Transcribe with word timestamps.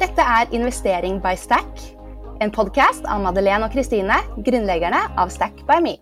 Dette 0.00 0.24
er 0.24 0.48
Investering 0.56 1.18
by 1.20 1.34
Stack, 1.36 1.80
en 2.40 2.48
podkast 2.48 3.04
av 3.04 3.20
Madeleine 3.20 3.66
og 3.66 3.74
Kristine, 3.74 4.14
grunnleggerne 4.46 4.96
av 5.20 5.28
Stack 5.28 5.58
by 5.68 5.76
Me. 5.84 5.92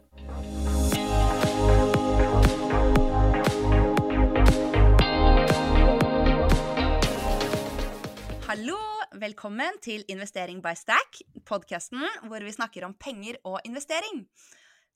Hallo, 8.47 8.79
velkommen 9.19 9.83
til 9.83 10.07
Investering 10.07 10.63
by 10.63 10.77
Stack, 10.79 11.19
podkasten 11.51 12.07
hvor 12.31 12.47
vi 12.47 12.55
snakker 12.55 12.87
om 12.87 12.95
penger 12.95 13.43
og 13.43 13.59
investering. 13.67 14.29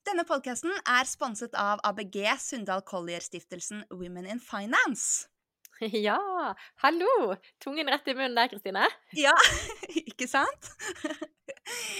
Denne 0.07 0.23
podkasten 0.23 0.71
er 0.87 1.11
sponset 1.11 1.59
av 1.59 1.83
ABG 1.91 2.23
Sundal 2.39 2.87
Collier-stiftelsen 2.87 3.83
Women 3.91 4.31
in 4.31 4.39
Finance. 4.39 5.32
Ja! 6.07 6.55
Hallo! 6.83 7.35
Tungen 7.63 7.89
rett 7.89 8.07
i 8.07 8.13
munnen 8.15 8.35
der, 8.37 8.49
Kristine. 8.51 8.85
Ja, 9.17 9.35
ikke 10.09 10.29
sant? 10.29 10.73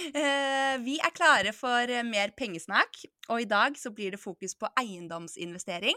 Eh, 0.04 0.74
vi 0.84 0.98
er 1.00 1.12
klare 1.16 1.48
for 1.56 1.88
mer 2.04 2.34
pengesnakk, 2.36 2.98
og 3.32 3.40
i 3.40 3.46
dag 3.48 3.78
så 3.80 3.88
blir 3.96 4.12
det 4.12 4.20
fokus 4.20 4.52
på 4.60 4.68
eiendomsinvestering. 4.76 5.96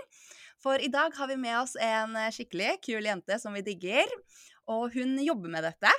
For 0.63 0.79
i 0.79 0.87
dag 0.87 1.11
har 1.17 1.27
vi 1.27 1.35
med 1.41 1.57
oss 1.59 1.75
en 1.75 2.15
skikkelig 2.31 2.77
kul 2.87 3.09
jente 3.09 3.35
som 3.43 3.57
vi 3.57 3.65
digger, 3.67 4.07
og 4.71 4.95
hun 4.95 5.17
jobber 5.19 5.51
med 5.51 5.67
dette. 5.67 5.91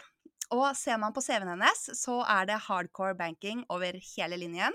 Og 0.56 0.64
ser 0.80 0.96
man 1.02 1.12
på 1.12 1.20
CV-en 1.22 1.52
hennes, 1.52 1.84
så 2.00 2.22
er 2.24 2.48
det 2.48 2.62
hardcore 2.70 3.12
banking 3.20 3.66
over 3.68 4.00
hele 4.16 4.40
linjen. 4.40 4.74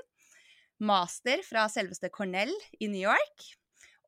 Master 0.77 1.41
fra 1.49 1.65
selveste 1.73 2.13
Cornell 2.13 2.53
i 2.77 2.91
New 2.93 3.01
York. 3.01 3.49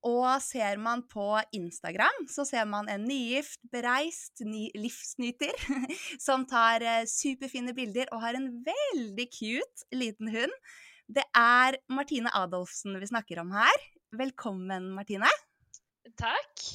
Og 0.06 0.42
ser 0.44 0.78
man 0.78 1.02
på 1.10 1.28
Instagram, 1.56 2.26
så 2.30 2.46
ser 2.46 2.68
man 2.70 2.90
en 2.92 3.08
nygift, 3.08 3.58
bereist 3.74 4.44
ny 4.46 4.68
livsnyter 4.78 5.56
som 6.26 6.46
tar 6.50 6.86
eh, 6.86 7.08
superfine 7.10 7.74
bilder 7.78 8.12
og 8.14 8.22
har 8.22 8.38
en 8.38 8.52
veldig 8.66 9.26
cute 9.34 9.88
liten 9.98 10.30
hund. 10.34 10.54
Det 11.10 11.26
er 11.38 11.80
Martine 11.90 12.30
Adolfsen 12.38 12.98
vi 13.02 13.10
snakker 13.10 13.42
om 13.42 13.54
her. 13.54 13.88
Velkommen, 14.16 14.92
Martine. 14.94 15.30
Takk. 16.22 16.68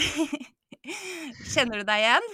Kjenner 1.52 1.82
du 1.82 1.84
deg 1.84 2.06
igjen? 2.06 2.30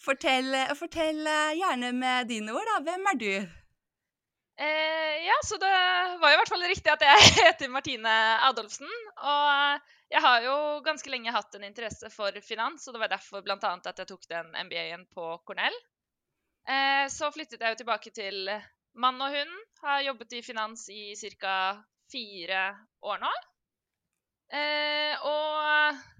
Fortell, 0.00 0.56
fortell 0.80 1.20
eh, 1.28 1.58
gjerne 1.60 1.92
med 1.96 2.32
dine 2.32 2.56
ord, 2.56 2.72
da. 2.72 2.80
Hvem 2.88 3.12
er 3.12 3.20
du? 3.20 3.63
Eh, 4.56 5.26
ja, 5.26 5.34
så 5.44 5.56
det 5.58 5.72
var 6.20 6.30
jo 6.30 6.36
i 6.36 6.38
hvert 6.38 6.52
fall 6.52 6.66
riktig 6.70 6.92
at 6.92 7.02
jeg 7.02 7.30
heter 7.48 7.72
Martine 7.72 8.12
Adolfsen. 8.46 8.90
Og 9.16 9.80
jeg 10.14 10.22
har 10.22 10.44
jo 10.46 10.56
ganske 10.86 11.10
lenge 11.10 11.34
hatt 11.34 11.56
en 11.58 11.66
interesse 11.66 12.10
for 12.14 12.38
finans, 12.44 12.86
og 12.86 12.94
det 12.94 13.02
var 13.02 13.12
derfor 13.16 13.42
bl.a. 13.42 13.58
at 13.58 13.98
jeg 13.98 14.10
tok 14.10 14.28
den 14.30 14.52
MBA-en 14.68 15.08
på 15.14 15.34
Cornell. 15.46 15.76
Eh, 16.70 17.06
så 17.12 17.32
flyttet 17.34 17.60
jeg 17.60 17.74
jo 17.74 17.82
tilbake 17.82 18.14
til 18.14 18.48
mann 18.94 19.20
og 19.20 19.34
hund. 19.34 19.58
Har 19.84 20.04
jobbet 20.06 20.38
i 20.38 20.44
finans 20.46 20.86
i 20.88 21.12
ca. 21.40 21.82
fire 22.12 22.62
år 23.02 23.20
nå. 23.24 23.32
Eh, 24.54 25.24
og 25.26 26.13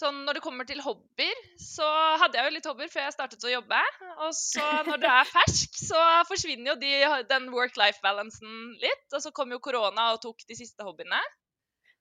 sånn 0.00 0.22
når 0.26 0.38
det 0.38 0.42
kommer 0.44 0.66
til 0.68 0.80
hobbyer, 0.84 1.42
så 1.60 1.86
hadde 2.22 2.38
jeg 2.38 2.48
jo 2.48 2.54
litt 2.56 2.68
hobbyer 2.70 2.92
før 2.92 3.06
jeg 3.06 3.16
startet 3.16 3.46
å 3.46 3.52
jobbe. 3.52 3.80
Og 4.26 4.32
så 4.36 4.64
når 4.88 5.02
du 5.02 5.06
er 5.10 5.28
fersk, 5.28 5.76
så 5.78 6.00
forsvinner 6.28 6.72
jo 6.72 6.78
de, 6.80 6.94
den 7.30 7.50
work-life-balansen 7.54 8.72
litt. 8.82 9.06
Og 9.12 9.22
så 9.24 9.34
kom 9.36 9.52
jo 9.54 9.60
korona 9.62 10.12
og 10.14 10.22
tok 10.24 10.42
de 10.48 10.58
siste 10.58 10.86
hobbyene. 10.86 11.20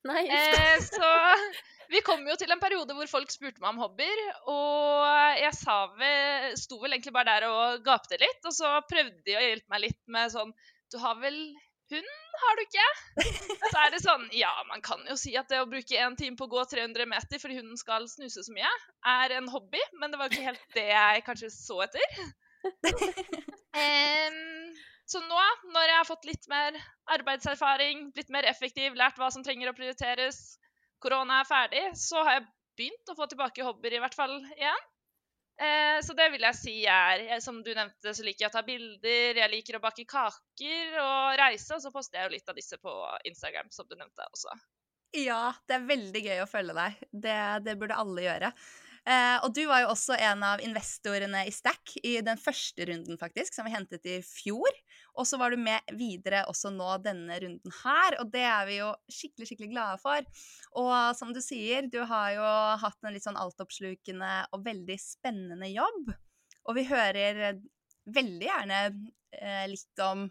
Nei, 0.07 0.23
Eh, 0.31 0.77
så 0.95 1.09
vi 1.89 2.03
kom 2.05 2.21
jo 2.29 2.35
til 2.39 2.51
en 2.53 2.61
periode 2.61 2.95
hvor 2.95 3.09
folk 3.11 3.31
spurte 3.33 3.61
meg 3.61 3.73
om 3.73 3.81
hobbyer. 3.83 4.25
Og 4.51 5.39
jeg 5.41 5.55
sa 5.57 5.79
vel, 5.99 6.53
sto 6.59 6.79
vel 6.81 6.95
egentlig 6.95 7.15
bare 7.15 7.33
der 7.35 7.49
og 7.49 7.85
gapte 7.85 8.19
litt. 8.21 8.39
Og 8.45 8.55
så 8.55 8.75
prøvde 8.89 9.19
de 9.25 9.37
å 9.37 9.43
hjelpe 9.43 9.73
meg 9.73 9.87
litt 9.89 10.01
med 10.11 10.31
sånn 10.35 10.53
Du 10.89 10.97
har 11.01 11.19
vel 11.21 11.37
hund, 11.93 12.09
har 12.43 12.57
du 12.57 12.63
ikke? 12.63 12.87
Så 13.69 13.73
er 13.81 13.93
det 13.93 14.01
sånn 14.03 14.25
Ja, 14.35 14.51
man 14.69 14.83
kan 14.85 15.01
jo 15.09 15.17
si 15.19 15.33
at 15.39 15.49
det 15.51 15.61
å 15.63 15.69
bruke 15.69 15.97
én 15.97 16.17
time 16.19 16.39
på 16.39 16.47
å 16.47 16.51
gå 16.51 16.65
300 16.73 17.07
meter 17.09 17.41
fordi 17.41 17.59
hunden 17.59 17.79
skal 17.79 18.07
snuse 18.11 18.45
så 18.45 18.55
mye, 18.55 18.69
er 19.13 19.35
en 19.39 19.49
hobby, 19.51 19.81
men 20.01 20.13
det 20.13 20.21
var 20.21 20.31
ikke 20.31 20.47
helt 20.51 20.77
det 20.77 20.87
jeg 20.91 21.25
kanskje 21.27 21.51
så 21.55 21.81
etter. 21.87 22.21
Um, 23.69 24.71
så 25.05 25.19
nå, 25.21 25.41
når 25.73 25.85
jeg 25.87 25.97
har 25.99 26.07
fått 26.07 26.25
litt 26.25 26.47
mer 26.49 26.75
arbeidserfaring, 27.13 28.07
blitt 28.15 28.31
mer 28.33 28.47
effektiv, 28.49 28.97
lært 28.97 29.17
hva 29.21 29.29
som 29.33 29.45
trenger 29.45 29.69
å 29.69 29.75
prioriteres, 29.77 30.57
korona 31.01 31.43
er 31.43 31.47
ferdig, 31.49 31.83
så 31.97 32.23
har 32.25 32.39
jeg 32.39 32.47
begynt 32.79 33.11
å 33.13 33.15
få 33.17 33.29
tilbake 33.29 33.65
hobbyer 33.65 33.97
i 33.97 34.01
hvert 34.03 34.17
fall 34.17 34.35
igjen. 34.55 34.87
Eh, 35.59 35.99
så 36.05 36.15
det 36.15 36.29
vil 36.31 36.45
jeg 36.47 36.55
si 36.55 36.73
er 36.87 37.41
Som 37.43 37.57
du 37.65 37.73
nevnte, 37.75 38.13
så 38.15 38.23
liker 38.23 38.45
jeg 38.45 38.51
å 38.51 38.53
ta 38.53 38.61
bilder, 38.63 39.41
jeg 39.41 39.51
liker 39.51 39.75
å 39.75 39.83
bake 39.83 40.05
kaker 40.07 40.99
og 41.03 41.39
reise. 41.41 41.75
Og 41.75 41.83
så 41.83 41.91
poster 41.91 42.21
jeg 42.21 42.29
jo 42.29 42.35
litt 42.37 42.51
av 42.51 42.59
disse 42.59 42.79
på 42.79 42.93
Instagram, 43.27 43.71
som 43.75 43.87
du 43.89 43.97
nevnte 43.99 44.27
også. 44.31 44.55
Ja, 45.17 45.49
det 45.67 45.79
er 45.79 45.89
veldig 45.89 46.21
gøy 46.21 46.43
å 46.43 46.49
følge 46.49 46.75
deg. 46.77 47.01
Det, 47.11 47.39
det 47.65 47.75
burde 47.81 47.97
alle 47.97 48.27
gjøre. 48.27 48.53
Eh, 49.09 49.37
og 49.41 49.53
du 49.57 49.63
var 49.65 49.81
jo 49.81 49.89
også 49.89 50.13
en 50.21 50.43
av 50.45 50.61
investorene 50.61 51.41
i 51.49 51.53
Stack 51.53 51.95
i 52.05 52.19
den 52.25 52.37
første 52.37 52.85
runden, 52.85 53.17
faktisk, 53.17 53.55
som 53.55 53.65
vi 53.65 53.73
hentet 53.73 54.05
i 54.05 54.19
fjor. 54.25 54.69
Og 55.17 55.25
så 55.25 55.39
var 55.41 55.49
du 55.49 55.57
med 55.61 55.95
videre 55.97 56.43
også 56.51 56.69
nå 56.75 56.91
denne 57.01 57.39
runden 57.41 57.73
her, 57.81 58.19
og 58.21 58.29
det 58.33 58.45
er 58.45 58.67
vi 58.69 58.77
jo 58.77 58.91
skikkelig, 59.09 59.49
skikkelig 59.49 59.71
glade 59.71 59.97
for. 60.03 60.45
Og 60.77 60.93
som 61.17 61.33
du 61.33 61.41
sier, 61.41 61.89
du 61.89 62.03
har 62.05 62.35
jo 62.35 62.51
hatt 62.83 63.01
en 63.01 63.15
litt 63.15 63.25
sånn 63.25 63.39
altoppslukende 63.39 64.33
og 64.53 64.67
veldig 64.67 64.99
spennende 65.01 65.71
jobb. 65.73 66.13
Og 66.69 66.77
vi 66.77 66.85
hører 66.91 67.57
veldig 68.13 68.45
gjerne 68.45 68.83
eh, 68.85 69.65
litt 69.71 70.03
om 70.05 70.27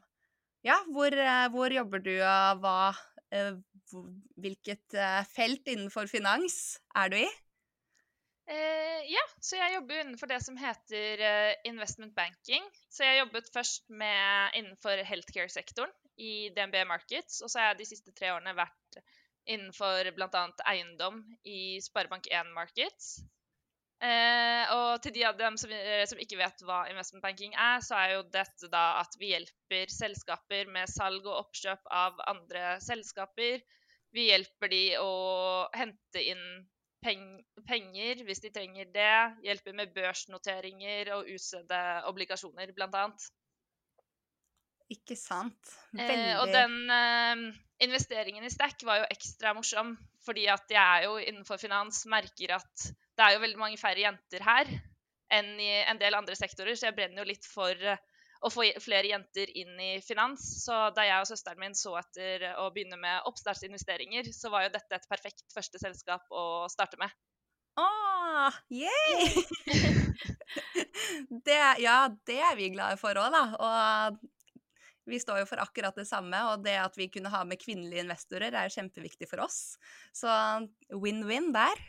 ja, 0.67 0.79
hvor, 0.93 1.15
eh, 1.15 1.49
hvor, 1.51 1.75
jobber 1.75 2.03
du, 2.05 2.15
og 2.21 2.63
hva 2.63 2.93
eh, 3.35 3.57
Hvilket 3.89 4.93
felt 5.33 5.71
innenfor 5.73 6.11
finans 6.13 6.77
er 6.93 7.09
du 7.09 7.15
i? 7.23 7.29
Eh, 8.49 9.01
ja, 9.13 9.23
så 9.45 9.59
jeg 9.59 9.75
jobber 9.75 9.99
innenfor 10.01 10.31
det 10.31 10.39
som 10.41 10.57
heter 10.57 11.21
uh, 11.21 11.55
investment 11.69 12.15
banking. 12.17 12.65
Så 12.89 13.05
jeg 13.05 13.21
jobbet 13.21 13.51
først 13.53 13.91
med 13.93 14.57
innenfor 14.57 15.03
healthcare-sektoren 15.05 15.93
i 16.17 16.49
DNB 16.57 16.81
Markets. 16.89 17.43
Og 17.45 17.53
så 17.53 17.61
har 17.61 17.73
jeg 17.73 17.83
de 17.83 17.89
siste 17.91 18.15
tre 18.17 18.31
årene 18.33 18.57
vært 18.57 19.03
innenfor 19.49 20.09
bl.a. 20.17 20.45
eiendom 20.73 21.21
i 21.45 21.77
Sparebank1 21.85 22.55
Markets. 22.57 23.19
Eh, 23.99 24.65
og 24.73 25.03
til 25.03 25.13
de 25.17 25.25
av 25.27 25.37
dem 25.37 25.57
som, 25.61 25.73
eh, 25.75 26.05
som, 26.07 26.21
ikke 26.23 26.39
vet 26.39 26.65
hva 26.65 26.85
investment 26.89 27.25
banking 27.25 27.53
er, 27.53 27.83
så 27.85 27.99
er 27.99 28.15
jo 28.15 28.25
dette 28.33 28.71
da 28.73 29.01
at 29.03 29.17
vi 29.19 29.33
hjelper 29.33 29.93
selskaper 29.93 30.71
med 30.73 30.89
salg 30.89 31.27
og 31.27 31.41
oppkjøp 31.43 31.93
av 32.01 32.21
andre 32.31 32.79
selskaper. 32.85 33.61
Vi 34.15 34.29
hjelper 34.31 34.73
de 34.73 34.83
å 35.03 35.13
hente 35.77 36.23
inn 36.23 36.45
penger 37.03 38.23
hvis 38.27 38.43
de 38.45 38.53
trenger 38.55 38.89
det. 38.95 39.17
Hjelper 39.47 39.77
med 39.77 39.95
børsnoteringer 39.95 41.13
og 41.17 41.31
utstede 41.35 41.83
obligasjoner, 42.11 42.73
bl.a. 42.77 43.05
Ikke 44.89 45.19
sant. 45.21 45.73
Veldig 45.93 46.31
eh, 46.33 46.39
Og 46.41 46.53
den 46.53 46.77
eh, 46.91 47.43
investeringen 47.85 48.47
i 48.47 48.53
Stack 48.53 48.85
var 48.89 49.03
jo 49.03 49.11
ekstra 49.13 49.53
morsom, 49.57 49.95
fordi 50.25 50.47
at 50.51 50.71
jeg 50.73 50.81
er 50.81 51.09
jo 51.09 51.19
innenfor 51.21 51.61
finans, 51.61 52.07
merker 52.09 52.57
at 52.57 52.89
det 52.89 53.27
er 53.27 53.35
jo 53.37 53.43
veldig 53.45 53.61
mange 53.61 53.81
færre 53.81 54.07
jenter 54.07 54.45
her 54.47 54.71
enn 55.35 55.59
i 55.61 55.73
en 55.85 55.99
del 56.01 56.17
andre 56.17 56.33
sektorer, 56.39 56.73
så 56.73 56.89
jeg 56.89 56.97
brenner 56.97 57.21
jo 57.21 57.29
litt 57.29 57.45
for 57.45 57.77
uh, 57.85 57.99
å 58.39 58.51
få 58.53 58.67
flere 58.83 59.11
jenter 59.11 59.51
inn 59.59 59.79
i 59.83 59.91
finans. 60.05 60.45
Så 60.65 60.77
da 60.97 61.07
jeg 61.07 61.23
og 61.23 61.31
søsteren 61.31 61.63
min 61.63 61.77
så 61.79 61.97
etter 62.01 62.47
å 62.63 62.69
begynne 62.75 62.99
med 63.01 63.27
oppstartsinvesteringer, 63.31 64.31
så 64.35 64.53
var 64.55 64.67
jo 64.67 64.75
dette 64.77 64.99
et 64.99 65.09
perfekt 65.11 65.45
første 65.55 65.81
selskap 65.83 66.29
å 66.31 66.69
starte 66.71 67.01
med. 67.01 67.15
Åh, 67.79 68.55
yay! 68.75 69.45
det, 71.47 71.61
ja, 71.83 72.01
det 72.27 72.41
er 72.43 72.59
vi 72.59 72.73
glade 72.75 72.99
for 73.01 73.19
òg, 73.19 73.31
da. 73.35 73.45
Og 73.59 74.19
vi 75.09 75.21
står 75.23 75.43
jo 75.43 75.49
for 75.49 75.63
akkurat 75.63 75.97
det 75.97 76.07
samme, 76.09 76.41
og 76.51 76.65
det 76.67 76.75
at 76.81 76.99
vi 76.99 77.09
kunne 77.13 77.33
ha 77.33 77.45
med 77.49 77.61
kvinnelige 77.63 78.05
investorer, 78.05 78.55
er 78.55 78.73
kjempeviktig 78.75 79.31
for 79.31 79.47
oss. 79.47 79.79
Så 80.15 80.29
win-win 80.93 81.53
der. 81.55 81.87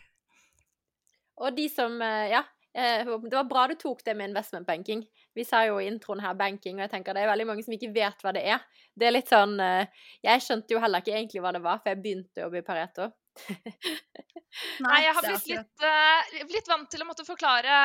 Og 1.39 1.55
de 1.55 1.69
som 1.71 2.01
eh, 2.03 2.29
Ja, 2.33 2.43
det 2.79 3.35
var 3.35 3.47
bra 3.49 3.65
du 3.69 3.75
tok 3.79 4.03
det 4.05 4.15
med 4.17 4.29
investment 4.31 4.67
banking. 4.67 5.03
Vi 5.35 5.45
sa 5.45 5.63
jo 5.67 5.79
i 5.79 5.87
introen 5.89 6.21
her 6.23 6.35
banking, 6.37 6.77
og 6.77 6.85
jeg 6.85 6.93
tenker 6.93 7.15
det 7.15 7.23
er 7.23 7.31
veldig 7.31 7.47
mange 7.49 7.63
som 7.65 7.75
ikke 7.75 7.91
vet 7.95 8.23
hva 8.23 8.33
det 8.35 8.43
er. 8.55 8.65
Det 8.95 9.07
er 9.07 9.15
litt 9.15 9.31
sånn 9.31 9.55
eh, 9.63 9.87
Jeg 10.25 10.43
skjønte 10.45 10.75
jo 10.75 10.81
heller 10.83 11.03
ikke 11.03 11.15
egentlig 11.15 11.43
hva 11.43 11.53
det 11.55 11.63
var, 11.63 11.81
for 11.81 11.91
jeg 11.91 12.01
begynte 12.03 12.41
å 12.41 12.47
jobbe 12.47 12.61
i 12.61 12.67
Pareto. 12.67 13.09
Nei, 14.83 14.99
jeg 15.05 15.13
har 15.15 15.23
blitt 15.23 15.47
litt, 15.47 15.83
uh, 15.85 16.45
blitt, 16.49 16.67
vant 16.67 16.89
til 16.91 17.03
å 17.03 17.07
måtte 17.07 17.25
forklare 17.27 17.75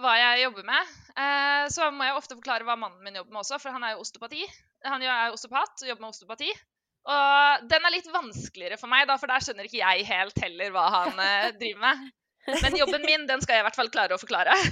hva 0.00 0.14
jeg 0.18 0.46
jobber 0.46 0.66
med. 0.66 0.94
Uh, 1.12 1.68
så 1.72 1.90
må 1.94 2.08
jeg 2.08 2.16
ofte 2.18 2.38
forklare 2.38 2.66
hva 2.66 2.78
mannen 2.80 3.02
min 3.04 3.20
jobber 3.20 3.36
med 3.36 3.42
også, 3.44 3.60
for 3.62 3.76
han 3.76 3.84
er 3.86 3.94
jo 3.94 4.06
osteopati. 4.06 4.46
Han 4.88 5.04
er 5.04 5.36
osteopat 5.36 5.84
og 5.84 5.92
jobber 5.92 6.06
med 6.06 6.14
osteopati. 6.14 6.50
Og 7.12 7.68
den 7.70 7.86
er 7.86 7.94
litt 7.94 8.08
vanskeligere 8.14 8.78
for 8.80 8.90
meg, 8.90 9.06
da, 9.10 9.18
for 9.20 9.30
der 9.30 9.44
skjønner 9.44 9.68
ikke 9.68 9.82
jeg 9.82 10.08
helt 10.08 10.42
heller 10.42 10.74
hva 10.74 10.88
han 10.96 11.20
uh, 11.20 11.52
driver 11.60 11.84
med. 11.84 12.10
Men 12.46 12.76
jobben 12.76 13.04
min, 13.06 13.26
den 13.28 13.42
skal 13.42 13.58
jeg 13.58 13.62
i 13.62 13.66
hvert 13.68 13.78
fall 13.78 13.92
klare 13.92 14.16
å 14.16 14.22
forklare. 14.22 14.56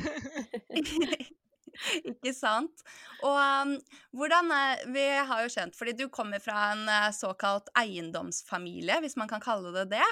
Ikke 2.10 2.32
sant? 2.36 2.82
Og 3.24 3.36
um, 3.36 3.74
hvordan 4.16 4.50
Vi 4.92 5.04
har 5.28 5.44
jo 5.44 5.52
skjønt 5.52 5.76
Fordi 5.78 5.94
du 5.96 6.08
kommer 6.12 6.42
fra 6.42 6.72
en 6.74 6.82
uh, 6.90 7.12
såkalt 7.14 7.70
eiendomsfamilie, 7.78 8.98
hvis 9.04 9.16
man 9.20 9.30
kan 9.30 9.42
kalle 9.44 9.72
det 9.78 9.86
det. 9.94 10.08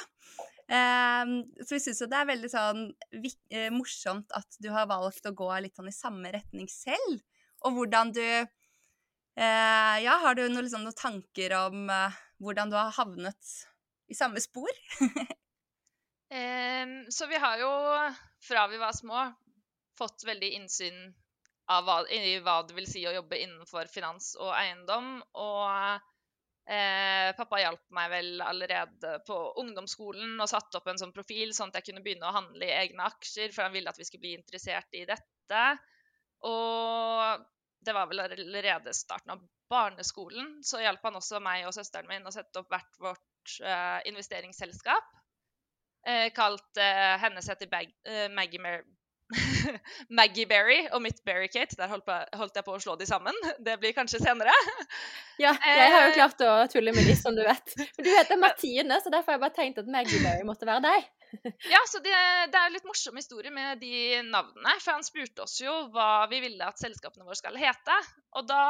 Um, 0.69 1.40
så 1.64 1.76
vi 1.76 1.81
syns 1.81 2.02
jo 2.02 2.08
det 2.12 2.19
er 2.20 2.28
veldig 2.28 2.50
sånn 2.52 2.81
uh, 2.93 3.69
morsomt 3.72 4.34
at 4.37 4.58
du 4.60 4.69
har 4.75 4.88
valgt 4.90 5.25
å 5.28 5.32
gå 5.37 5.49
litt 5.64 5.78
sånn 5.78 5.88
i 5.88 5.96
samme 5.96 6.32
retning 6.34 6.69
selv. 6.72 7.20
Og 7.64 7.78
hvordan 7.78 8.12
du 8.16 8.22
uh, 8.22 9.96
Ja, 10.05 10.19
har 10.25 10.37
du 10.37 10.44
noe, 10.46 10.64
liksom, 10.66 10.84
noen 10.84 10.99
tanker 10.99 11.56
om 11.64 11.88
uh, 11.88 12.16
hvordan 12.43 12.72
du 12.72 12.78
har 12.78 12.94
havnet 13.00 13.55
i 14.08 14.16
samme 14.16 14.40
spor? 14.44 14.70
så 17.09 17.27
vi 17.27 17.39
har 17.41 17.61
jo, 17.63 17.71
fra 18.49 18.67
vi 18.69 18.79
var 18.81 18.93
små, 18.93 19.23
fått 19.99 20.27
veldig 20.27 20.51
innsyn 20.61 20.99
hva, 21.69 22.03
i 22.09 22.39
hva 22.45 22.63
det 22.67 22.77
vil 22.77 22.89
si 22.89 23.03
å 23.09 23.15
jobbe 23.17 23.41
innenfor 23.43 23.91
finans 23.93 24.33
og 24.41 24.53
eiendom. 24.57 25.19
Og 25.41 25.67
eh, 26.71 27.29
pappa 27.37 27.61
hjalp 27.63 27.85
meg 27.97 28.11
vel 28.13 28.31
allerede 28.45 29.19
på 29.29 29.37
ungdomsskolen 29.63 30.39
og 30.41 30.51
satte 30.51 30.81
opp 30.81 30.89
en 30.93 31.01
sånn 31.01 31.15
profil, 31.17 31.53
sånn 31.57 31.73
at 31.73 31.81
jeg 31.81 31.91
kunne 31.91 32.05
begynne 32.07 32.29
å 32.29 32.37
handle 32.39 32.69
i 32.69 32.77
egne 32.77 33.09
aksjer, 33.09 33.53
for 33.55 33.67
han 33.67 33.77
ville 33.77 33.93
at 33.93 34.01
vi 34.01 34.09
skulle 34.09 34.25
bli 34.27 34.37
interessert 34.39 34.97
i 34.97 35.05
dette. 35.09 35.63
Og 36.49 37.47
det 37.85 37.95
var 37.95 38.09
vel 38.11 38.25
allerede 38.25 38.95
starten 38.97 39.37
av 39.37 39.45
barneskolen, 39.69 40.59
så 40.65 40.81
hjalp 40.81 41.03
han 41.05 41.19
også 41.21 41.41
meg 41.45 41.67
og 41.69 41.75
søsteren 41.77 42.09
min 42.09 42.27
å 42.27 42.33
sette 42.33 42.63
opp 42.63 42.71
hvert 42.73 43.01
vårt 43.03 43.59
eh, 43.61 44.01
investeringsselskap. 44.09 45.17
Eh, 46.06 46.29
kalt 46.37 46.81
eh, 46.81 47.17
hennes 47.23 47.49
heter 47.50 47.69
Bag 47.71 47.91
eh, 48.06 48.29
Maggie 48.33 48.62
Mer 48.62 48.85
Maggie 50.19 50.47
Berry 50.49 50.79
og 50.93 51.03
mitt 51.05 51.21
Berry-Kate. 51.27 51.77
Der 51.79 51.91
holdt, 51.91 52.06
på, 52.06 52.17
holdt, 52.39 52.56
jeg 52.56 52.67
på 52.67 52.75
å 52.77 52.81
slå 52.83 52.97
de 53.00 53.09
sammen. 53.09 53.37
Det 53.67 53.77
blir 53.81 53.95
kanskje 53.97 54.23
senere. 54.23 54.55
ja, 55.43 55.53
jeg 55.79 55.93
har 55.93 56.06
jo 56.06 56.12
eh, 56.12 56.17
klart 56.17 56.45
å 56.45 56.55
tulle 56.73 56.95
med 56.97 57.09
de, 57.09 57.17
som 57.19 57.37
du 57.37 57.45
vet. 57.45 57.75
Men 57.99 58.06
du 58.06 58.12
heter 58.15 58.41
Martine, 58.41 59.00
så 59.03 59.12
derfor 59.12 59.35
har 59.35 59.39
jeg 59.39 59.47
bare 59.47 59.59
tenkt 59.59 59.83
at 59.83 59.91
Maggie 59.93 60.23
Berry 60.25 60.47
måtte 60.49 60.69
være 60.69 60.85
deg. 60.87 61.11
ja, 61.69 61.83
så 61.91 62.01
det, 62.05 62.15
det 62.55 62.61
er 62.61 62.73
litt 62.73 62.89
morsom 62.89 63.19
historie 63.21 63.53
med 63.53 63.83
de 63.83 64.23
navnene. 64.31 64.79
For 64.81 64.97
han 64.97 65.06
spurte 65.06 65.44
oss 65.44 65.59
jo 65.61 65.75
hva 65.93 66.25
vi 66.33 66.41
ville 66.44 66.65
at 66.65 66.81
selskapene 66.81 67.27
våre 67.27 67.39
skal 67.39 67.59
hete. 67.61 68.01
Og 68.39 68.49
da 68.49 68.65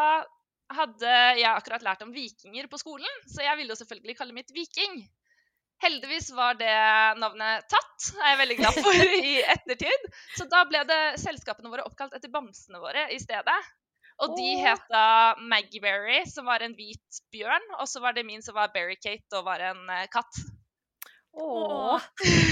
hadde 0.74 1.12
jeg 1.38 1.48
akkurat 1.48 1.84
lært 1.84 2.02
om 2.04 2.10
vikinger 2.12 2.66
på 2.68 2.80
skolen, 2.80 3.22
så 3.30 3.40
jeg 3.40 3.56
ville 3.56 3.72
jo 3.72 3.78
selvfølgelig 3.78 4.18
kalle 4.18 4.36
mitt 4.36 4.50
Viking. 4.52 4.98
Heldigvis 5.82 6.30
var 6.34 6.56
det 6.58 6.74
navnet 7.20 7.66
tatt, 7.70 8.06
er 8.18 8.32
jeg 8.32 8.38
veldig 8.40 8.56
glad 8.58 8.78
for 8.82 9.10
i 9.30 9.34
ettertid. 9.42 10.06
Så 10.34 10.48
da 10.50 10.64
ble 10.66 10.82
det 10.88 11.02
selskapene 11.22 11.70
våre 11.70 11.86
oppkalt 11.86 12.16
etter 12.18 12.32
bamsene 12.32 12.80
våre 12.82 13.06
i 13.14 13.20
stedet. 13.22 13.58
Og 14.18 14.34
de 14.34 14.48
oh. 14.58 14.80
da 14.90 15.04
Maggie 15.38 15.82
Berry, 15.82 16.24
som 16.26 16.48
var 16.50 16.64
en 16.66 16.74
hvit 16.74 17.20
bjørn. 17.30 17.68
Og 17.78 17.86
så 17.86 18.02
var 18.02 18.16
det 18.16 18.26
min 18.26 18.42
som 18.42 18.56
var 18.58 18.72
Berry-Kate 18.74 19.38
og 19.38 19.46
var 19.46 19.62
en 19.70 19.84
uh, 19.86 20.06
katt. 20.10 20.40
Åh. 21.38 22.08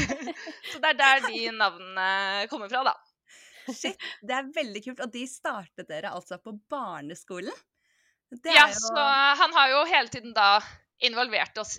så 0.70 0.82
det 0.82 0.93
er 0.93 1.00
der 1.00 1.25
de 1.26 1.40
navnene 1.56 2.46
kommer 2.52 2.70
fra, 2.70 2.84
da. 2.87 2.94
Shit, 3.75 3.99
det 4.22 4.37
er 4.37 4.52
veldig 4.55 4.84
kult. 4.84 5.02
Og 5.02 5.11
de 5.11 5.25
startet 5.26 5.90
dere 5.90 6.14
altså 6.14 6.38
på 6.38 6.55
barneskolen? 6.70 7.64
ja, 8.43 8.69
jo... 8.70 8.79
så 8.79 9.02
han 9.43 9.52
har 9.55 9.70
jo 9.70 9.82
hele 9.90 10.11
tiden 10.11 10.32
da 10.34 10.61
involvert 11.06 11.58
oss 11.62 11.76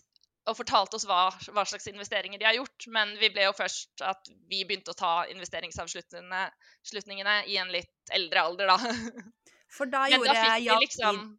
og 0.48 0.56
fortalte 0.56 0.96
oss 0.96 1.04
hva, 1.08 1.28
hva, 1.52 1.64
slags 1.68 1.88
investeringer 1.92 2.40
de 2.40 2.46
har 2.48 2.56
gjort. 2.58 2.88
Men 2.94 3.08
vi 3.20 3.30
ble 3.34 3.44
jo 3.48 3.54
først 3.58 4.04
at 4.06 4.30
vi 4.50 4.64
begynte 4.68 4.92
å 4.94 4.98
ta 4.98 5.14
investeringsavslutningene 5.32 7.36
i 7.52 7.54
en 7.62 7.72
litt 7.74 8.14
eldre 8.16 8.40
alder, 8.48 8.66
da. 8.72 8.78
For 9.78 9.86
da 9.92 10.02
gjorde 10.08 10.32
jeg 10.32 10.64
ja 10.64 10.78
liksom, 10.80 11.36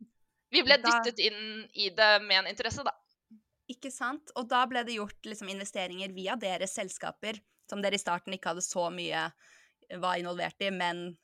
Vi 0.52 0.60
ble 0.64 0.76
dyttet 0.82 1.18
inn 1.24 1.64
i 1.72 1.88
det 1.96 2.20
med 2.26 2.36
en 2.42 2.50
interesse, 2.52 2.82
da. 2.84 2.92
Ikke 3.68 3.90
sant. 3.92 4.30
Og 4.36 4.48
da 4.48 4.62
ble 4.68 4.84
det 4.84 4.96
gjort 4.96 5.28
liksom, 5.28 5.48
investeringer 5.52 6.12
via 6.16 6.36
deres 6.40 6.74
selskaper, 6.76 7.40
som 7.68 7.82
dere 7.84 7.96
i 7.96 8.00
starten 8.00 8.32
ikke 8.36 8.50
hadde 8.52 8.64
så 8.64 8.88
mye 8.92 9.28
var 10.00 10.20
involvert 10.20 10.60
i, 10.64 10.70
men, 10.72 11.16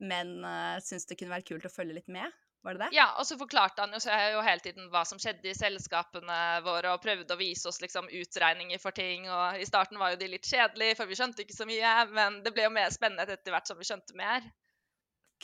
men 0.00 0.44
uh, 0.44 0.76
syntes 0.84 1.06
det 1.08 1.16
kunne 1.20 1.36
vært 1.36 1.48
kult 1.48 1.68
å 1.68 1.72
følge 1.72 1.96
litt 2.00 2.10
med? 2.12 2.32
Var 2.68 2.76
det 2.76 2.84
det? 2.84 2.96
Ja, 2.98 3.06
og 3.16 3.24
så 3.24 3.38
forklarte 3.40 3.80
han 3.80 3.94
jo, 3.96 4.00
jo 4.34 4.40
hele 4.44 4.60
tiden 4.60 4.90
hva 4.92 5.00
som 5.08 5.16
skjedde 5.16 5.48
i 5.48 5.56
selskapene 5.56 6.38
våre, 6.66 6.90
og 6.92 7.00
prøvde 7.00 7.32
å 7.32 7.40
vise 7.40 7.64
oss 7.70 7.80
liksom 7.80 8.10
utregninger 8.12 8.82
for 8.82 8.92
ting. 8.92 9.24
Og 9.24 9.56
i 9.56 9.64
starten 9.64 9.96
var 9.96 10.12
jo 10.12 10.18
de 10.20 10.28
litt 10.34 10.44
kjedelige, 10.44 10.98
for 10.98 11.08
vi 11.08 11.16
skjønte 11.16 11.46
ikke 11.46 11.56
så 11.56 11.64
mye. 11.70 11.92
Men 12.12 12.42
det 12.44 12.52
ble 12.52 12.66
jo 12.66 12.74
mer 12.74 12.92
spennende 12.92 13.24
etter 13.24 13.54
hvert 13.54 13.70
som 13.70 13.80
vi 13.80 13.88
skjønte 13.88 14.18
mer. 14.20 14.44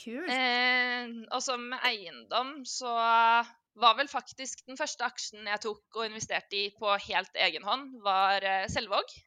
Kult. 0.03 0.29
Eh, 0.29 1.15
og 1.31 1.41
som 1.41 1.65
eiendom 1.79 2.59
så 2.69 2.93
var 2.93 3.97
vel 3.97 4.11
faktisk 4.11 4.61
den 4.69 4.77
første 4.77 5.07
aksjen 5.09 5.49
jeg 5.49 5.63
tok 5.65 5.97
og 5.97 6.05
investerte 6.05 6.59
i 6.59 6.67
på 6.77 6.93
helt 7.07 7.41
egen 7.47 7.65
hånd, 7.65 7.89
var 8.05 8.45
eh, 8.45 8.67
Selvåg. 8.69 9.17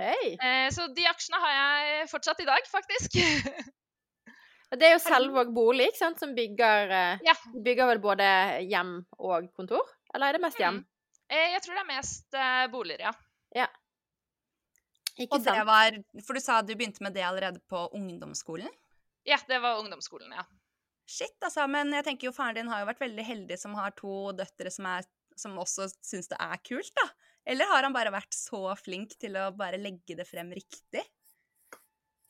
Hei. 0.00 0.32
Eh, 0.40 0.72
så 0.72 0.88
de 0.96 1.04
aksjene 1.12 1.44
har 1.44 1.54
jeg 1.58 2.10
fortsatt 2.16 2.40
i 2.40 2.48
dag, 2.48 2.72
faktisk. 2.72 3.20
Det 4.72 4.88
er 4.88 4.94
jo 4.94 5.02
Selvåg 5.04 5.50
bolig 5.52 5.90
ikke 5.90 6.00
sant, 6.00 6.20
som 6.22 6.32
bygger 6.36 6.94
eh, 6.96 7.24
ja. 7.26 7.34
bygger 7.52 7.90
vel 7.90 8.00
både 8.00 8.28
hjem 8.64 8.94
og 9.20 9.50
kontor? 9.56 9.84
Eller 10.14 10.30
er 10.30 10.38
det 10.38 10.44
mest 10.46 10.60
hjem? 10.60 10.80
Mm. 10.80 10.88
Eh, 11.32 11.48
jeg 11.54 11.64
tror 11.64 11.76
det 11.76 11.82
er 11.82 11.90
mest 11.90 12.36
uh, 12.38 12.64
boliger, 12.72 13.04
ja. 13.04 13.12
ja. 13.64 13.68
Ikke 15.18 15.36
og 15.36 15.44
sant? 15.44 15.52
det 15.52 15.66
var 15.68 15.98
For 16.24 16.36
du 16.36 16.44
sa 16.44 16.60
du 16.64 16.72
begynte 16.72 17.04
med 17.04 17.16
det 17.16 17.24
allerede 17.28 17.60
på 17.68 17.84
ungdomsskolen? 17.98 18.72
Ja, 19.28 19.38
det 19.48 19.60
var 19.62 19.80
ungdomsskolen, 19.82 20.32
ja. 20.34 20.44
Shit, 21.08 21.36
altså. 21.44 21.66
Men 21.70 21.92
jeg 21.92 22.06
tenker 22.08 22.30
jo 22.30 22.36
faren 22.36 22.56
din 22.56 22.70
har 22.72 22.82
jo 22.82 22.88
vært 22.88 23.02
veldig 23.04 23.26
heldig 23.26 23.58
som 23.60 23.76
har 23.76 23.92
to 23.98 24.32
døtre 24.38 24.72
som, 24.72 24.88
er, 24.88 25.06
som 25.38 25.58
også 25.60 25.90
syns 26.00 26.32
det 26.32 26.40
er 26.40 26.64
kult, 26.64 26.92
da. 26.96 27.10
Eller 27.52 27.68
har 27.68 27.84
han 27.84 27.94
bare 27.94 28.12
vært 28.14 28.34
så 28.36 28.70
flink 28.78 29.16
til 29.20 29.36
å 29.36 29.50
bare 29.56 29.80
legge 29.80 30.16
det 30.18 30.26
frem 30.28 30.52
riktig? 30.54 31.01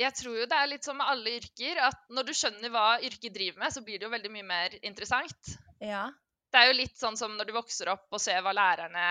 Jeg 0.03 0.15
tror 0.19 0.37
jo 0.41 0.49
det 0.49 0.59
er 0.59 0.71
litt 0.71 0.87
som 0.87 0.99
med 0.99 1.09
alle 1.09 1.37
yrker, 1.39 1.79
at 1.89 2.03
når 2.13 2.29
du 2.29 2.35
skjønner 2.37 2.73
hva 2.73 2.87
yrket 3.05 3.35
driver 3.35 3.63
med, 3.63 3.75
så 3.75 3.83
blir 3.85 4.01
det 4.01 4.07
jo 4.07 4.13
veldig 4.13 4.33
mye 4.35 4.49
mer 4.49 4.77
interessant. 4.83 5.55
Ja. 5.83 6.07
Det 6.53 6.61
er 6.61 6.69
jo 6.69 6.79
litt 6.81 6.99
sånn 6.99 7.17
som 7.17 7.35
når 7.39 7.49
du 7.49 7.57
vokser 7.57 7.91
opp 7.93 8.13
og 8.13 8.21
ser 8.23 8.43
hva 8.45 8.53
lærerne 8.57 9.07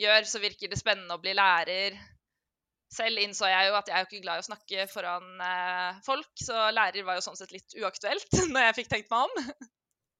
gjør, 0.00 0.26
så 0.28 0.40
virker 0.42 0.72
det 0.72 0.80
spennende 0.80 1.16
å 1.16 1.22
bli 1.22 1.34
lærer. 1.36 1.98
Selv 2.94 3.20
innså 3.22 3.48
jeg 3.50 3.68
jo 3.68 3.76
at 3.78 3.90
jeg 3.90 3.96
er 3.96 4.04
jo 4.04 4.08
ikke 4.10 4.24
glad 4.24 4.38
i 4.38 4.44
å 4.44 4.46
snakke 4.48 4.86
foran 4.90 5.44
eh, 5.44 6.00
folk, 6.06 6.30
så 6.40 6.68
lærer 6.74 7.06
var 7.06 7.18
jo 7.18 7.26
sånn 7.26 7.38
sett 7.38 7.54
litt 7.54 7.76
uaktuelt 7.80 8.38
når 8.54 8.68
jeg 8.68 8.78
fikk 8.80 8.92
tenkt 8.92 9.12
meg 9.12 9.28
om. 9.28 9.62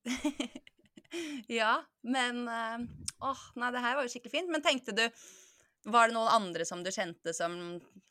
ja, 1.61 1.79
men 2.03 2.45
eh, 2.51 2.79
Åh, 3.25 3.43
nei, 3.57 3.71
det 3.73 3.81
her 3.81 3.95
var 3.97 4.05
jo 4.05 4.11
skikkelig 4.13 4.35
fint. 4.35 4.51
Men 4.53 4.65
tenkte 4.65 4.93
du 4.93 5.05
var 5.89 6.09
det 6.09 6.17
noen 6.17 6.33
andre 6.33 6.67
som 6.69 6.83
du 6.85 6.91
kjente 6.93 7.33
som 7.37 7.55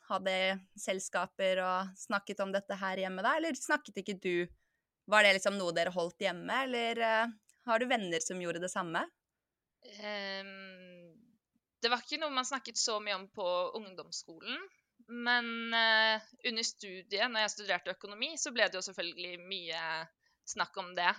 hadde 0.08 0.36
selskaper 0.78 1.60
og 1.64 1.96
snakket 1.98 2.42
om 2.44 2.52
dette 2.54 2.76
her 2.80 3.02
hjemme 3.04 3.24
da, 3.24 3.36
eller 3.38 3.56
snakket 3.58 4.02
ikke 4.02 4.18
du? 4.20 4.36
Var 5.10 5.26
det 5.26 5.34
liksom 5.36 5.58
noe 5.58 5.74
dere 5.76 5.92
holdt 5.92 6.24
hjemme, 6.24 6.62
eller 6.64 7.00
uh, 7.04 7.34
har 7.68 7.80
du 7.80 7.88
venner 7.90 8.24
som 8.24 8.40
gjorde 8.40 8.62
det 8.62 8.72
samme? 8.72 9.04
Um, 9.84 11.12
det 11.84 11.92
var 11.92 12.00
ikke 12.00 12.20
noe 12.22 12.32
man 12.32 12.48
snakket 12.48 12.80
så 12.80 12.96
mye 13.04 13.18
om 13.18 13.28
på 13.32 13.48
ungdomsskolen. 13.80 14.64
Men 15.12 15.46
uh, 15.76 16.24
under 16.48 16.64
studiet, 16.64 17.28
når 17.28 17.44
jeg 17.44 17.54
studerte 17.58 17.92
økonomi, 17.92 18.32
så 18.40 18.54
ble 18.54 18.70
det 18.70 18.80
jo 18.80 18.86
selvfølgelig 18.86 19.40
mye 19.44 19.80
snakk 20.48 20.76
om 20.80 20.94
det. 20.96 21.12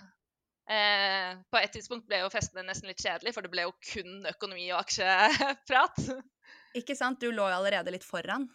Eh, 0.66 1.38
på 1.50 1.58
et 1.62 1.70
tidspunkt 1.76 2.08
ble 2.10 2.24
jo 2.24 2.30
festene 2.32 2.64
nesten 2.66 2.90
litt 2.90 3.02
kjedelig, 3.02 3.32
for 3.36 3.46
det 3.46 3.52
ble 3.52 3.68
jo 3.68 3.74
kun 3.86 4.26
økonomi 4.26 4.66
og 4.72 4.80
aksjeprat. 4.80 6.00
Ikke 6.80 6.96
sant? 6.98 7.22
Du 7.22 7.30
lå 7.30 7.46
jo 7.46 7.58
allerede 7.60 7.94
litt 7.94 8.06
foran. 8.06 8.48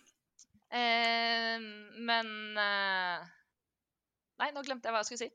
Eh, 0.71 1.63
men 2.01 2.29
eh... 2.57 3.29
Nei, 4.41 4.49
nå 4.55 4.63
glemte 4.65 4.89
jeg 4.89 4.95
hva 4.95 5.03
jeg 5.03 5.09
skulle 5.11 5.25
si. 5.27 5.31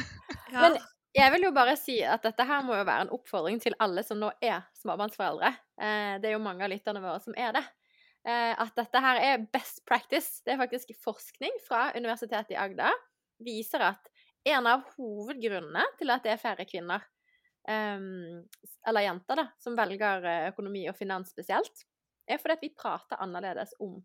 ja. 0.52 0.66
Men 0.66 0.80
jeg 1.16 1.32
vil 1.34 1.46
jo 1.48 1.52
bare 1.56 1.74
si 1.80 1.96
at 2.06 2.22
dette 2.22 2.44
her 2.46 2.64
må 2.66 2.76
jo 2.76 2.86
være 2.86 3.06
en 3.06 3.12
oppfordring 3.16 3.58
til 3.62 3.74
alle 3.82 4.04
som 4.06 4.20
nå 4.20 4.28
er 4.44 4.66
småbarnsforeldre. 4.82 5.52
Eh, 5.80 6.16
det 6.22 6.30
er 6.30 6.36
jo 6.36 6.42
mange 6.44 6.66
av 6.66 6.72
lytterne 6.72 7.02
våre 7.02 7.22
som 7.24 7.34
er 7.38 7.54
det. 7.56 7.64
Eh, 8.28 8.52
at 8.52 8.74
dette 8.76 9.00
her 9.00 9.22
er 9.24 9.46
best 9.52 9.80
practice. 9.88 10.42
Det 10.44 10.54
er 10.54 10.60
faktisk 10.60 10.92
forskning 11.02 11.56
fra 11.64 11.88
Universitetet 11.96 12.52
i 12.54 12.60
Agder 12.60 12.94
viser 13.40 13.84
at 13.84 14.10
en 14.44 14.68
av 14.68 14.84
hovedgrunnene 14.96 15.82
til 15.98 16.12
at 16.12 16.24
det 16.24 16.34
er 16.34 16.40
færre 16.40 16.66
kvinner, 16.68 17.02
um, 17.68 18.40
eller 18.88 19.04
jenter, 19.04 19.40
da, 19.42 19.46
som 19.60 19.76
velger 19.76 20.26
eh, 20.28 20.48
økonomi 20.52 20.86
og 20.88 20.96
finans 20.96 21.32
spesielt, 21.32 21.84
er 22.28 22.40
fordi 22.40 22.56
at 22.56 22.64
vi 22.64 22.72
prater 22.76 23.20
annerledes 23.20 23.74
om 23.82 23.98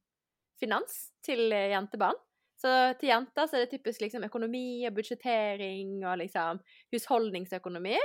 finans 0.61 0.95
til 1.25 1.51
eh, 1.51 1.71
jentebarn. 1.73 2.17
Så 2.55 2.71
til 3.01 3.11
jenter 3.11 3.49
så 3.49 3.57
er 3.57 3.65
det 3.65 3.75
typisk 3.75 4.01
liksom 4.05 4.23
økonomi 4.25 4.85
og 4.87 4.95
budsjettering 4.95 5.99
og 6.07 6.21
liksom 6.21 6.61
husholdningsøkonomi. 6.95 7.97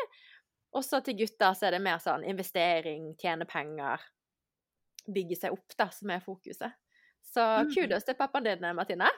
Og 0.77 0.85
så 0.87 1.01
til 1.07 1.17
gutter 1.23 1.55
så 1.57 1.69
er 1.69 1.77
det 1.77 1.85
mer 1.85 2.03
sånn 2.03 2.27
investering, 2.27 3.13
tjene 3.19 3.47
penger, 3.49 4.03
bygge 5.11 5.39
seg 5.39 5.55
opp, 5.55 5.75
da, 5.79 5.89
som 5.95 6.13
er 6.13 6.23
fokuset. 6.23 6.77
Så 7.31 7.43
mm. 7.43 7.73
kudos 7.75 8.07
til 8.07 8.19
pappaen 8.19 8.47
din, 8.47 8.69
Martine. 8.77 9.09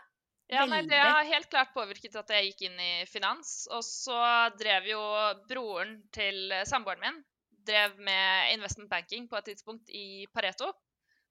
Ja, 0.52 0.66
nei, 0.68 0.82
Det 0.84 1.00
har 1.00 1.24
helt 1.24 1.48
klart 1.48 1.72
påvirket 1.72 2.16
at 2.20 2.32
jeg 2.34 2.50
gikk 2.50 2.66
inn 2.68 2.80
i 2.80 2.92
finans. 3.08 3.62
Og 3.72 3.84
så 3.86 4.20
drev 4.60 4.88
jo 4.90 5.02
broren 5.48 6.00
til 6.12 6.52
samboeren 6.68 7.04
min 7.04 7.22
drev 7.66 7.98
med 7.98 8.54
investment 8.54 8.90
banking 8.90 9.28
på 9.28 9.38
et 9.38 9.52
tidspunkt 9.52 9.90
i 9.90 10.26
Pareto. 10.34 10.72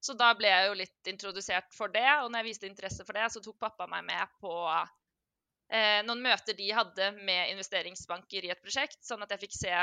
Så 0.01 0.15
da 0.17 0.31
ble 0.33 0.49
jeg 0.49 0.69
jo 0.69 0.77
litt 0.79 1.09
introdusert 1.11 1.75
for 1.77 1.93
det, 1.93 2.07
og 2.23 2.31
når 2.31 2.41
jeg 2.41 2.49
viste 2.49 2.69
interesse 2.69 3.05
for 3.05 3.17
det, 3.17 3.27
så 3.29 3.41
tok 3.43 3.59
pappa 3.61 3.85
meg 3.89 4.07
med 4.07 4.31
på 4.41 4.53
eh, 4.73 6.01
noen 6.07 6.23
møter 6.25 6.57
de 6.57 6.71
hadde 6.73 7.11
med 7.19 7.51
investeringsbanker 7.53 8.47
i 8.47 8.53
et 8.53 8.63
prosjekt, 8.63 8.97
sånn 9.05 9.21
at 9.21 9.35
jeg 9.35 9.43
fikk 9.45 9.59
se 9.59 9.75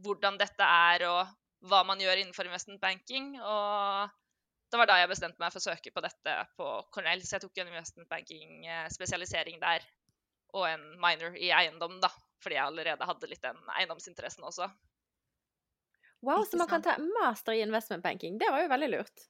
hvordan 0.00 0.40
dette 0.40 0.64
er, 0.64 1.04
og 1.10 1.68
hva 1.68 1.82
man 1.84 2.00
gjør 2.00 2.22
innenfor 2.22 2.48
investment 2.48 2.80
banking. 2.80 3.34
Og 3.44 4.08
det 4.72 4.80
var 4.80 4.88
da 4.88 5.00
jeg 5.02 5.10
bestemte 5.10 5.42
meg 5.42 5.52
for 5.52 5.60
å 5.60 5.68
søke 5.68 5.92
på 5.92 6.04
dette 6.04 6.36
på 6.56 6.68
Cornell, 6.94 7.20
så 7.26 7.36
jeg 7.36 7.44
tok 7.44 7.60
en 7.60 7.72
investment 7.74 8.08
banking-spesialisering 8.08 9.60
der, 9.60 9.84
og 10.56 10.64
en 10.70 10.86
minor 11.02 11.36
i 11.36 11.52
eiendom, 11.54 11.98
da, 12.02 12.08
fordi 12.40 12.56
jeg 12.56 12.70
allerede 12.70 13.08
hadde 13.12 13.28
litt 13.30 13.44
den 13.44 13.60
eiendomsinteressen 13.76 14.48
også. 14.48 14.70
Wow, 16.20 16.44
så 16.44 16.56
man 16.60 16.68
kan 16.68 16.82
ta 16.84 16.98
master 16.98 17.56
i 17.56 17.60
investment 17.64 18.02
banking. 18.04 18.38
Det 18.38 18.50
var 18.52 18.62
jo 18.62 18.72
veldig 18.72 18.88
lurt. 18.92 19.28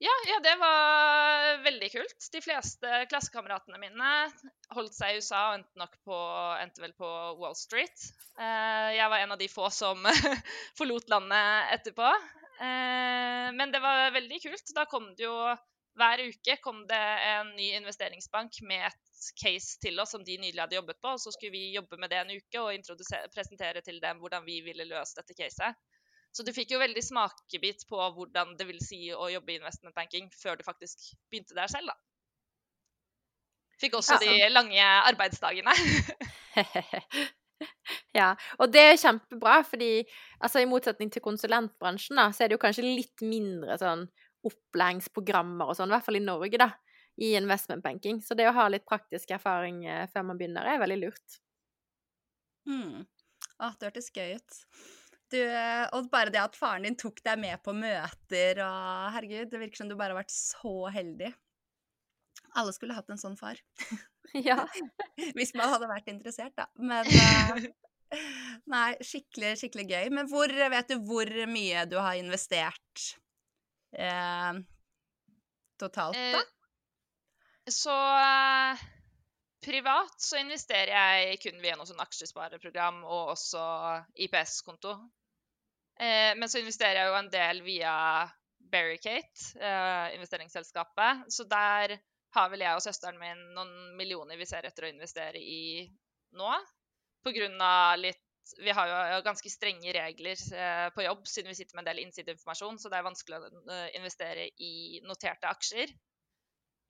Ja, 0.00 0.12
ja, 0.28 0.40
det 0.40 0.56
var 0.56 1.58
veldig 1.64 1.90
kult. 1.92 2.28
De 2.32 2.40
fleste 2.40 3.02
klassekameratene 3.10 3.80
mine 3.80 4.12
holdt 4.72 4.96
seg 4.96 5.12
i 5.12 5.20
USA 5.20 5.40
og 5.50 5.58
endte 5.58 5.80
nok 5.80 5.98
på, 6.08 6.20
endte 6.56 6.80
vel 6.80 6.94
på 6.96 7.10
Wall 7.40 7.56
Street. 7.56 8.06
Eh, 8.40 8.96
jeg 8.96 9.10
var 9.12 9.20
en 9.20 9.34
av 9.36 9.40
de 9.40 9.48
få 9.52 9.68
som 9.76 10.08
forlot 10.78 11.12
landet 11.12 11.74
etterpå. 11.76 12.14
Eh, 12.64 13.50
men 13.56 13.74
det 13.74 13.82
var 13.84 14.14
veldig 14.16 14.40
kult. 14.46 14.72
Da 14.76 14.86
kom 14.88 15.12
det 15.18 15.28
jo 15.28 15.36
hver 16.00 16.24
uke 16.30 16.56
kom 16.64 16.86
det 16.88 17.04
en 17.26 17.52
ny 17.56 17.74
investeringsbank 17.76 18.62
med 18.64 18.86
et 18.88 19.30
case 19.36 19.76
til 19.84 20.00
oss 20.00 20.14
som 20.16 20.24
de 20.24 20.38
nylig 20.40 20.62
hadde 20.62 20.78
jobbet 20.78 21.00
på. 21.02 21.12
og 21.12 21.20
Så 21.20 21.32
skulle 21.36 21.52
vi 21.58 21.74
jobbe 21.74 22.00
med 22.00 22.08
det 22.08 22.22
en 22.22 22.32
uke 22.32 22.64
og 22.64 23.28
presentere 23.34 23.84
til 23.84 24.00
dem 24.00 24.24
hvordan 24.24 24.48
vi 24.48 24.62
ville 24.64 24.88
løse 24.88 25.20
dette 25.20 25.36
caset. 25.36 25.76
Så 26.30 26.44
du 26.46 26.52
fikk 26.54 26.70
jo 26.74 26.78
veldig 26.82 27.02
smakebit 27.02 27.82
på 27.90 27.98
hvordan 28.14 28.54
det 28.58 28.68
vil 28.68 28.78
si 28.84 29.08
å 29.10 29.26
jobbe 29.32 29.54
i 29.54 29.58
investment 29.58 29.96
banking 29.96 30.28
før 30.38 30.60
du 30.60 30.66
faktisk 30.66 31.08
begynte 31.30 31.56
der 31.58 31.70
selv, 31.72 31.90
da. 31.90 31.96
Fikk 33.80 33.96
også 33.98 34.20
Ja. 34.20 34.22
de 34.22 34.50
lange 34.52 34.86
arbeidsdagene. 35.10 35.74
ja, 38.18 38.34
og 38.60 38.70
det 38.72 38.82
er 38.92 39.00
kjempebra, 39.00 39.60
fordi 39.66 40.04
altså, 40.40 40.60
i 40.60 40.68
motsetning 40.68 41.10
til 41.12 41.24
konsulentbransjen, 41.24 42.20
da, 42.20 42.28
så 42.30 42.44
er 42.44 42.50
det 42.50 42.58
jo 42.58 42.62
kanskje 42.62 42.84
litt 42.86 43.24
mindre 43.24 43.78
sånn 43.80 44.06
opplæringsprogrammer 44.46 45.72
og 45.72 45.76
sånn, 45.76 45.90
i 45.90 45.96
hvert 45.96 46.06
fall 46.06 46.20
i 46.20 46.24
Norge, 46.24 46.60
da, 46.60 46.70
i 47.20 47.32
investment 47.40 47.82
banking. 47.84 48.20
Så 48.24 48.36
det 48.38 48.46
å 48.48 48.54
ha 48.56 48.68
litt 48.72 48.86
praktisk 48.88 49.32
erfaring 49.36 49.82
eh, 49.88 50.06
før 50.12 50.28
man 50.30 50.38
begynner, 50.40 50.68
er 50.68 50.80
veldig 50.80 51.00
lurt. 51.02 51.40
Mm. 52.68 53.02
Ah, 53.58 53.74
det 53.80 53.90
hørtes 53.90 54.12
gøy 54.14 54.36
ut. 54.36 54.60
Du, 55.30 55.38
og 55.94 56.08
bare 56.10 56.32
det 56.34 56.40
at 56.42 56.56
faren 56.58 56.86
din 56.88 56.96
tok 56.98 57.20
deg 57.22 57.38
med 57.38 57.60
på 57.62 57.74
møter 57.76 58.58
og 58.64 59.12
Herregud, 59.14 59.50
det 59.52 59.60
virker 59.62 59.82
som 59.82 59.90
du 59.90 59.94
bare 59.94 60.14
har 60.14 60.22
vært 60.22 60.34
så 60.34 60.72
heldig. 60.90 61.30
Alle 62.58 62.72
skulle 62.74 62.96
hatt 62.96 63.10
en 63.12 63.20
sånn 63.20 63.36
far. 63.38 63.60
ja. 64.48 64.64
Hvis 65.36 65.54
man 65.54 65.70
hadde 65.70 65.90
vært 65.90 66.10
interessert, 66.10 66.56
da. 66.58 66.66
Men 66.78 67.06
eh, 67.14 67.70
Nei, 68.70 68.96
skikkelig, 69.06 69.54
skikkelig 69.60 69.86
gøy. 69.86 70.08
Men 70.16 70.30
hvor 70.30 70.50
vet 70.50 70.90
du 70.90 70.96
hvor 71.06 71.30
mye 71.50 71.84
du 71.86 71.94
har 72.02 72.18
investert 72.18 73.04
eh, 73.94 74.58
totalt, 75.78 76.18
da? 76.18 76.42
Eh, 76.42 77.70
Så 77.70 77.94
eh, 77.94 78.82
privat 79.62 80.18
så 80.18 80.40
investerer 80.42 80.90
jeg 80.96 81.38
kun 81.44 81.62
via 81.62 81.76
noe 81.78 81.86
sånn 81.86 82.02
aksjespareprogram 82.02 83.04
og 83.04 83.36
også 83.36 83.62
IPS-konto. 84.26 84.96
Eh, 86.00 86.32
men 86.36 86.48
så 86.48 86.62
investerer 86.62 87.02
jeg 87.02 87.10
jo 87.10 87.18
en 87.18 87.32
del 87.32 87.60
via 87.66 87.94
Barricade, 88.72 89.42
eh, 89.60 90.14
investeringsselskapet. 90.16 91.26
Så 91.28 91.44
der 91.44 91.98
har 92.34 92.50
vel 92.52 92.64
jeg 92.64 92.78
og 92.78 92.84
søsteren 92.84 93.18
min 93.20 93.40
noen 93.56 93.72
millioner 93.98 94.38
vi 94.40 94.48
ser 94.48 94.66
etter 94.68 94.86
å 94.86 94.92
investere 94.92 95.40
i 95.40 95.86
nå. 96.38 96.50
Av 97.20 97.98
litt 98.00 98.26
Vi 98.58 98.72
har 98.74 98.88
jo 98.88 99.18
ganske 99.22 99.50
strenge 99.52 99.92
regler 99.94 100.38
eh, 100.56 100.86
på 100.94 101.04
jobb 101.04 101.26
siden 101.28 101.52
vi 101.52 101.58
sitter 101.58 101.76
med 101.76 101.84
en 101.84 101.90
del 101.90 102.00
innsideinformasjon, 102.02 102.80
så 102.80 102.90
det 102.90 102.96
er 102.98 103.04
vanskelig 103.06 103.36
å 103.36 103.50
eh, 103.70 103.90
investere 104.00 104.48
i 104.58 105.00
noterte 105.06 105.46
aksjer. 105.46 105.92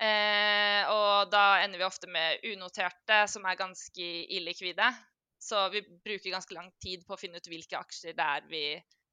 Eh, 0.01 0.89
og 0.89 1.29
da 1.35 1.59
ender 1.61 1.83
vi 1.83 1.85
ofte 1.85 2.09
med 2.09 2.47
unoterte, 2.49 3.27
som 3.29 3.45
er 3.45 3.59
ganske 3.61 4.07
illikvide. 4.39 4.89
Så 5.43 5.67
vi 5.75 5.83
bruker 5.83 6.33
ganske 6.33 6.57
lang 6.57 6.71
tid 6.81 7.05
på 7.05 7.17
å 7.17 7.21
finne 7.21 7.43
ut 7.43 7.51
hvilke 7.51 7.83
aksjer 7.83 8.17
det 8.17 8.31
er 8.39 8.49
vi 8.49 8.65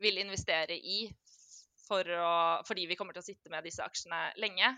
vil 0.04 0.20
investere 0.22 0.78
i, 0.78 1.06
for 1.88 2.04
å, 2.04 2.34
fordi 2.68 2.86
vi 2.90 2.98
kommer 3.00 3.16
til 3.16 3.24
å 3.24 3.28
sitte 3.28 3.52
med 3.54 3.66
disse 3.66 3.84
aksjene 3.86 4.28
lenge. 4.42 4.74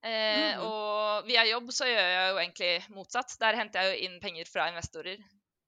Eh, 0.00 0.56
mm. 0.56 0.62
Og 0.64 1.28
via 1.28 1.44
jobb 1.48 1.72
så 1.76 1.88
gjør 1.88 2.06
jeg 2.14 2.30
jo 2.30 2.40
egentlig 2.40 2.72
motsatt. 2.96 3.36
Der 3.42 3.58
henter 3.58 3.84
jeg 3.84 3.92
jo 3.92 4.08
inn 4.08 4.20
penger 4.22 4.48
fra 4.48 4.70
investorer 4.70 5.20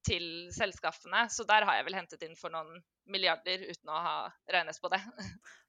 til 0.07 0.25
selskapene, 0.55 1.29
så 1.31 1.45
der 1.47 1.67
har 1.69 1.79
jeg 1.79 1.87
vel 1.87 1.97
hentet 2.01 2.25
inn 2.27 2.35
for 2.39 2.51
noen 2.51 2.81
milliarder 3.13 3.63
uten 3.69 3.91
å 3.93 4.01
ha 4.03 4.17
regnet 4.51 4.79
på 4.83 4.91
det. 4.91 4.99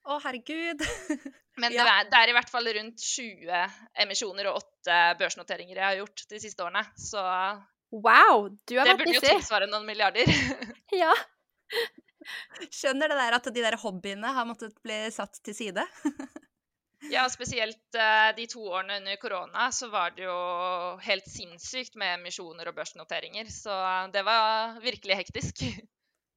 Å, 0.09 0.17
herregud! 0.23 0.81
Men 1.61 1.75
Ja. 1.75 1.83
det, 1.85 1.91
er, 1.91 2.07
det 2.09 2.19
er 2.19 2.31
i 2.31 2.35
hvert 2.39 2.49
fall 2.49 2.69
rundt 2.79 3.03
20 3.05 3.75
emisjoner 4.05 4.49
og 4.49 4.63
8 4.63 4.97
børsnoteringer 5.19 5.77
jeg 5.77 5.85
har 5.85 5.99
gjort 5.99 6.25
de 6.31 6.41
siste 6.41 6.65
årene. 6.65 6.81
Så 6.97 7.21
Wow, 7.93 8.49
du 8.65 8.79
har 8.79 8.87
det 8.89 8.95
vært 8.95 9.03
burde 9.03 9.19
jo 9.19 9.21
tilsvare 9.21 9.69
noen 9.69 9.85
milliarder. 9.85 10.29
Ja. 11.03 11.13
Skjønner 12.69 13.11
det 13.11 13.19
der 13.19 13.37
at 13.37 13.49
de 13.53 13.65
der 13.65 13.77
hobbyene 13.81 14.33
har 14.35 14.47
måttet 14.49 14.75
bli 14.85 14.99
satt 15.13 15.39
til 15.45 15.57
side. 15.57 15.85
ja, 17.15 17.25
spesielt 17.31 17.97
eh, 17.99 18.29
de 18.37 18.47
to 18.51 18.65
årene 18.67 18.99
under 19.01 19.17
korona 19.21 19.69
så 19.75 19.89
var 19.93 20.15
det 20.17 20.27
jo 20.27 20.37
helt 21.05 21.27
sinnssykt 21.29 21.97
med 21.99 22.19
emisjoner 22.19 22.71
og 22.71 22.77
børsnoteringer. 22.77 23.49
Så 23.53 23.73
det 24.13 24.25
var 24.27 24.79
virkelig 24.83 25.19
hektisk. 25.23 25.65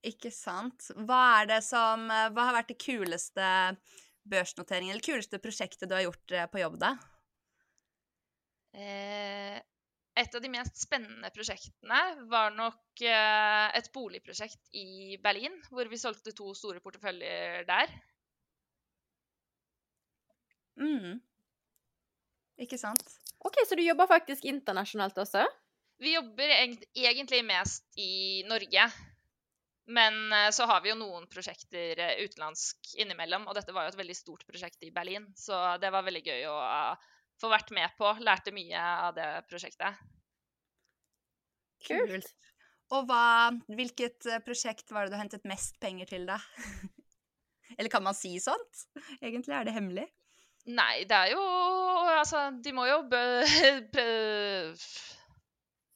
Ikke 0.06 0.30
sant. 0.30 0.90
Hva 1.06 1.22
er 1.40 1.48
det 1.50 1.62
som 1.66 2.04
Hva 2.06 2.50
har 2.50 2.54
vært 2.60 2.74
det 2.74 2.82
kuleste 2.82 3.46
børsnoteringen, 4.30 4.92
eller 4.94 5.04
kuleste 5.04 5.40
prosjektet 5.42 5.88
du 5.88 5.94
har 5.96 6.06
gjort 6.06 6.34
eh, 6.34 6.48
på 6.50 6.60
jobb, 6.62 6.78
da? 6.82 6.92
Eh, 8.76 9.58
et 10.16 10.34
av 10.34 10.40
de 10.40 10.48
mest 10.48 10.78
spennende 10.80 11.30
prosjektene 11.34 12.00
var 12.30 12.54
nok 12.56 13.02
eh, 13.04 13.66
et 13.76 13.90
boligprosjekt 13.92 14.70
i 14.80 15.18
Berlin, 15.22 15.54
hvor 15.68 15.88
vi 15.92 16.00
solgte 16.00 16.32
to 16.36 16.54
store 16.56 16.80
porteføljer 16.84 17.66
der. 17.68 17.92
Mm. 20.80 21.18
Ikke 22.64 22.78
sant? 22.80 23.04
OK, 23.44 23.60
så 23.68 23.76
du 23.76 23.84
jobber 23.84 24.08
faktisk 24.08 24.48
internasjonalt 24.48 25.18
også? 25.20 25.44
Vi 26.00 26.14
jobber 26.14 26.52
egentlig 26.52 27.42
mest 27.44 27.84
i 28.00 28.42
Norge. 28.48 28.88
Men 29.86 30.32
eh, 30.32 30.48
så 30.50 30.64
har 30.66 30.80
vi 30.82 30.90
jo 30.90 30.98
noen 30.98 31.28
prosjekter 31.30 32.00
eh, 32.02 32.24
utenlandsk 32.24 32.96
innimellom, 33.04 33.44
og 33.46 33.54
dette 33.54 33.74
var 33.76 33.86
jo 33.86 33.92
et 33.92 34.00
veldig 34.00 34.16
stort 34.18 34.48
prosjekt 34.48 34.82
i 34.82 34.90
Berlin, 34.90 35.28
så 35.38 35.76
det 35.78 35.92
var 35.94 36.08
veldig 36.08 36.24
gøy 36.26 36.48
å 36.50 36.56
få 37.40 37.50
vært 37.52 37.72
med 37.76 37.96
på. 37.98 38.10
Lærte 38.24 38.54
mye 38.54 38.82
av 39.08 39.16
det 39.16 39.28
prosjektet. 39.50 40.02
Kult. 41.86 42.28
Og 42.94 43.08
hva, 43.08 43.50
hvilket 43.66 44.28
eh, 44.30 44.42
prosjekt 44.46 44.92
var 44.94 45.06
det 45.06 45.16
du 45.16 45.18
hentet 45.18 45.46
mest 45.48 45.78
penger 45.82 46.06
til, 46.10 46.26
da? 46.28 46.38
Eller 47.76 47.90
kan 47.90 48.04
man 48.06 48.14
si 48.14 48.36
sånt? 48.42 48.86
Egentlig 49.18 49.56
er 49.56 49.66
det 49.66 49.74
hemmelig. 49.74 50.06
Nei, 50.66 51.04
det 51.06 51.14
er 51.14 51.34
jo 51.34 51.42
Altså, 52.16 52.48
de 52.62 52.72
må 52.74 52.86
jo 52.88 53.02
bø... 53.10 53.22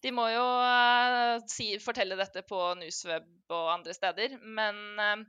De 0.01 0.11
må 0.17 0.25
jo 0.33 0.41
uh, 0.41 1.37
si, 1.51 1.75
fortelle 1.83 2.17
dette 2.17 2.41
på 2.49 2.57
Newsweb 2.81 3.53
og 3.53 3.67
andre 3.75 3.93
steder, 3.93 4.39
men 4.41 4.79
uh, 4.97 5.21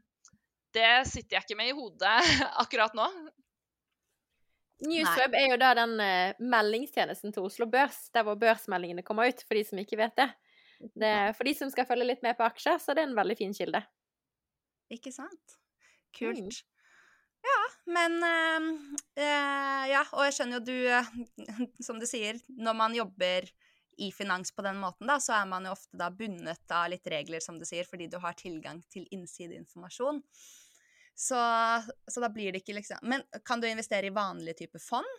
det 0.72 0.91
sitter 1.10 1.36
jeg 1.36 1.44
ikke 1.44 1.58
med 1.60 1.72
i 1.74 1.75
hodet 1.75 2.13
akkurat 2.63 2.96
nå. 2.96 3.08
Newsweb 4.82 5.36
er 5.38 5.52
jo 5.52 5.60
da 5.62 5.72
den 5.78 5.96
uh, 6.02 6.42
meldingstjenesten 6.42 7.34
til 7.36 7.46
Oslo 7.46 7.68
Børs, 7.70 8.08
der 8.16 8.26
hvor 8.26 8.40
børsmeldingene 8.42 9.06
kommer 9.06 9.30
ut, 9.30 9.44
for 9.46 9.58
de 9.58 9.64
som 9.68 9.82
ikke 9.82 10.00
vet 10.00 10.16
det. 10.18 10.30
det 10.98 11.16
for 11.38 11.48
de 11.48 11.56
som 11.58 11.72
skal 11.74 11.88
følge 11.90 12.10
litt 12.10 12.26
med 12.26 12.38
på 12.40 12.48
aksjer, 12.48 12.80
så 12.82 12.96
det 12.98 13.04
er 13.04 13.12
en 13.12 13.18
veldig 13.18 13.38
fin 13.38 13.54
kilde. 13.56 13.84
Ikke 14.92 15.14
sant? 15.14 15.58
Kult. 16.18 16.64
Ja, 17.42 17.60
men 17.90 18.18
uh, 18.22 18.72
uh, 19.18 19.84
Ja, 19.90 20.04
og 20.14 20.28
jeg 20.28 20.38
skjønner 20.38 20.60
jo 20.60 20.66
du 20.68 20.76
Som 21.88 21.98
du 21.98 22.06
sier, 22.06 22.38
når 22.54 22.76
man 22.78 22.98
jobber 22.98 23.48
i 24.02 24.10
finans 24.14 24.54
på 24.56 24.64
den 24.66 24.80
måten, 24.82 25.06
da, 25.10 25.20
så 25.22 25.36
er 25.38 25.48
man 25.50 25.66
jo 25.68 25.76
ofte 25.76 25.98
da 26.00 26.08
bundet 26.14 26.74
av 26.74 26.88
litt 26.90 27.06
regler, 27.12 27.42
som 27.44 27.60
du 27.60 27.66
sier, 27.68 27.86
fordi 27.86 28.08
du 28.10 28.18
har 28.24 28.34
tilgang 28.40 28.80
til 28.90 29.06
innsideinformasjon. 29.14 30.24
Så, 31.15 31.38
så 32.12 32.24
da 32.24 32.30
blir 32.34 32.51
det 32.51 32.63
ikke 32.63 32.74
liksom 32.74 33.03
Men 33.06 33.22
kan 33.46 33.62
du 33.62 33.68
investere 33.70 34.08
i 34.08 34.13
vanlig 34.15 34.56
type 34.58 34.80
fond? 34.82 35.10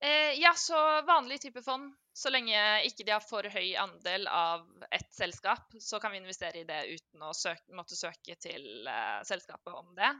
Eh, 0.00 0.32
ja, 0.40 0.54
så 0.56 1.02
vanlig 1.02 1.40
type 1.40 1.62
fond. 1.62 1.92
Så 2.12 2.30
lenge 2.32 2.82
ikke 2.88 3.04
de 3.04 3.12
har 3.12 3.24
for 3.24 3.44
høy 3.52 3.74
andel 3.78 4.26
av 4.28 4.64
ett 4.90 5.12
selskap, 5.14 5.74
så 5.80 6.00
kan 6.00 6.12
vi 6.12 6.18
investere 6.18 6.62
i 6.62 6.66
det 6.68 6.80
uten 6.88 7.22
å 7.22 7.34
søke, 7.36 7.72
måtte 7.76 7.96
søke 7.96 8.34
til 8.40 8.88
eh, 8.88 9.20
selskapet 9.28 9.76
om 9.76 9.92
det. 9.96 10.10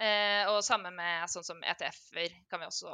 Eh, 0.00 0.44
og 0.52 0.64
samme 0.64 0.92
med 0.94 1.28
sånn 1.32 1.44
som 1.44 1.62
ETF-er 1.64 2.34
kan 2.50 2.62
vi 2.62 2.68
også 2.68 2.92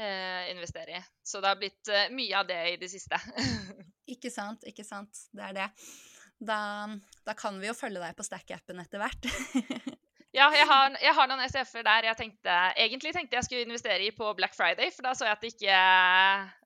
eh, 0.00 0.50
investere 0.52 0.98
i. 0.98 1.02
Så 1.22 1.40
det 1.40 1.52
har 1.52 1.60
blitt 1.60 1.88
eh, 1.88 2.10
mye 2.14 2.38
av 2.38 2.48
det 2.48 2.62
i 2.72 2.78
det 2.80 2.90
siste. 2.92 3.20
Ikke 4.14 4.30
sant, 4.30 4.66
ikke 4.68 4.84
sant. 4.84 5.16
Det 5.32 5.40
er 5.46 5.54
det. 5.56 5.68
Da, 6.44 6.60
da 7.24 7.34
kan 7.38 7.56
vi 7.60 7.70
jo 7.70 7.76
følge 7.76 8.02
deg 8.02 8.16
på 8.18 8.26
Stack-appen 8.26 8.82
etter 8.84 9.02
hvert. 9.02 9.30
Ja, 10.34 10.48
jeg 10.50 10.66
har, 10.66 10.96
jeg 10.98 11.14
har 11.14 11.28
noen 11.30 11.44
ETF-er 11.44 11.84
der 11.86 12.06
jeg 12.08 12.18
tenkte, 12.18 12.54
egentlig 12.74 13.12
tenkte 13.14 13.36
jeg 13.38 13.46
skulle 13.46 13.66
investere 13.68 14.02
i 14.02 14.10
på 14.10 14.32
Black 14.34 14.56
Friday, 14.56 14.90
for 14.90 15.06
da 15.06 15.12
så 15.14 15.28
jeg 15.28 15.36
at 15.36 15.44
det 15.44 15.52
ikke 15.52 15.76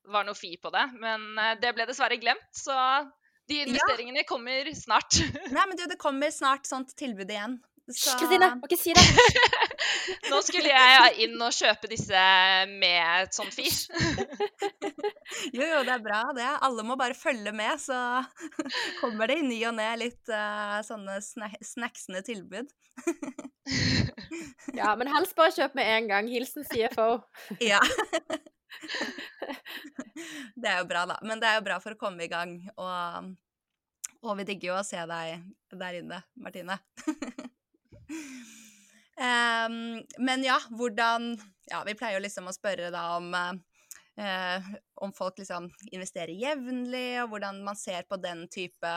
var 0.09 0.25
noe 0.25 0.37
fi 0.37 0.55
på 0.57 0.71
det. 0.73 0.87
Men 0.97 1.27
eh, 1.37 1.51
det 1.61 1.75
ble 1.77 1.85
dessverre 1.85 2.17
glemt, 2.17 2.47
så 2.49 2.73
de 3.49 3.59
investeringene 3.67 4.25
kommer 4.29 4.71
snart. 4.73 5.19
Nei, 5.53 5.67
men 5.69 5.77
du, 5.77 5.85
det 5.89 5.99
kommer 6.01 6.33
snart 6.33 6.65
sånt 6.69 6.95
tilbud 6.97 7.29
igjen. 7.29 7.59
Så 7.89 8.15
Kristine, 8.19 8.51
må 8.59 8.69
ikke 8.69 8.77
si 8.77 8.93
det. 8.93 9.03
Nå 10.29 10.39
skulle 10.45 10.69
jeg 10.69 11.13
inn 11.25 11.41
og 11.41 11.53
kjøpe 11.55 11.89
disse 11.89 12.25
med 12.69 13.25
et 13.25 13.35
sånt 13.35 13.55
fis. 13.55 13.87
Jo, 15.53 15.61
jo, 15.61 15.81
det 15.85 15.93
er 15.93 16.01
bra, 16.01 16.19
det. 16.35 16.47
Alle 16.65 16.83
må 16.85 16.95
bare 16.99 17.13
følge 17.17 17.51
med, 17.55 17.77
så 17.81 17.95
kommer 19.01 19.29
det 19.29 19.39
i 19.39 19.45
ny 19.45 19.59
og 19.69 19.75
ne 19.77 19.87
litt 20.01 20.31
uh, 20.33 20.79
sånne 20.85 21.19
sna 21.23 21.49
snacksende 21.65 22.23
tilbud. 22.25 22.69
Ja, 24.73 24.95
men 24.97 25.09
helst 25.13 25.35
bare 25.37 25.53
kjøp 25.55 25.77
med 25.77 25.89
en 25.93 26.09
gang. 26.09 26.31
Hilsen 26.31 26.65
CFO. 26.67 27.21
Ja. 27.71 27.79
Det 30.55 30.69
er 30.69 30.81
jo 30.81 30.87
bra, 30.89 31.05
da. 31.09 31.19
Men 31.25 31.41
det 31.41 31.49
er 31.49 31.59
jo 31.59 31.65
bra 31.69 31.79
for 31.83 31.95
å 31.95 31.99
komme 31.99 32.25
i 32.25 32.31
gang. 32.31 32.57
Og, 32.77 33.31
og 34.25 34.37
vi 34.41 34.47
digger 34.49 34.73
jo 34.73 34.79
å 34.81 34.85
se 34.87 35.05
deg 35.09 35.45
der 35.79 36.01
inne, 36.01 36.21
Martine. 36.39 36.79
Em, 39.19 39.99
men 40.23 40.45
ja, 40.45 40.55
hvordan 40.71 41.33
Ja, 41.67 41.81
vi 41.83 41.91
pleier 41.99 42.15
jo 42.15 42.21
liksom 42.23 42.45
å 42.47 42.53
spørre 42.55 42.87
da 42.93 43.01
om 43.17 43.33
uh, 43.35 44.69
om 45.03 45.11
folk 45.15 45.41
liksom 45.41 45.69
investerer 45.91 46.31
jevnlig, 46.39 47.21
og 47.23 47.33
hvordan 47.33 47.59
man 47.65 47.77
ser 47.79 48.07
på 48.09 48.15
den 48.21 48.45
type 48.51 48.93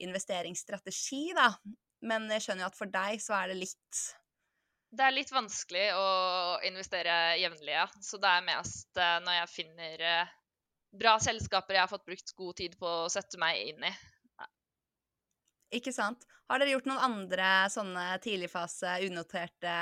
investeringsstrategi, 0.00 1.30
da. 1.36 1.50
Men 2.06 2.28
jeg 2.32 2.44
skjønner 2.44 2.64
jo 2.64 2.70
at 2.70 2.78
for 2.78 2.92
deg 2.92 3.20
så 3.20 3.36
er 3.36 3.52
det 3.52 3.60
litt 3.60 4.02
Det 4.90 5.04
er 5.04 5.14
litt 5.14 5.32
vanskelig 5.32 5.88
å 5.94 6.06
investere 6.66 7.16
jevnlig, 7.40 7.74
ja. 7.76 7.86
Så 8.02 8.20
det 8.22 8.30
er 8.30 8.46
mest 8.46 8.96
eh, 8.98 9.18
når 9.24 9.36
jeg 9.36 9.52
finner 9.52 10.06
eh, 10.12 10.32
bra 11.00 11.18
selskaper 11.22 11.76
jeg 11.76 11.84
har 11.84 11.92
fått 11.92 12.08
brukt 12.08 12.32
god 12.36 12.56
tid 12.58 12.78
på 12.80 12.94
å 13.04 13.12
sette 13.12 13.38
meg 13.38 13.60
inn 13.68 13.84
i. 13.86 13.92
Ikke 15.74 15.92
sant? 15.94 16.24
Har 16.50 16.58
dere 16.58 16.74
gjort 16.74 16.88
noen 16.90 17.04
andre 17.06 17.50
sånne 17.70 18.06
tidligfase, 18.24 18.96
unoterte, 19.06 19.74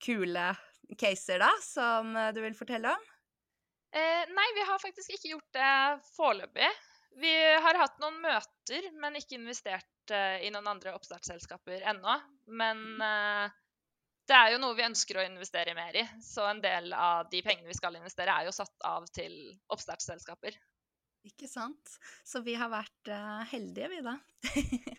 kule 0.00 0.50
caser 0.98 1.42
da, 1.42 1.50
som 1.64 2.14
eh, 2.16 2.30
du 2.34 2.40
vil 2.44 2.56
fortelle 2.56 2.92
om? 2.94 3.08
Eh, 3.90 4.22
nei, 4.30 4.46
vi 4.54 4.66
har 4.68 4.78
faktisk 4.82 5.16
ikke 5.16 5.32
gjort 5.34 5.56
det 5.56 5.72
foreløpig. 6.14 6.70
Vi 7.18 7.32
har 7.64 7.78
hatt 7.78 7.98
noen 7.98 8.20
møter, 8.22 8.86
men 9.02 9.18
ikke 9.18 9.34
investert 9.38 10.14
eh, 10.14 10.46
i 10.46 10.52
noen 10.54 10.68
andre 10.70 10.94
oppstartsselskaper 10.94 11.82
ennå. 11.90 12.14
Men 12.54 12.84
eh, 13.02 13.56
det 14.30 14.36
er 14.38 14.52
jo 14.54 14.60
noe 14.62 14.76
vi 14.78 14.86
ønsker 14.86 15.18
å 15.18 15.26
investere 15.26 15.74
mer 15.74 15.96
i. 15.98 16.04
Så 16.22 16.46
en 16.46 16.62
del 16.62 16.92
av 16.94 17.26
de 17.32 17.42
pengene 17.42 17.70
vi 17.70 17.78
skal 17.78 17.98
investere, 17.98 18.30
er 18.30 18.46
jo 18.46 18.54
satt 18.54 18.86
av 18.86 19.10
til 19.10 19.34
oppstartsselskaper. 19.74 20.54
Ikke 21.28 21.48
sant? 21.50 21.98
Så 22.24 22.40
vi 22.46 22.54
har 22.56 22.70
vært 22.72 23.12
uh, 23.12 23.42
heldige, 23.52 23.90
vi 23.92 24.00
da. 24.06 24.16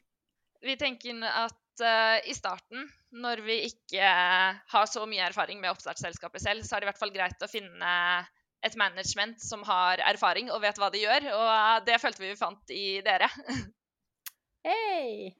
Vi 0.61 0.75
tenker 0.77 1.23
at 1.25 1.81
uh, 1.81 2.17
i 2.29 2.35
starten, 2.37 2.83
når 3.17 3.39
vi 3.41 3.55
ikke 3.65 4.11
har 4.69 4.85
så 4.85 5.07
mye 5.09 5.23
erfaring 5.25 5.57
med 5.57 5.71
oppstartsselskapet 5.71 6.43
selv, 6.43 6.67
så 6.67 6.75
er 6.75 6.83
det 6.83 6.85
i 6.85 6.89
hvert 6.91 7.01
fall 7.01 7.13
greit 7.15 7.41
å 7.41 7.49
finne 7.49 7.93
et 8.61 8.77
management 8.77 9.41
som 9.41 9.63
har 9.65 10.03
erfaring 10.05 10.51
og 10.53 10.61
vet 10.61 10.77
hva 10.77 10.91
de 10.93 11.01
gjør. 11.01 11.25
Og 11.33 11.87
det 11.87 11.97
følte 12.03 12.21
vi 12.21 12.29
vi 12.35 12.39
fant 12.39 12.73
i 12.75 12.85
dere. 13.05 13.29
Hei! 14.61 15.31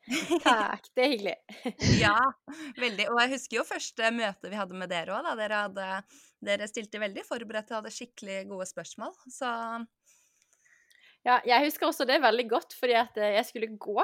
Takk, 0.42 0.88
det 0.98 1.04
er 1.04 1.12
hyggelig. 1.12 1.36
ja, 2.02 2.18
veldig. 2.82 3.06
Og 3.14 3.20
jeg 3.22 3.34
husker 3.36 3.60
jo 3.60 3.68
første 3.68 4.10
møte 4.16 4.50
vi 4.50 4.58
hadde 4.58 4.78
med 4.78 4.90
dere 4.90 5.14
òg, 5.14 5.28
da. 5.28 5.36
Dere, 5.38 5.60
hadde, 5.68 6.20
dere 6.50 6.70
stilte 6.70 7.02
veldig 7.04 7.28
forberedt 7.28 7.70
og 7.70 7.84
hadde 7.84 7.94
skikkelig 7.94 8.40
gode 8.50 8.66
spørsmål. 8.72 9.14
Så 9.30 9.52
Ja, 11.28 11.38
jeg 11.46 11.68
husker 11.68 11.90
også 11.90 12.08
det 12.10 12.22
veldig 12.24 12.48
godt, 12.50 12.76
fordi 12.78 12.98
at 12.98 13.18
eh, 13.22 13.36
jeg 13.38 13.48
skulle 13.50 13.76
gå 13.78 14.04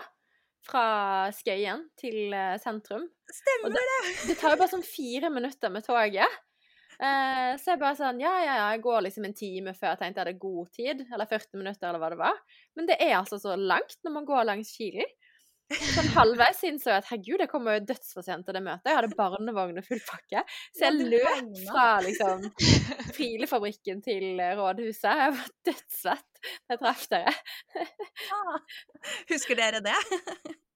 fra 0.67 0.87
Skøyen 1.33 1.87
til 1.99 2.33
eh, 2.35 2.57
sentrum. 2.61 3.07
stemmer 3.31 3.73
det! 3.73 3.87
Det 4.29 4.35
tar 4.37 4.53
jo 4.53 4.59
bare 4.61 4.73
sånn 4.75 4.85
fire 4.85 5.31
minutter 5.33 5.73
med 5.73 5.85
toget. 5.87 6.37
Eh, 6.97 7.51
så 7.61 7.75
jeg 7.75 7.81
bare 7.81 7.93
sånn 7.93 8.17
Ja, 8.21 8.31
ja, 8.41 8.53
ja, 8.57 8.67
jeg 8.73 8.81
går 8.81 9.03
liksom 9.05 9.27
en 9.27 9.35
time 9.37 9.73
før 9.77 9.91
jeg 9.91 9.99
tenkte 10.01 10.21
jeg 10.21 10.25
hadde 10.25 10.45
god 10.45 10.71
tid. 10.77 11.03
Eller 11.13 11.29
40 11.29 11.61
minutter, 11.61 11.89
eller 11.89 12.01
hva 12.03 12.11
det 12.13 12.21
var. 12.21 12.39
Men 12.77 12.89
det 12.89 12.99
er 13.01 13.17
altså 13.19 13.41
så 13.41 13.57
langt 13.57 13.97
når 14.05 14.15
man 14.19 14.29
går 14.29 14.47
langs 14.49 14.73
Kilen. 14.77 15.17
Sånn 15.67 16.07
halvveis 16.15 16.61
innså 16.63 16.93
jeg 16.93 17.01
at 17.01 17.09
herregud, 17.09 17.41
jeg 17.43 17.49
kommer 17.51 17.75
jo 17.75 17.85
dødsfor 17.89 18.23
sent 18.23 18.45
til 18.47 18.55
det 18.55 18.61
møtet. 18.63 18.87
Jeg 18.87 18.99
hadde 19.01 19.17
barnevogn 19.19 19.81
og 19.81 19.87
full 19.87 19.99
pakke. 20.07 20.43
Så 20.77 20.87
jeg 20.87 21.09
løp 21.11 21.57
fra 21.67 21.87
liksom 22.05 22.45
Frilefabrikken 23.17 23.99
til 24.05 24.39
rådhuset. 24.59 25.09
Jeg 25.23 25.33
var 25.35 25.51
dødssvett 25.67 26.41
da 26.47 26.77
jeg 26.77 26.81
traff 26.85 27.03
dere. 27.11 27.35
Ah, 28.37 28.55
Husker 29.33 29.59
dere 29.59 29.83
det? 29.83 29.97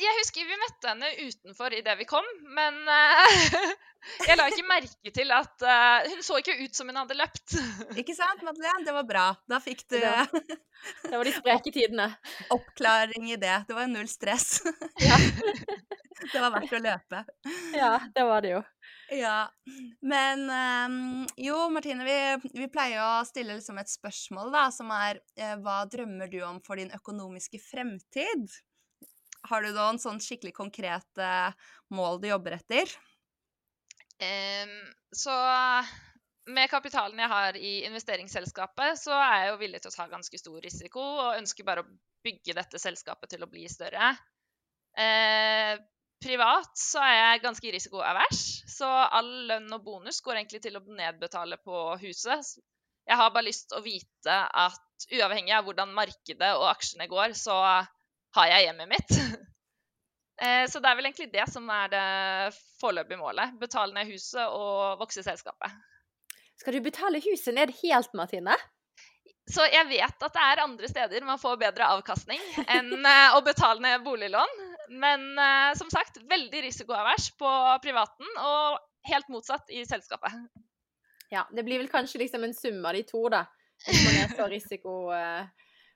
Jeg 0.00 0.16
husker 0.16 0.48
vi 0.48 0.56
møtte 0.56 0.88
henne 0.88 1.08
utenfor 1.28 1.74
idet 1.76 1.94
vi 2.00 2.06
kom, 2.08 2.26
men 2.56 2.78
uh, 2.88 3.64
jeg 4.28 4.38
la 4.38 4.46
ikke 4.48 4.64
merke 4.68 5.12
til 5.12 5.32
at 5.34 5.64
uh, 5.66 6.06
Hun 6.08 6.22
så 6.24 6.38
ikke 6.40 6.56
ut 6.62 6.76
som 6.76 6.88
hun 6.88 7.00
hadde 7.02 7.18
løpt. 7.18 7.56
Ikke 8.00 8.16
sant, 8.16 8.40
Madeleine? 8.46 8.84
Det 8.86 8.94
var 8.96 9.06
bra. 9.08 9.26
Da 9.50 9.60
fikk 9.62 9.84
du 9.92 9.98
Ja. 10.00 10.24
Det 11.04 11.12
var 11.12 11.28
de 11.28 11.32
spreke 11.36 11.72
tidene. 11.74 12.06
oppklaring 12.54 13.26
i 13.28 13.36
det. 13.36 13.66
Det 13.68 13.74
var 13.76 13.90
null 13.90 14.08
stress. 14.08 14.62
Ja. 15.04 15.18
det 16.32 16.40
var 16.40 16.54
verdt 16.54 16.72
å 16.72 16.80
løpe. 16.80 17.20
Ja, 17.76 17.98
det 18.14 18.24
var 18.24 18.40
det 18.40 18.54
jo. 18.54 18.62
Ja. 19.12 19.50
Men 20.00 20.46
um, 20.48 21.26
jo, 21.36 21.58
Martine, 21.74 22.06
vi, 22.08 22.16
vi 22.62 22.70
pleier 22.72 23.02
å 23.04 23.26
stille 23.28 23.58
liksom 23.58 23.76
et 23.82 23.92
spørsmål, 23.92 24.48
da, 24.54 24.64
som 24.72 24.88
er 24.94 25.20
eh, 25.36 25.56
hva 25.60 25.82
drømmer 25.90 26.32
du 26.32 26.40
om 26.46 26.62
for 26.64 26.80
din 26.80 26.92
økonomiske 26.96 27.60
fremtid? 27.60 28.48
Har 29.48 29.64
du 29.64 29.72
noen 29.72 29.98
sånn 30.02 30.20
skikkelig 30.20 30.52
konkrete 30.56 31.30
mål 31.94 32.20
du 32.20 32.28
jobber 32.28 32.58
etter? 32.58 32.92
Um, 34.20 34.74
så 35.16 35.34
med 36.50 36.70
kapitalen 36.72 37.20
jeg 37.20 37.30
har 37.30 37.56
i 37.56 37.72
investeringsselskapet, 37.88 38.98
så 39.00 39.14
er 39.16 39.36
jeg 39.44 39.52
jo 39.52 39.60
villig 39.60 39.80
til 39.82 39.92
å 39.92 39.96
ta 39.96 40.06
ganske 40.10 40.40
stor 40.40 40.58
risiko 40.64 41.04
og 41.04 41.38
ønsker 41.38 41.66
bare 41.66 41.84
å 41.84 41.90
bygge 42.24 42.56
dette 42.56 42.80
selskapet 42.80 43.32
til 43.34 43.44
å 43.44 43.48
bli 43.50 43.64
større. 43.70 44.12
Eh, 44.98 45.76
privat 46.20 46.76
så 46.76 47.02
er 47.04 47.14
jeg 47.16 47.44
ganske 47.44 47.72
risikoavers, 47.76 48.42
så 48.68 48.88
all 48.88 49.30
lønn 49.48 49.70
og 49.76 49.84
bonus 49.86 50.20
går 50.24 50.40
egentlig 50.40 50.62
til 50.66 50.76
å 50.76 50.84
nedbetale 50.84 51.60
på 51.64 51.84
huset. 52.02 52.56
Jeg 53.08 53.18
har 53.18 53.32
bare 53.32 53.48
lyst 53.48 53.70
til 53.70 53.80
å 53.80 53.84
vite 53.84 54.36
at 54.66 55.08
uavhengig 55.16 55.54
av 55.56 55.64
hvordan 55.66 55.94
markedet 55.96 56.50
og 56.58 56.68
aksjene 56.74 57.08
går, 57.10 57.34
så 57.38 57.56
har 58.36 58.50
jeg 58.54 58.68
hjemmet 58.68 58.92
mitt. 58.96 59.14
Eh, 60.40 60.64
Så 60.72 60.80
det 60.80 60.88
er 60.88 60.96
vel 60.96 61.04
egentlig 61.04 61.26
det 61.34 61.44
som 61.52 61.66
er 61.68 61.90
det 61.92 62.54
foreløpige 62.80 63.18
målet. 63.20 63.50
Betale 63.60 63.92
ned 63.92 64.08
huset 64.08 64.40
og 64.40 64.96
vokse 65.02 65.20
selskapet. 65.20 65.74
Skal 66.56 66.78
du 66.78 66.80
betale 66.86 67.20
huset 67.20 67.52
ned 67.58 67.74
helt, 67.82 68.14
Martine? 68.16 68.54
Så 69.52 69.66
jeg 69.68 69.84
vet 69.90 70.24
at 70.24 70.32
det 70.38 70.46
er 70.46 70.62
andre 70.64 70.88
steder 70.88 71.26
man 71.28 71.42
får 71.42 71.58
bedre 71.60 71.90
avkastning 71.92 72.40
enn 72.64 72.88
eh, 73.12 73.36
å 73.36 73.42
betale 73.44 73.84
ned 73.84 74.00
boliglån. 74.06 74.56
Men 75.04 75.28
eh, 75.36 75.74
som 75.76 75.92
sagt, 75.92 76.16
veldig 76.32 76.64
risikoavers 76.70 77.28
på 77.36 77.52
privaten, 77.84 78.32
og 78.40 78.80
helt 79.12 79.28
motsatt 79.28 79.68
i 79.76 79.84
selskapet. 79.84 80.40
Ja, 81.28 81.44
det 81.52 81.68
blir 81.68 81.84
vel 81.84 81.92
kanskje 81.92 82.24
liksom 82.24 82.48
en 82.48 82.56
sum 82.56 82.80
av 82.80 82.96
de 82.96 83.04
to, 83.12 83.26
da. 83.28 83.44
Hvis 83.84 84.06
man 84.08 84.22
er 84.24 84.32
så 84.40 84.48
risiko 84.56 84.96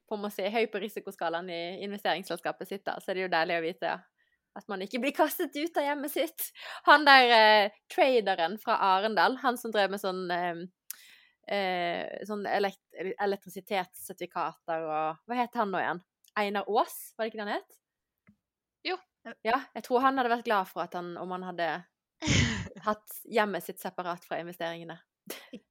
på 0.09 0.19
å 0.19 0.31
si, 0.33 0.47
høy 0.53 0.67
på 0.71 0.83
risikoskalaen 0.83 1.49
i 1.53 1.63
investeringsselskapet 1.87 2.69
sitt, 2.69 2.85
da, 2.87 2.99
så 3.01 3.11
er 3.11 3.19
det 3.19 3.27
jo 3.27 3.33
deilig 3.33 3.59
å 3.59 3.65
vite 3.65 3.95
at 4.55 4.69
man 4.71 4.85
ikke 4.85 5.01
blir 5.03 5.15
kastet 5.17 5.57
ut 5.57 5.79
av 5.81 5.87
hjemmet 5.89 6.13
sitt. 6.13 6.51
Han 6.87 7.07
der 7.07 7.33
eh, 7.35 7.77
traderen 7.91 8.57
fra 8.63 8.77
Arendal, 8.93 9.39
han 9.43 9.59
som 9.59 9.73
drev 9.75 9.91
med 9.95 10.03
sånn 10.03 10.29
eh, 10.31 10.61
eh, 11.51 12.21
sånn 12.29 12.45
elekt 12.47 12.83
elektrisitetssertifikater 12.95 14.85
og 14.87 15.25
Hva 15.27 15.41
het 15.41 15.59
han 15.59 15.73
nå 15.75 15.81
igjen? 15.83 16.05
Einar 16.39 16.71
Aas, 16.71 16.95
var 17.17 17.25
det 17.25 17.33
ikke 17.33 17.41
det 17.41 17.47
han 17.49 17.57
het? 17.57 17.81
Jo. 18.85 19.01
Ja, 19.47 19.59
jeg 19.73 19.87
tror 19.87 20.05
han 20.05 20.19
hadde 20.21 20.35
vært 20.35 20.47
glad 20.47 20.69
for 20.69 20.85
at 20.85 20.95
han, 20.99 21.15
om 21.17 21.31
han 21.33 21.47
hadde 21.47 21.69
hatt 22.87 23.19
hjemmet 23.25 23.65
sitt 23.65 23.81
separat 23.81 24.25
fra 24.27 24.39
investeringene. 24.43 24.99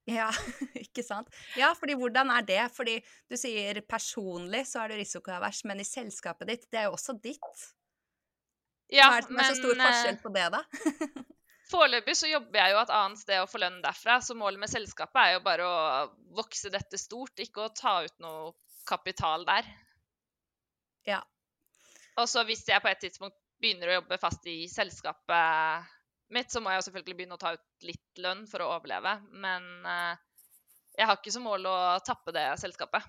Ja, 0.09 0.29
ikke 0.85 1.03
sant. 1.05 1.29
Ja, 1.59 1.71
fordi 1.77 1.95
hvordan 1.99 2.31
er 2.33 2.45
det? 2.47 2.61
Fordi 2.75 2.97
du 3.29 3.37
sier 3.39 3.79
personlig 3.87 4.65
så 4.69 4.83
er 4.83 4.93
du 4.93 4.99
risikoavers, 4.99 5.63
men 5.69 5.83
i 5.83 5.87
selskapet 5.87 6.49
ditt, 6.49 6.67
det 6.71 6.81
er 6.81 6.89
jo 6.89 6.97
også 6.97 7.15
ditt. 7.23 7.63
Ja, 8.93 9.09
Hva 9.09 9.19
er 9.19 9.23
det 9.23 9.29
som 9.29 9.39
er 9.39 9.49
så 9.49 9.59
stor 9.61 9.75
eh, 9.75 9.85
forskjell 9.85 10.19
på 10.23 10.33
det, 10.35 10.49
da? 10.53 10.63
Foreløpig 11.73 12.15
så 12.19 12.29
jobber 12.29 12.59
jeg 12.59 12.73
jo 12.73 12.81
et 12.81 12.91
annet 12.93 13.21
sted 13.21 13.41
å 13.41 13.47
få 13.49 13.61
lønn 13.63 13.79
derfra, 13.81 14.19
så 14.21 14.35
målet 14.37 14.61
med 14.61 14.69
selskapet 14.69 15.21
er 15.21 15.31
jo 15.37 15.45
bare 15.45 15.65
å 15.65 15.77
vokse 16.37 16.69
dette 16.73 16.99
stort, 17.01 17.39
ikke 17.39 17.63
å 17.63 17.73
ta 17.73 18.01
ut 18.03 18.19
noe 18.21 18.51
kapital 18.89 19.45
der. 19.47 19.69
Ja. 21.07 21.21
Og 22.19 22.27
så 22.29 22.43
hvis 22.45 22.65
jeg 22.67 22.83
på 22.83 22.91
et 22.91 23.01
tidspunkt 23.01 23.39
begynner 23.63 23.89
å 23.89 23.97
jobbe 24.01 24.19
fast 24.21 24.45
i 24.51 24.65
selskapet 24.69 25.87
mitt, 26.35 26.51
så 26.51 26.61
må 26.61 26.71
jeg 26.71 26.81
jo 26.81 26.85
selvfølgelig 26.87 27.17
begynne 27.19 27.37
å 27.37 27.41
ta 27.41 27.53
ut 27.55 27.87
litt 27.87 28.21
lønn 28.23 28.45
for 28.49 28.63
å 28.63 28.69
overleve. 28.75 29.15
Men 29.43 29.65
eh, 29.89 30.21
jeg 30.97 31.09
har 31.09 31.19
ikke 31.19 31.33
som 31.33 31.45
mål 31.47 31.67
å 31.69 31.77
tappe 32.05 32.33
det 32.35 32.45
selskapet. 32.61 33.05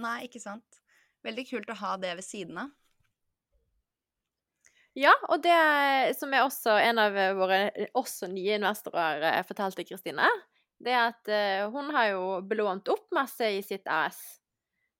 Nei, 0.00 0.26
ikke 0.28 0.42
sant. 0.42 0.82
Veldig 1.26 1.46
kult 1.48 1.72
å 1.72 1.78
ha 1.80 1.94
det 2.00 2.12
ved 2.18 2.26
siden 2.26 2.60
av. 2.66 2.74
Ja, 4.96 5.12
og 5.28 5.42
det 5.44 5.56
som 6.16 6.32
er 6.32 6.46
også 6.46 6.78
en 6.80 7.00
av 7.02 7.16
våre 7.36 7.58
også 7.98 8.30
nye 8.32 8.56
investorer 8.56 9.26
eh, 9.28 9.42
fortalte 9.44 9.84
Kristine, 9.84 10.30
det 10.80 10.92
er 10.92 11.10
at 11.10 11.28
eh, 11.32 11.64
hun 11.72 11.90
har 11.92 12.14
jo 12.14 12.22
belånt 12.48 12.88
opp 12.92 13.04
masse 13.16 13.48
i 13.58 13.60
sitt 13.64 13.84
AS. 13.92 14.20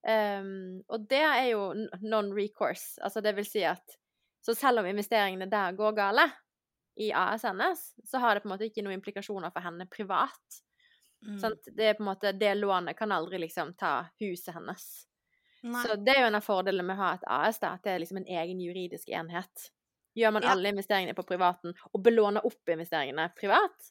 Um, 0.07 0.85
og 0.93 1.09
det 1.11 1.19
er 1.19 1.49
jo 1.49 1.63
non-recourse, 2.05 3.01
altså 3.03 3.19
det 3.25 3.33
vil 3.35 3.49
si 3.49 3.65
at 3.67 3.97
så 4.45 4.55
selv 4.55 4.85
om 4.85 4.87
investeringene 4.87 5.49
der 5.51 5.75
går 5.75 5.97
gale 5.97 6.29
i 6.97 7.11
AS 7.13 7.43
hennes, 7.45 7.83
så 8.05 8.19
har 8.23 8.35
det 8.35 8.45
på 8.45 8.49
en 8.49 8.55
måte 8.55 8.69
ikke 8.69 8.85
noen 8.85 8.99
implikasjoner 8.99 9.53
for 9.53 9.65
henne 9.65 9.87
privat. 9.93 10.61
Mm. 11.27 11.41
Det 11.77 11.85
er 11.91 11.97
på 11.99 12.05
en 12.05 12.11
måte, 12.11 12.33
det 12.33 12.55
lånet 12.55 12.97
kan 12.99 13.13
aldri 13.13 13.39
liksom 13.43 13.75
ta 13.79 14.07
huset 14.21 14.55
hennes. 14.55 14.87
Nei. 15.67 15.83
Så 15.83 15.97
det 15.97 16.15
er 16.15 16.23
jo 16.23 16.31
en 16.31 16.39
av 16.39 16.45
fordelene 16.47 16.87
med 16.87 16.97
å 16.99 17.03
ha 17.03 17.15
et 17.17 17.27
AS, 17.39 17.59
da, 17.63 17.75
at 17.77 17.85
det 17.85 17.95
er 17.95 18.03
liksom 18.03 18.21
en 18.21 18.31
egen 18.39 18.61
juridisk 18.63 19.09
enhet. 19.11 19.71
Gjør 20.17 20.33
man 20.33 20.45
Ja. 20.47 20.53
alle 20.55 20.73
investeringene 20.73 21.17
på 21.17 21.27
privaten 21.29 21.75
og 21.93 22.03
belåner 22.03 22.47
opp 22.47 22.69
investeringene 22.73 23.29
privat, 23.37 23.91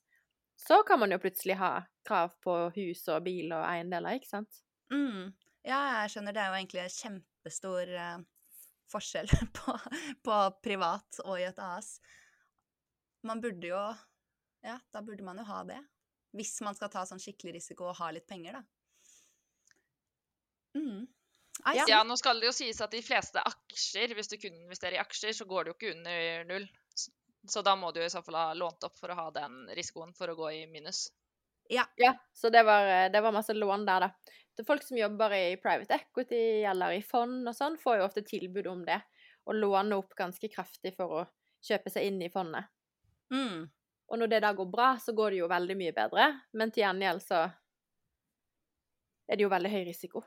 så 0.56 0.84
kan 0.88 1.00
man 1.00 1.12
jo 1.12 1.20
plutselig 1.20 1.58
ha 1.60 1.86
krav 2.08 2.32
på 2.42 2.54
hus 2.78 3.08
og 3.12 3.26
bil 3.26 3.52
og 3.52 3.66
eiendeler, 3.68 4.16
ikke 4.18 4.30
sant? 4.32 4.62
Mm. 4.94 5.34
Ja, 5.66 5.82
jeg 6.02 6.14
skjønner. 6.14 6.34
Det 6.34 6.42
er 6.42 6.48
jo 6.54 6.58
egentlig 6.62 6.82
en 6.86 6.96
kjempestor 6.96 7.92
uh, 7.98 8.18
forskjell 8.94 9.28
på, 9.58 9.76
på 10.24 10.40
privat 10.64 11.20
og 11.26 11.40
i 11.42 11.48
et 11.50 11.60
AS. 11.60 12.00
Man 13.26 13.42
burde 13.42 13.68
jo 13.72 13.82
Ja, 14.66 14.80
da 14.94 15.02
burde 15.06 15.26
man 15.26 15.38
jo 15.42 15.46
ha 15.50 15.64
det. 15.68 15.82
Hvis 16.36 16.58
man 16.66 16.76
skal 16.76 16.90
ta 16.92 17.06
sånn 17.08 17.22
skikkelig 17.22 17.60
risiko 17.60 17.90
og 17.92 18.00
ha 18.00 18.10
litt 18.12 18.26
penger, 18.28 18.58
da. 18.58 18.64
Mm. 20.76 21.06
Ja. 21.74 21.86
Ja, 21.88 22.00
nå 22.04 22.18
skal 22.20 22.42
det 22.42 22.50
jo 22.50 22.56
sies 22.56 22.82
at 22.84 22.92
de 22.92 23.00
fleste 23.06 23.40
aksjer, 23.40 24.12
hvis 24.18 24.28
du 24.28 24.36
kun 24.42 24.58
investerer 24.66 24.98
i 24.98 25.04
aksjer, 25.04 25.32
så 25.38 25.48
går 25.48 25.64
det 25.64 25.72
jo 25.72 25.78
ikke 25.78 25.94
under 25.96 26.50
null. 26.50 26.66
Så 27.48 27.62
da 27.66 27.76
må 27.80 27.92
du 27.96 28.02
i 28.04 28.10
så 28.12 28.22
fall 28.26 28.40
ha 28.40 28.48
lånt 28.58 28.84
opp 28.84 28.98
for 29.00 29.14
å 29.14 29.20
ha 29.20 29.30
den 29.34 29.70
risikoen 29.78 30.12
for 30.18 30.34
å 30.34 30.36
gå 30.36 30.50
i 30.58 30.66
minus. 30.68 31.06
Ja, 31.98 32.12
så 32.34 32.52
det 32.54 32.66
var, 32.66 32.86
eh, 32.88 33.12
det 33.14 33.22
var 33.22 33.34
masse 33.34 33.54
lån 33.54 33.86
der, 33.86 34.08
da. 34.08 34.36
Til 34.56 34.68
folk 34.68 34.84
som 34.84 34.98
jobber 34.98 35.34
i 35.34 35.58
private 35.62 35.98
equity 36.02 36.64
eller 36.68 36.98
i 36.98 37.02
fond 37.06 37.48
og 37.48 37.56
sånn, 37.56 37.80
får 37.82 38.00
jo 38.00 38.06
ofte 38.06 38.26
tilbud 38.26 38.68
om 38.72 38.84
det. 38.86 39.00
Å 39.46 39.56
låne 39.56 39.98
opp 39.98 40.16
ganske 40.18 40.50
kraftig 40.52 40.96
for 40.98 41.22
å 41.22 41.26
kjøpe 41.66 41.92
seg 41.94 42.10
inn 42.10 42.22
i 42.22 42.32
fondet. 42.34 42.70
Mm. 43.34 43.66
Og 44.06 44.22
når 44.22 44.32
det 44.32 44.40
da 44.46 44.54
går 44.54 44.68
bra, 44.70 44.94
så 45.02 45.14
går 45.18 45.34
det 45.34 45.42
jo 45.42 45.50
veldig 45.50 45.78
mye 45.80 45.94
bedre. 45.96 46.28
Men 46.54 46.72
til 46.72 46.86
gjengjeld 46.86 47.24
så 47.26 47.46
er 49.26 49.38
det 49.38 49.46
jo 49.46 49.52
veldig 49.52 49.72
høy 49.74 49.84
risiko. 49.88 50.22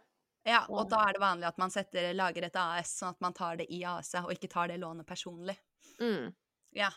Ja, 0.49 0.63
og 0.73 0.89
da 0.91 1.03
er 1.05 1.15
det 1.15 1.23
vanlig 1.23 1.49
at 1.51 1.59
man 1.61 1.73
setter, 1.73 2.11
lager 2.17 2.47
et 2.47 2.57
AS, 2.57 2.95
sånn 3.01 3.13
at 3.13 3.21
man 3.23 3.35
tar 3.37 3.59
det 3.61 3.69
i 3.75 3.83
AS-et, 3.87 4.25
og 4.25 4.33
ikke 4.33 4.51
tar 4.51 4.71
det 4.71 4.79
lånet 4.81 5.07
personlig. 5.07 5.59
Mm. 6.01 6.33
Ja. 6.79 6.91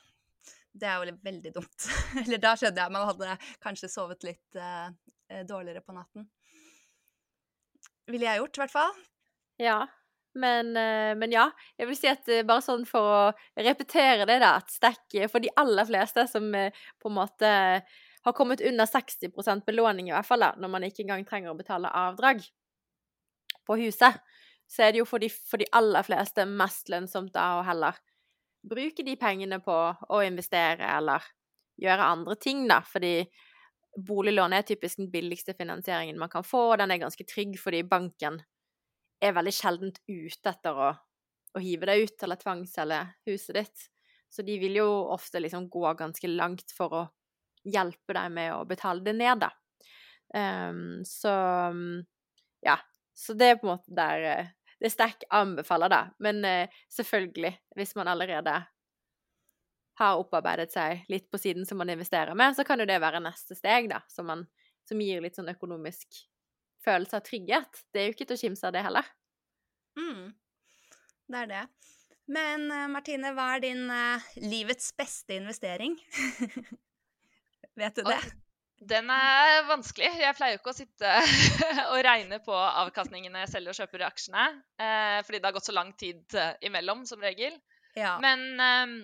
Det 0.71 0.87
er 0.87 1.01
jo 1.03 1.15
veldig 1.21 1.51
dumt. 1.53 1.87
Eller 2.23 2.41
da 2.41 2.53
skjønner 2.55 2.85
jeg 2.85 2.95
man 2.95 3.09
hadde 3.09 3.35
kanskje 3.63 3.91
sovet 3.91 4.23
litt 4.23 4.55
eh, 4.55 4.87
eh, 5.29 5.43
dårligere 5.47 5.83
på 5.83 5.95
natten. 5.97 6.29
Ville 8.09 8.27
jeg 8.27 8.39
gjort, 8.39 8.57
i 8.57 8.63
hvert 8.63 8.73
fall. 8.73 9.01
Ja. 9.61 9.79
Men, 10.33 10.77
eh, 10.77 11.11
men 11.17 11.33
ja, 11.33 11.49
jeg 11.79 11.89
vil 11.89 11.97
si 11.99 12.07
at 12.07 12.29
eh, 12.31 12.45
bare 12.47 12.63
sånn 12.63 12.85
for 12.87 13.03
å 13.03 13.59
repetere 13.59 14.27
det, 14.29 14.37
da, 14.39 14.53
at 14.61 14.71
stekk 14.71 15.17
eh, 15.19 15.27
for 15.31 15.43
de 15.43 15.51
aller 15.59 15.87
fleste 15.87 16.23
som 16.31 16.47
på 16.51 17.11
en 17.11 17.17
måte 17.17 17.51
har 18.21 18.35
kommet 18.37 18.63
under 18.63 18.87
60% 18.87 19.65
belåning, 19.67 20.07
i 20.07 20.15
hvert 20.15 20.27
fall, 20.27 20.45
da, 20.45 20.53
når 20.61 20.71
man 20.71 20.87
ikke 20.87 21.03
engang 21.03 21.25
trenger 21.27 21.51
å 21.51 21.57
betale 21.57 21.91
avdrag 21.91 22.45
på 23.67 23.77
huset, 23.81 24.21
så 24.71 24.85
er 24.85 24.93
det 24.93 25.01
jo 25.01 25.09
for 25.09 25.19
de, 25.19 25.27
for 25.27 25.59
de 25.59 25.67
aller 25.75 26.05
fleste 26.07 26.45
mest 26.47 26.87
lønnsomt 26.93 27.33
da 27.35 27.57
å 27.57 27.65
heller 27.67 27.97
bruke 28.61 29.03
de 29.03 29.17
pengene 29.19 29.59
på 29.59 29.75
å 29.91 30.21
investere 30.23 30.85
eller 30.95 31.25
gjøre 31.81 32.11
andre 32.13 32.37
ting, 32.39 32.63
da, 32.69 32.79
fordi 32.85 33.25
boliglån 34.07 34.53
er 34.55 34.63
typisk 34.63 35.01
den 35.01 35.11
billigste 35.11 35.57
finansieringen 35.57 36.19
man 36.21 36.31
kan 36.31 36.45
få, 36.47 36.69
og 36.71 36.79
den 36.79 36.93
er 36.93 37.01
ganske 37.01 37.25
trygg 37.27 37.57
fordi 37.59 37.81
banken 37.83 38.39
er 39.21 39.35
veldig 39.37 39.53
sjeldent 39.53 40.01
ute 40.09 40.51
etter 40.51 40.77
å, 40.77 40.91
å 41.55 41.61
hive 41.61 41.89
deg 41.89 42.05
ut 42.07 42.25
eller 42.25 42.39
tvangsselge 42.41 43.01
huset 43.29 43.57
ditt. 43.59 43.87
Så 44.31 44.45
de 44.47 44.55
vil 44.61 44.79
jo 44.79 44.87
ofte 45.11 45.41
liksom 45.43 45.67
gå 45.69 45.93
ganske 45.99 46.29
langt 46.31 46.71
for 46.75 46.95
å 46.95 47.01
hjelpe 47.67 48.15
deg 48.15 48.31
med 48.33 48.53
å 48.55 48.63
betale 48.65 49.03
det 49.05 49.13
ned, 49.17 49.43
da. 49.43 49.51
Um, 50.31 51.01
så 51.05 51.33
ja. 52.63 52.77
Så 53.13 53.35
det 53.37 53.49
er 53.51 53.57
på 53.59 53.67
en 53.67 53.73
måte 53.73 53.91
der 53.93 54.21
Det 54.23 54.35
det 54.81 54.89
sterk 54.89 55.23
anbefaler, 55.29 55.91
da. 55.93 55.99
Men 56.17 56.39
uh, 56.45 56.79
selvfølgelig, 56.89 57.51
hvis 57.77 57.91
man 57.95 58.07
allerede 58.09 58.55
har 60.01 60.17
opparbeidet 60.17 60.71
seg 60.73 61.03
litt 61.11 61.27
på 61.29 61.37
siden 61.37 61.67
som 61.69 61.77
man 61.77 61.91
investerer 61.93 62.33
med, 62.33 62.55
så 62.57 62.65
kan 62.65 62.81
jo 62.81 62.87
det 62.89 62.97
være 63.03 63.21
neste 63.21 63.57
steg, 63.59 63.91
da, 63.91 63.99
som, 64.09 64.25
man, 64.31 64.47
som 64.89 65.01
gir 65.03 65.21
litt 65.21 65.37
sånn 65.37 65.51
økonomisk 65.53 66.23
følelse 66.85 67.17
av 67.19 67.25
trygghet. 67.25 67.81
Det 67.93 68.01
er 68.01 68.09
jo 68.09 68.15
ikke 68.15 68.27
til 68.29 68.39
å 68.39 68.43
kimse 68.43 68.67
av 68.67 68.75
det 68.75 68.83
heller. 68.85 69.07
Mm. 69.99 70.31
Det 71.31 71.41
er 71.43 71.51
det. 71.51 71.63
Men 72.31 72.67
eh, 72.71 72.87
Martine, 72.91 73.33
hva 73.35 73.49
er 73.55 73.65
din 73.65 73.83
uh, 73.91 74.29
livets 74.43 74.91
beste 74.97 75.35
investering? 75.35 75.97
Vet 77.81 77.97
du 77.97 78.05
det? 78.07 78.19
Den 78.81 79.11
er 79.13 79.67
vanskelig. 79.69 80.09
Jeg 80.17 80.35
pleier 80.37 80.55
jo 80.55 80.61
ikke 80.61 80.73
å 80.73 80.77
sitte 80.77 81.09
og 81.91 81.99
regne 82.05 82.39
på 82.41 82.55
avkastningen 82.55 83.33
når 83.33 83.45
jeg 83.45 83.53
selger 83.55 83.73
og 83.75 83.77
kjøper 83.77 84.05
aksjene, 84.07 84.45
eh, 84.81 85.19
fordi 85.25 85.37
det 85.37 85.49
har 85.49 85.57
gått 85.57 85.69
så 85.69 85.75
lang 85.75 85.91
tid 85.99 86.37
imellom, 86.65 87.03
som 87.09 87.21
regel. 87.21 87.59
Ja. 87.93 88.15
Men 88.23 88.47
eh, 88.57 88.95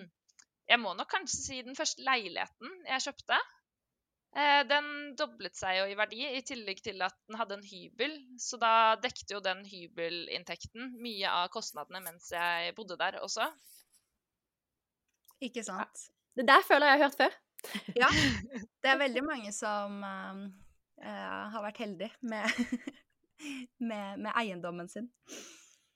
jeg 0.72 0.82
må 0.82 0.96
nok 0.98 1.10
kanskje 1.12 1.38
si 1.38 1.60
den 1.64 1.78
første 1.78 2.04
leiligheten 2.04 2.74
jeg 2.88 3.06
kjøpte. 3.06 3.38
Eh, 4.36 4.60
den 4.68 5.16
doblet 5.16 5.56
seg 5.56 5.78
jo 5.78 5.86
i 5.88 5.96
verdi, 5.96 6.20
i 6.36 6.44
tillegg 6.46 6.82
til 6.84 7.00
at 7.04 7.16
den 7.28 7.38
hadde 7.40 7.56
en 7.58 7.64
hybel. 7.64 8.14
Så 8.40 8.60
da 8.60 8.96
dekte 9.00 9.36
jo 9.36 9.42
den 9.44 9.64
hybelinntekten 9.66 10.92
mye 11.02 11.32
av 11.32 11.48
kostnadene 11.54 12.02
mens 12.04 12.30
jeg 12.34 12.74
bodde 12.76 12.98
der 13.00 13.20
også. 13.24 13.48
Ikke 15.44 15.64
sant? 15.64 16.08
Det 16.36 16.46
der 16.46 16.64
føler 16.66 16.90
jeg 16.90 16.98
jeg 16.98 17.00
har 17.00 17.06
hørt 17.06 17.20
før. 17.22 17.38
Ja. 17.98 18.08
Det 18.82 18.92
er 18.92 19.00
veldig 19.00 19.22
mange 19.26 19.50
som 19.52 20.02
eh, 20.06 20.42
eh, 21.02 21.40
har 21.54 21.64
vært 21.64 21.80
heldige 21.82 22.12
med, 22.22 22.46
med, 23.90 24.20
med 24.22 24.30
eiendommen 24.38 24.90
sin. 24.92 25.10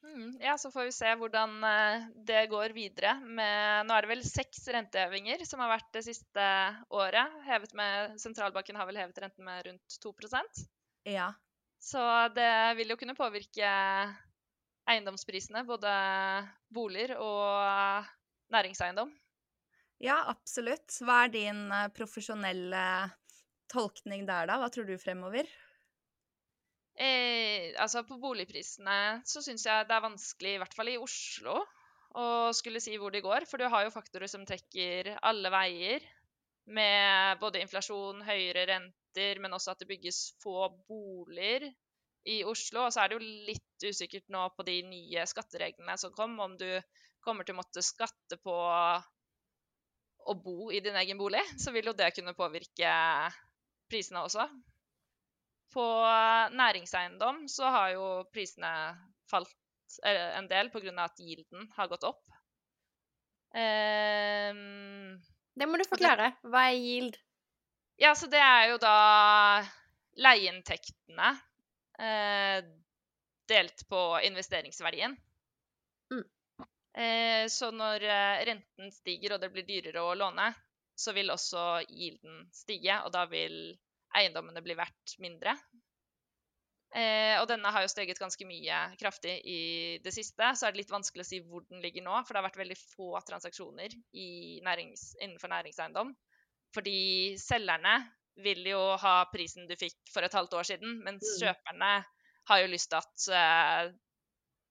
Mm, 0.03 0.39
ja, 0.43 0.57
så 0.59 0.71
får 0.71 0.89
vi 0.89 0.93
se 0.93 1.13
hvordan 1.19 1.55
eh, 1.65 2.07
det 2.27 2.47
går 2.51 2.75
videre. 2.75 3.15
Med, 3.23 3.87
nå 3.87 3.95
er 3.95 4.05
det 4.05 4.11
vel 4.11 4.25
seks 4.27 4.65
rentehevinger 4.75 5.45
som 5.47 5.63
har 5.63 5.71
vært 5.77 5.93
det 5.95 6.05
siste 6.09 6.49
året. 6.91 7.39
Hevet 7.47 7.75
med, 7.79 8.19
sentralbanken 8.23 8.79
har 8.81 8.89
vel 8.91 8.99
hevet 8.99 9.23
renten 9.23 9.47
med 9.47 9.67
rundt 9.69 9.99
2% 10.05 10.67
Ja. 11.09 11.33
Så 11.83 12.03
det 12.35 12.53
vil 12.79 12.95
jo 12.95 12.99
kunne 12.99 13.19
påvirke 13.19 13.71
eiendomsprisene, 14.91 15.65
både 15.67 15.91
boliger 16.71 17.17
og 17.23 18.07
næringseiendom. 18.55 19.11
ja, 20.03 20.19
absolutt. 20.31 20.99
Hva 21.03 21.25
er 21.25 21.35
din 21.35 21.65
eh, 21.71 21.89
profesjonelle 21.95 22.85
tolkning 23.73 24.27
der, 24.27 24.51
da? 24.51 24.59
Hva 24.59 24.71
tror 24.73 24.89
du 24.89 24.97
fremover? 24.99 25.47
Eh, 27.01 27.73
altså 27.81 28.03
På 28.05 28.19
boligprisene 28.21 29.23
så 29.29 29.43
syns 29.45 29.65
jeg 29.67 29.87
det 29.89 29.97
er 29.97 30.05
vanskelig, 30.05 30.57
i 30.57 30.61
hvert 30.61 30.75
fall 30.77 30.93
i 30.93 30.99
Oslo, 31.01 31.61
å 32.13 32.25
skulle 32.57 32.83
si 32.85 32.99
hvor 33.01 33.15
de 33.15 33.23
går. 33.25 33.47
For 33.49 33.61
du 33.61 33.69
har 33.73 33.87
jo 33.87 33.95
faktorer 33.95 34.31
som 34.31 34.45
trekker 34.49 35.15
alle 35.23 35.53
veier, 35.53 36.05
med 36.73 37.41
både 37.41 37.63
inflasjon, 37.65 38.21
høyere 38.23 38.69
renter, 38.69 39.41
men 39.43 39.57
også 39.57 39.73
at 39.73 39.81
det 39.83 39.89
bygges 39.91 40.21
få 40.43 40.69
boliger 40.87 41.67
i 42.29 42.43
Oslo. 42.47 42.85
Og 42.87 42.93
så 42.95 43.03
er 43.03 43.11
det 43.11 43.19
jo 43.19 43.33
litt 43.51 43.87
usikkert 43.89 44.29
nå 44.31 44.45
på 44.57 44.67
de 44.69 44.77
nye 44.87 45.25
skattereglene 45.27 45.97
som 45.99 46.15
kom, 46.15 46.37
om 46.41 46.55
du 46.61 46.69
kommer 47.25 47.47
til 47.47 47.57
å 47.57 47.61
måtte 47.63 47.83
skatte 47.83 48.39
på 48.43 48.55
å 50.23 50.35
bo 50.39 50.71
i 50.71 50.79
din 50.83 50.97
egen 50.99 51.19
bolig, 51.19 51.43
så 51.59 51.75
vil 51.75 51.91
jo 51.91 51.97
det 51.99 52.13
kunne 52.15 52.37
påvirke 52.39 52.93
prisene 53.91 54.23
også. 54.23 54.47
På 55.73 55.85
næringseiendom 56.53 57.47
så 57.49 57.71
har 57.73 57.95
jo 57.95 58.07
prisene 58.33 58.73
falt 59.31 59.53
en 60.05 60.49
del 60.49 60.71
pga. 60.73 60.93
at 61.05 61.21
gilden 61.21 61.69
har 61.77 61.89
gått 61.89 62.05
opp. 62.05 62.23
Um, 63.53 65.21
det 65.57 65.69
må 65.69 65.77
du 65.77 65.85
forklare. 65.89 66.33
Hva 66.45 66.69
er 66.71 66.79
yield? 66.81 67.19
Ja, 68.01 68.15
så 68.17 68.27
det 68.33 68.41
er 68.41 68.71
jo 68.73 68.79
da 68.81 68.97
leieinntektene 70.21 71.29
eh, 72.01 72.65
delt 73.49 73.85
på 73.89 74.01
investeringsverdien. 74.25 75.17
Mm. 76.13 76.25
Eh, 77.03 77.45
så 77.53 77.71
når 77.71 78.05
eh, 78.09 78.43
renten 78.49 78.93
stiger 78.93 79.37
og 79.37 79.45
det 79.45 79.53
blir 79.53 79.69
dyrere 79.69 80.05
å 80.05 80.17
låne, 80.19 80.51
så 80.97 81.15
vil 81.17 81.33
også 81.33 81.83
yielden 81.89 82.47
stige, 82.55 82.99
og 83.05 83.13
da 83.15 83.25
vil 83.31 83.75
eiendommene 84.19 84.63
blir 84.65 84.79
verdt 84.79 85.17
mindre. 85.23 85.57
Eh, 86.93 87.39
og 87.41 87.47
denne 87.49 87.71
har 87.73 87.85
jo 87.85 87.89
steget 87.89 88.21
ganske 88.21 88.45
mye 88.45 88.79
kraftig 89.01 89.39
i 89.49 89.61
det 90.05 90.13
siste. 90.13 90.51
Så 90.53 90.67
er 90.67 90.75
det 90.75 90.83
litt 90.83 90.93
vanskelig 90.93 91.25
å 91.25 91.29
si 91.31 91.41
hvor 91.47 91.65
den 91.71 91.81
ligger 91.85 92.05
nå, 92.05 92.19
for 92.21 92.35
det 92.35 92.43
har 92.43 92.49
vært 92.51 92.61
veldig 92.61 92.79
få 92.83 93.15
transaksjoner 93.29 93.97
nærings, 94.67 95.13
innenfor 95.23 95.53
næringseiendom. 95.55 96.13
Fordi 96.77 96.99
selgerne 97.41 97.97
vil 98.45 98.65
jo 98.67 98.81
ha 99.01 99.23
prisen 99.33 99.69
du 99.69 99.75
fikk 99.77 99.99
for 100.13 100.25
et 100.25 100.37
halvt 100.37 100.57
år 100.57 100.69
siden, 100.69 100.99
mens 101.05 101.25
mm. 101.25 101.39
kjøperne 101.43 101.93
har 102.49 102.63
jo 102.63 102.73
lyst 102.73 102.91
til 102.93 103.01
at 103.01 103.27
uh, 103.37 103.93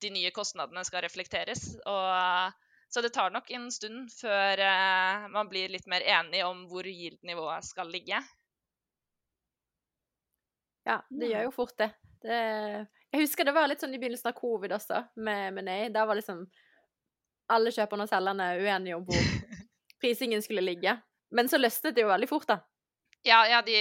de 0.01 0.11
nye 0.13 0.31
kostnadene 0.35 0.83
skal 0.85 1.05
reflekteres. 1.05 1.67
Og, 1.89 2.57
så 2.91 3.03
det 3.05 3.13
tar 3.15 3.33
nok 3.33 3.49
en 3.55 3.69
stund 3.73 4.09
før 4.17 4.61
uh, 4.65 5.29
man 5.33 5.49
blir 5.49 5.71
litt 5.73 5.87
mer 5.89 6.05
enig 6.19 6.41
om 6.45 6.65
hvor 6.71 6.89
yield-nivået 6.89 7.69
skal 7.69 7.93
ligge. 7.93 8.19
Ja, 10.87 10.97
det 11.09 11.29
gjør 11.29 11.47
jo 11.47 11.53
fort 11.53 11.77
det. 11.77 11.91
det. 12.25 12.41
Jeg 13.11 13.23
husker 13.23 13.45
det 13.45 13.53
var 13.55 13.69
litt 13.69 13.83
sånn 13.83 13.93
i 13.93 13.99
begynnelsen 14.01 14.31
av 14.31 14.37
covid 14.37 14.73
også, 14.77 15.03
med, 15.21 15.53
med 15.55 15.67
Nei. 15.67 15.79
Da 15.93 16.07
var 16.09 16.17
liksom 16.17 16.45
alle 17.51 17.73
kjøperne 17.75 18.07
og 18.07 18.11
selgerne 18.11 18.49
uenige 18.61 18.97
om 18.97 19.05
hvor 19.07 19.31
prisingen 20.01 20.43
skulle 20.43 20.63
ligge. 20.65 20.95
Men 21.31 21.49
så 21.51 21.59
løsnet 21.59 21.95
det 21.95 22.05
jo 22.05 22.11
veldig 22.11 22.29
fort, 22.29 22.49
da. 22.49 22.59
Ja, 23.23 23.43
ja, 23.45 23.59
de 23.61 23.75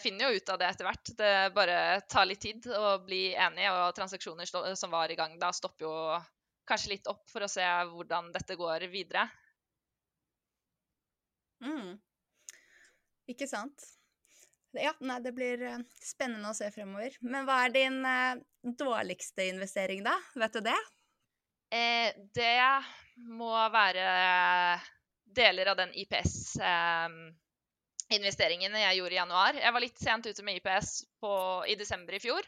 finner 0.00 0.30
jo 0.30 0.38
ut 0.40 0.48
av 0.48 0.58
det 0.60 0.70
etter 0.70 0.86
hvert. 0.88 1.10
Det 1.18 1.32
bare 1.54 1.80
tar 2.08 2.24
litt 2.28 2.40
tid 2.40 2.64
å 2.72 2.96
bli 3.04 3.34
enige, 3.34 3.74
og 3.74 3.92
transaksjoner 3.98 4.48
som 4.48 4.94
var 4.94 5.12
i 5.12 5.18
gang 5.18 5.36
da, 5.40 5.52
stopper 5.52 5.84
jo 5.84 5.96
kanskje 6.66 6.94
litt 6.94 7.10
opp 7.10 7.26
for 7.30 7.44
å 7.44 7.50
se 7.50 7.66
hvordan 7.90 8.32
dette 8.34 8.56
går 8.56 8.88
videre. 8.90 9.26
Mm. 11.60 11.94
Ikke 13.30 13.48
sant. 13.50 13.84
Ja, 14.80 14.92
nei, 15.00 15.20
det 15.24 15.32
blir 15.36 15.62
eh, 15.64 15.78
spennende 16.02 16.50
å 16.50 16.54
se 16.56 16.70
fremover. 16.74 17.12
Men 17.24 17.46
hva 17.48 17.56
er 17.64 17.70
din 17.74 18.04
eh, 18.06 18.36
dårligste 18.62 19.42
investering, 19.50 20.04
da? 20.06 20.16
Vet 20.36 20.52
du 20.58 20.60
det? 20.66 20.80
Eh, 21.74 22.08
det 22.34 22.82
må 23.16 23.70
være 23.74 24.06
deler 25.36 25.66
av 25.72 25.76
den 25.80 25.92
IPS-investeringen 26.02 28.74
eh, 28.74 28.84
jeg 28.86 28.96
gjorde 29.00 29.14
i 29.14 29.20
januar. 29.20 29.52
Jeg 29.60 29.72
var 29.74 29.82
litt 29.84 29.98
sent 30.00 30.24
ute 30.26 30.42
med 30.46 30.56
IPS 30.60 30.90
på, 31.20 31.32
i 31.68 31.74
desember 31.78 32.12
i 32.16 32.22
fjor. 32.22 32.44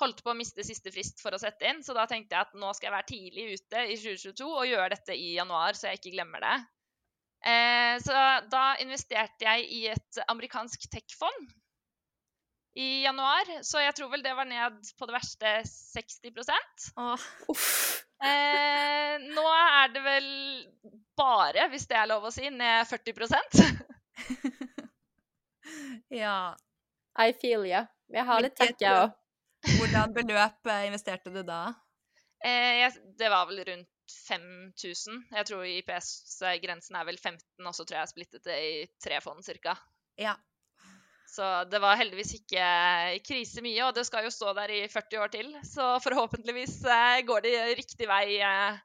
Holdt 0.00 0.20
på 0.24 0.30
å 0.32 0.36
miste 0.36 0.62
siste 0.66 0.90
frist 0.92 1.20
for 1.22 1.32
å 1.32 1.38
sette 1.40 1.66
inn, 1.70 1.82
så 1.84 1.92
da 1.96 2.06
tenkte 2.10 2.34
jeg 2.36 2.44
at 2.44 2.54
nå 2.58 2.68
skal 2.76 2.86
jeg 2.90 2.96
være 2.98 3.12
tidlig 3.12 3.44
ute 3.54 3.78
i 3.86 3.96
2022 3.96 4.50
og 4.50 4.68
gjøre 4.68 4.92
dette 4.92 5.12
i 5.16 5.38
januar, 5.38 5.72
så 5.72 5.86
jeg 5.88 5.96
ikke 6.02 6.16
glemmer 6.18 6.40
det. 6.44 6.56
Eh, 7.46 7.94
så 8.02 8.12
da 8.50 8.64
investerte 8.82 9.44
jeg 9.46 9.58
i 9.72 9.86
et 9.92 10.12
amerikansk 10.26 10.80
tech-fond 10.92 11.46
i 12.76 13.02
januar, 13.06 13.48
så 13.64 13.80
jeg 13.80 13.94
tror 13.96 14.10
vel 14.12 14.24
det 14.24 14.34
var 14.36 14.44
ned 14.48 14.76
på 14.98 15.06
det 15.08 15.14
verste 15.16 15.52
60% 15.64 16.90
Åh, 17.00 17.22
uff. 17.52 17.70
Eh, 18.20 19.14
nå 19.32 19.44
er 19.52 19.92
det 19.94 20.02
vel 20.04 20.28
bare, 21.16 21.68
hvis 21.72 21.88
det 21.88 21.96
er 21.96 22.10
lov 22.10 22.28
å 22.28 22.32
si, 22.34 22.50
ned 22.52 22.84
40% 22.88 23.60
Ja. 26.22 26.56
I 27.16 27.32
feel 27.32 27.64
you. 27.64 27.82
Jeg 28.12 28.24
har 28.28 28.42
litt 28.44 28.56
takk, 28.58 28.76
jeg 28.80 28.92
òg. 28.92 29.14
Hvordan 29.80 30.12
beløp 30.14 30.68
eh, 30.70 30.86
investerte 30.90 31.32
du 31.32 31.40
da? 31.46 31.60
Eh, 32.44 32.82
jeg, 32.82 32.92
det 33.18 33.30
var 33.32 33.48
vel 33.48 33.62
rundt 33.66 34.16
5000. 34.28 35.24
Jeg 35.32 35.48
tror 35.48 35.64
IPS-grensen 35.66 36.98
er 37.00 37.08
vel 37.08 37.18
15, 37.18 37.40
og 37.64 37.72
så 37.74 37.86
tror 37.86 37.98
jeg 37.98 38.04
jeg 38.04 38.12
splittet 38.12 38.46
det 38.46 38.58
i 38.62 38.74
tre 39.02 39.20
fond 39.24 39.42
ca. 39.42 39.74
Ja. 40.20 40.36
Så 41.36 41.46
det 41.68 41.80
var 41.82 41.98
heldigvis 42.00 42.32
ikke 42.38 42.66
krise 43.26 43.60
mye, 43.64 43.82
og 43.84 43.94
det 43.96 44.06
skal 44.08 44.24
jo 44.24 44.32
stå 44.32 44.54
der 44.56 44.72
i 44.72 44.82
40 44.88 45.20
år 45.20 45.32
til. 45.34 45.50
Så 45.68 45.88
forhåpentligvis 46.04 46.78
eh, 46.88 47.20
går 47.28 47.44
det 47.44 47.54
riktig 47.76 48.08
vei 48.08 48.38
eh, 48.40 48.78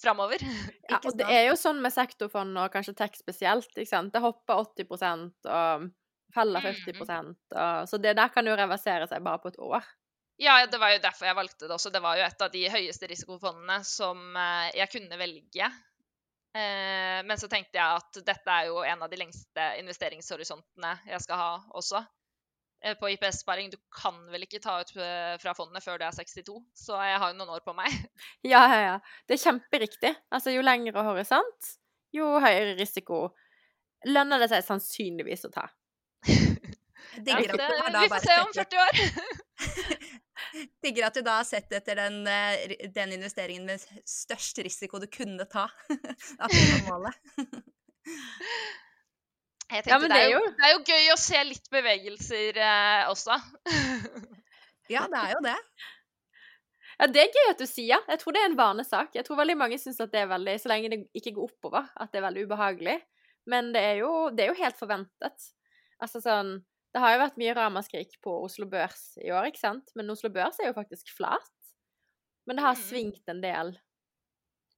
framover. 0.00 0.44
Ja, 0.84 0.98
og 1.00 1.14
det 1.16 1.24
er 1.32 1.46
jo 1.48 1.54
sånn 1.56 1.80
med 1.80 1.94
sektorfond 1.94 2.58
og 2.60 2.72
kanskje 2.74 2.92
tech 2.98 3.14
spesielt. 3.16 3.70
ikke 3.72 3.88
sant? 3.88 4.12
Det 4.12 4.20
hopper 4.20 4.60
80% 4.76 5.48
og 5.48 5.86
faller 6.34 6.66
40 6.66 6.98
mm. 6.98 7.30
og, 7.56 7.88
Så 7.88 8.00
det 8.02 8.12
der 8.18 8.32
kan 8.34 8.46
jo 8.46 8.56
reversere 8.58 9.08
seg 9.08 9.24
bare 9.24 9.40
på 9.40 9.54
et 9.54 9.60
år. 9.64 9.88
Ja, 10.42 10.58
det 10.66 10.80
var 10.82 10.92
jo 10.92 11.00
derfor 11.02 11.28
jeg 11.30 11.38
valgte 11.38 11.68
det 11.68 11.74
også. 11.76 11.92
Det 11.94 12.02
var 12.04 12.18
jo 12.18 12.26
et 12.26 12.44
av 12.44 12.52
de 12.52 12.64
høyeste 12.68 13.08
risikofondene 13.08 13.80
som 13.86 14.36
eh, 14.36 14.70
jeg 14.76 14.92
kunne 14.92 15.18
velge. 15.20 15.72
Eh, 16.54 17.20
men 17.26 17.38
så 17.40 17.48
tenkte 17.50 17.80
jeg 17.80 18.00
at 18.00 18.20
dette 18.26 18.52
er 18.52 18.68
jo 18.68 18.82
en 18.86 19.00
av 19.02 19.10
de 19.10 19.18
lengste 19.18 19.70
investeringshorisontene 19.80 20.92
jeg 21.10 21.24
skal 21.24 21.40
ha 21.40 21.48
også. 21.74 22.04
Eh, 22.84 22.94
på 23.00 23.10
IPS-sparing, 23.14 23.72
du 23.72 23.78
kan 23.94 24.20
vel 24.30 24.46
ikke 24.46 24.60
ta 24.62 24.76
ut 24.84 24.92
eh, 24.94 25.34
fra 25.42 25.54
fondet 25.58 25.82
før 25.82 25.98
du 25.98 26.06
er 26.06 26.14
62, 26.14 26.60
så 26.78 27.00
jeg 27.02 27.18
har 27.22 27.32
jo 27.32 27.38
noen 27.40 27.56
år 27.56 27.64
på 27.66 27.74
meg. 27.76 27.90
Ja, 28.52 28.62
ja, 28.70 28.80
ja. 28.84 28.98
Det 29.26 29.38
er 29.38 29.44
kjemperiktig. 29.48 30.12
Altså, 30.30 30.52
jo 30.54 30.62
lengre 30.62 31.02
horisont, 31.06 31.72
jo 32.14 32.36
høyere 32.38 32.76
risiko 32.78 33.26
lønner 34.04 34.42
det 34.42 34.50
seg 34.52 34.66
sannsynligvis 34.66 35.48
å 35.48 35.54
ta. 35.54 35.68
Ja, 37.14 37.38
det, 37.38 37.66
vi 37.94 38.08
får 38.10 38.22
se 38.24 38.36
om 38.42 38.52
40 38.56 38.80
år. 38.84 39.00
Digger 40.84 41.08
at 41.08 41.16
du 41.16 41.22
da 41.26 41.38
har 41.40 41.46
sett 41.48 41.72
etter 41.74 41.98
den, 41.98 42.20
eh, 42.30 42.74
den, 42.94 43.12
investeringen 43.16 43.66
med 43.66 43.82
størst 44.08 44.60
risiko 44.64 45.00
du 45.02 45.08
kunne 45.10 45.46
ta. 45.50 45.66
At 46.42 46.52
det 46.52 46.64
var 46.70 46.84
målet. 46.92 47.14
Jeg 49.74 49.88
ja, 49.88 49.96
det, 49.98 50.12
er 50.12 50.28
jo, 50.28 50.40
det, 50.44 50.66
er 50.68 50.72
jo, 50.74 50.80
gøy 50.86 51.06
å 51.10 51.16
se 51.18 51.38
litt 51.48 51.70
bevegelser 51.72 52.58
eh, 52.62 53.08
også. 53.10 53.34
ja, 54.92 55.06
det 55.10 55.22
er 55.24 55.32
jo 55.34 55.44
det. 55.48 55.58
Ja, 56.94 57.08
Det 57.10 57.24
er 57.24 57.32
gøy 57.34 57.48
at 57.50 57.58
du 57.58 57.66
sier. 57.66 58.04
Jeg 58.06 58.20
tror 58.20 58.36
det 58.36 58.38
er 58.38 58.52
en 58.52 58.58
vanesak. 58.58 59.16
Jeg 59.16 59.26
tror 59.26 59.40
veldig 59.40 59.56
mange 59.58 59.80
syns 59.82 59.96
at 59.98 60.12
det 60.12 60.20
er 60.20 60.28
veldig, 60.30 60.52
så 60.62 60.70
lenge 60.70 60.92
det 60.92 60.98
ikke 61.18 61.32
går 61.34 61.48
oppover, 61.48 61.88
at 61.98 62.12
det 62.12 62.20
er 62.20 62.26
veldig 62.28 62.44
ubehagelig. 62.46 62.94
Men 63.50 63.72
det 63.74 63.82
er 63.82 63.96
jo, 64.04 64.10
det 64.30 64.44
er 64.44 64.52
jo 64.52 64.60
helt 64.60 64.78
forventet. 64.78 65.48
Altså 65.98 66.22
sånn 66.22 66.52
det 66.94 67.02
har 67.02 67.10
jo 67.10 67.22
vært 67.24 67.38
mye 67.40 67.54
ramaskrik 67.58 68.12
på 68.22 68.32
Oslo 68.44 68.68
Børs 68.70 69.16
i 69.18 69.32
år, 69.34 69.48
ikke 69.50 69.64
sant? 69.64 69.90
Men 69.98 70.12
Oslo 70.14 70.30
Børs 70.30 70.60
er 70.62 70.68
jo 70.68 70.76
faktisk 70.76 71.08
flat. 71.10 71.50
Men 72.46 72.58
det 72.58 72.62
har 72.62 72.76
mm. 72.78 72.82
svingt 72.84 73.32
en 73.32 73.40
del 73.42 73.72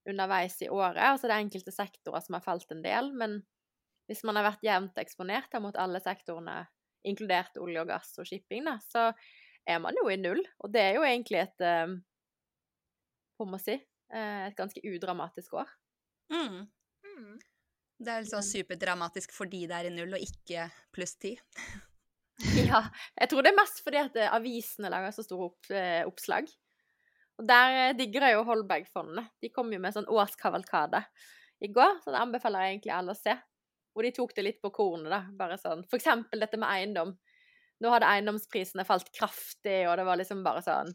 underveis 0.09 0.57
i 0.65 0.71
året. 0.73 1.03
Altså 1.03 1.29
det 1.29 1.35
er 1.35 1.45
enkelte 1.45 1.75
sektorer 1.75 2.23
som 2.25 2.39
har 2.39 2.45
falt 2.47 2.71
en 2.73 2.81
del. 2.81 3.11
Men 3.13 3.43
hvis 4.09 4.23
man 4.25 4.39
har 4.39 4.47
vært 4.49 4.65
jevnt 4.65 5.01
eksponert 5.03 5.57
mot 5.61 5.77
alle 5.83 6.01
sektorene, 6.01 6.63
inkludert 7.07 7.59
olje 7.61 7.83
og 7.83 7.91
gass 7.91 8.15
og 8.23 8.29
shipping, 8.31 8.65
da, 8.65 8.79
så 8.81 9.11
er 9.69 9.83
man 9.83 9.99
jo 9.99 10.07
i 10.09 10.17
null. 10.17 10.41
Og 10.65 10.73
det 10.73 10.85
er 10.87 10.97
jo 10.97 11.05
egentlig 11.05 11.43
et 11.43 11.67
um, 11.67 11.99
Hva 13.37 13.45
må 13.45 13.59
man 13.59 13.63
si? 13.63 13.75
Eh, 13.77 14.47
et 14.47 14.57
ganske 14.57 14.81
udramatisk 14.89 15.59
år. 15.61 15.69
Mm. 16.33 16.65
Mm. 17.05 17.37
Det 18.01 18.13
er 18.13 18.25
litt 18.25 18.33
sånn 18.33 18.47
superdramatisk 18.47 19.35
fordi 19.37 19.67
det 19.69 19.77
er 19.77 19.91
i 19.91 19.93
null, 19.93 20.17
og 20.17 20.25
ikke 20.25 20.71
pluss 20.97 21.19
ti. 21.21 21.35
Ja. 22.69 22.83
Jeg 23.17 23.31
tror 23.31 23.45
det 23.45 23.53
er 23.53 23.59
mest 23.59 23.83
fordi 23.85 24.01
at 24.03 24.17
eh, 24.21 24.33
avisene 24.35 24.91
lager 24.93 25.15
så 25.15 25.25
store 25.25 25.51
opp, 25.51 25.69
eh, 25.73 26.03
oppslag. 26.09 26.49
Og 27.41 27.49
der 27.49 27.81
eh, 27.81 27.97
digger 27.97 28.27
jeg 28.27 28.37
jo 28.37 28.47
Holberg-fondet. 28.49 29.31
De 29.43 29.53
kom 29.53 29.73
jo 29.73 29.81
med 29.83 29.95
sånn 29.97 30.09
årskavalkade 30.13 31.03
i 31.65 31.71
går, 31.73 32.01
så 32.05 32.13
det 32.13 32.21
anbefaler 32.21 32.65
jeg 32.65 32.77
egentlig 32.77 32.97
alle 32.97 33.15
å 33.17 33.19
se. 33.19 33.37
Og 33.97 34.05
de 34.05 34.13
tok 34.17 34.35
det 34.37 34.45
litt 34.45 34.61
på 34.65 34.73
kornet, 34.77 35.09
da. 35.13 35.23
Bare 35.39 35.57
sånn 35.61 35.87
For 35.89 35.99
eksempel 36.01 36.43
dette 36.43 36.61
med 36.61 36.69
eiendom. 36.69 37.15
Nå 37.81 37.93
hadde 37.93 38.09
eiendomsprisene 38.09 38.85
falt 38.89 39.09
kraftig, 39.17 39.83
og 39.89 39.97
det 40.01 40.05
var 40.09 40.21
liksom 40.21 40.43
bare 40.45 40.65
sånn 40.65 40.93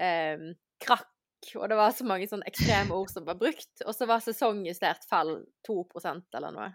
eh, 0.00 0.48
Krakk, 0.84 1.12
og 1.56 1.68
det 1.70 1.76
var 1.78 1.92
så 1.96 2.04
mange 2.08 2.28
sånne 2.28 2.48
ekstreme 2.48 2.96
ord 2.96 3.12
som 3.12 3.24
var 3.28 3.38
brukt. 3.40 3.72
Og 3.84 3.92
så 3.96 4.08
var 4.08 4.24
sesongjustert 4.24 5.04
fall 5.08 5.38
2% 5.68 6.40
eller 6.40 6.56
noe. 6.56 6.70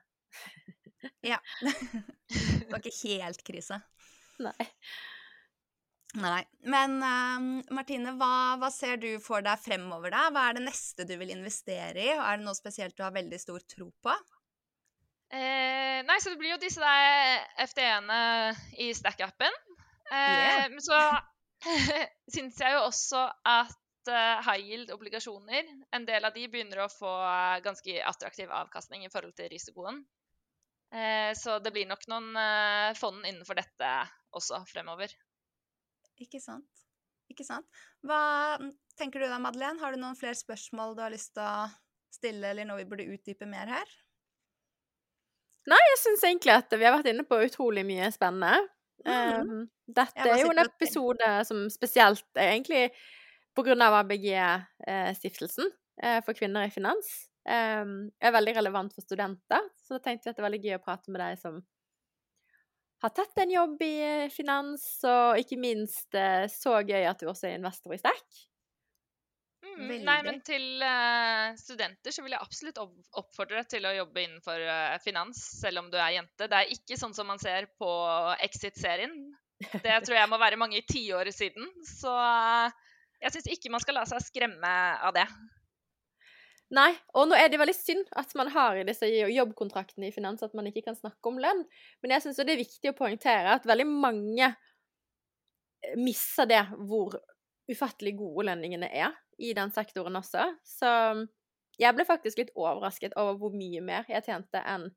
Ja. 1.25 1.39
det 2.29 2.67
var 2.69 2.81
ikke 2.83 3.15
helt 3.21 3.43
krise. 3.47 3.79
Nei. 4.43 4.69
Nei. 6.17 6.41
Men 6.65 6.97
uh, 7.03 7.63
Martine, 7.75 8.15
hva, 8.17 8.57
hva, 8.61 8.71
ser 8.73 8.97
du 9.01 9.11
for 9.21 9.45
deg 9.45 9.61
fremover, 9.61 10.13
da? 10.13 10.25
Hva 10.33 10.47
er 10.49 10.57
det 10.57 10.65
neste 10.65 11.05
du 11.05 11.13
vil 11.21 11.35
investere 11.35 12.01
i? 12.01 12.11
Og 12.15 12.23
er 12.25 12.39
det 12.39 12.47
noe 12.47 12.57
spesielt 12.57 12.97
du 12.97 13.03
har 13.05 13.13
veldig 13.15 13.39
stor 13.41 13.63
tro 13.69 13.91
på? 14.03 14.15
Eh, 15.29 15.99
nei, 16.07 16.15
så 16.17 16.31
det 16.33 16.39
blir 16.41 16.55
jo 16.55 16.61
disse 16.61 16.81
der 16.81 17.43
FD-ene 17.69 18.21
i 18.81 18.93
Stack-appen. 18.97 19.59
Eh, 20.09 20.15
Yeah. 20.15 20.71
Men 20.73 20.81
så 20.81 20.97
syns 22.33 22.57
jeg 22.57 22.73
jo 22.73 22.79
også 22.87 23.27
at 23.45 24.09
uh, 24.09 24.39
high 24.41 24.63
yield-obligasjoner, 24.65 25.69
en 25.93 26.07
del 26.07 26.25
av 26.25 26.33
de 26.33 26.47
begynner 26.49 26.81
å 26.81 26.89
få 26.89 27.11
ganske 27.61 27.99
attraktiv 28.09 28.49
avkastning 28.49 29.05
i 29.05 29.11
forhold 29.13 29.35
til 29.37 29.51
risikoen. 29.53 30.01
Eh, 30.89 31.31
så 31.37 31.59
det 31.61 31.71
blir 31.75 31.85
nok 31.89 32.05
noen 32.09 32.33
eh, 32.39 32.91
fond 32.97 33.21
innenfor 33.21 33.59
dette 33.59 33.89
også 34.35 34.63
fremover. 34.69 35.13
Ikke 36.19 36.41
sant. 36.41 36.85
Ikke 37.29 37.45
sant. 37.45 37.67
Hva 38.05 38.57
tenker 38.97 39.21
du 39.21 39.29
da, 39.29 39.37
Madeleine? 39.41 39.79
Har 39.81 39.93
du 39.93 40.01
noen 40.01 40.17
flere 40.17 40.37
spørsmål 40.37 40.95
du 40.97 41.03
har 41.05 41.13
lyst 41.13 41.35
til 41.37 41.45
å 41.45 41.69
stille, 42.13 42.49
eller 42.49 42.65
noe 42.65 42.81
vi 42.81 42.87
burde 42.89 43.05
utdype 43.13 43.47
mer 43.49 43.69
her? 43.69 43.91
Nei, 45.69 45.79
Jeg 45.91 46.01
syns 46.01 46.25
egentlig 46.25 46.55
at 46.55 46.73
vi 46.73 46.87
har 46.87 46.95
vært 46.95 47.11
inne 47.11 47.25
på 47.27 47.37
utrolig 47.45 47.85
mye 47.85 48.09
spennende. 48.15 48.65
Mhm. 49.05 49.49
Um, 49.49 49.67
dette 49.87 50.25
er 50.25 50.41
jo 50.41 50.49
en 50.51 50.61
episode 50.65 51.27
som 51.47 51.61
spesielt 51.71 52.25
er 52.35 52.51
egentlig 52.51 52.89
på 53.55 53.63
grunn 53.65 53.81
av 53.81 53.95
ABG-stiftelsen 54.01 55.69
eh, 56.03 56.19
for 56.25 56.37
kvinner 56.37 56.67
i 56.67 56.73
finans. 56.73 57.07
Um, 57.49 57.93
er 58.21 58.33
veldig 58.35 58.53
relevant 58.59 58.93
for 58.93 59.01
studenter, 59.01 59.63
så 59.81 59.97
da 59.97 60.03
tenkte 60.05 60.29
jeg 60.29 60.35
at 60.35 60.37
det 60.37 60.43
er 60.43 60.45
veldig 60.45 60.63
gøy 60.67 60.75
å 60.77 60.83
prate 60.83 61.09
med 61.09 61.23
deg 61.23 61.39
som 61.41 61.55
har 62.99 63.13
tatt 63.15 63.39
en 63.41 63.51
jobb 63.51 63.81
i 63.81 63.95
eh, 64.03 64.31
finans, 64.33 64.83
og 65.07 65.39
ikke 65.39 65.57
minst 65.59 66.15
eh, 66.19 66.45
så 66.51 66.81
gøy 66.83 67.07
at 67.07 67.21
du 67.21 67.29
også 67.31 67.47
er 67.47 67.57
investor 67.57 67.95
i 67.95 67.99
Stack. 68.01 68.41
Mm, 69.63 69.79
Veldig. 69.79 69.99
nei, 70.07 70.17
men 70.23 70.39
til 70.47 70.83
uh, 70.83 71.55
studenter 71.59 72.13
så 72.15 72.23
vil 72.23 72.35
jeg 72.35 72.43
absolutt 72.43 72.79
oppfordre 72.79 73.17
oppfordre 73.19 73.63
til 73.67 73.87
å 73.87 73.91
jobbe 73.95 74.23
innenfor 74.23 74.63
uh, 74.63 74.95
finans, 75.03 75.41
selv 75.59 75.81
om 75.81 75.89
du 75.91 75.97
er 75.99 76.15
jente. 76.15 76.47
Det 76.47 76.59
er 76.59 76.71
ikke 76.75 76.99
sånn 76.99 77.15
som 77.15 77.27
man 77.27 77.41
ser 77.41 77.67
på 77.79 77.89
Exit-serien. 78.45 79.15
Det 79.59 79.97
tror 80.05 80.15
jeg 80.15 80.31
må 80.31 80.39
være 80.39 80.59
mange 80.59 80.79
tiår 80.87 81.31
siden. 81.35 81.67
Så 81.87 82.11
uh, 82.11 82.71
jeg 83.19 83.35
syns 83.35 83.49
ikke 83.51 83.71
man 83.73 83.83
skal 83.83 83.99
la 83.99 84.05
seg 84.07 84.23
skremme 84.23 84.75
av 85.03 85.15
det. 85.15 85.27
Nei, 86.69 86.91
og 87.17 87.29
nå 87.29 87.37
er 87.37 87.49
det 87.49 87.57
veldig 87.57 87.73
synd 87.73 88.09
at 88.19 88.33
man 88.37 88.51
har 88.53 88.77
i 88.77 88.85
disse 88.85 89.07
jobbkontraktene 89.09 90.09
i 90.09 90.13
finans 90.13 90.43
at 90.45 90.53
man 90.57 90.67
ikke 90.69 90.83
kan 90.85 90.97
snakke 90.97 91.31
om 91.31 91.39
lønn, 91.41 91.63
men 92.03 92.13
jeg 92.13 92.25
syns 92.25 92.41
det 92.43 92.53
er 92.53 92.61
viktig 92.61 92.91
å 92.91 92.97
poengtere 92.97 93.55
at 93.55 93.65
veldig 93.65 93.87
mange 93.89 94.51
eh, 94.51 95.95
misser 95.97 96.49
det 96.49 96.61
hvor 96.77 97.17
ufattelig 97.69 98.15
gode 98.19 98.47
lønningene 98.51 98.89
er 98.89 99.17
i 99.41 99.53
den 99.57 99.73
sektoren 99.73 100.17
også. 100.19 100.45
Så 100.65 100.91
jeg 101.79 101.95
ble 101.95 102.05
faktisk 102.05 102.41
litt 102.41 102.53
overrasket 102.57 103.15
over 103.17 103.37
hvor 103.39 103.55
mye 103.55 103.81
mer 103.85 104.09
jeg 104.11 104.25
tjente 104.25 104.61
enn 104.67 104.89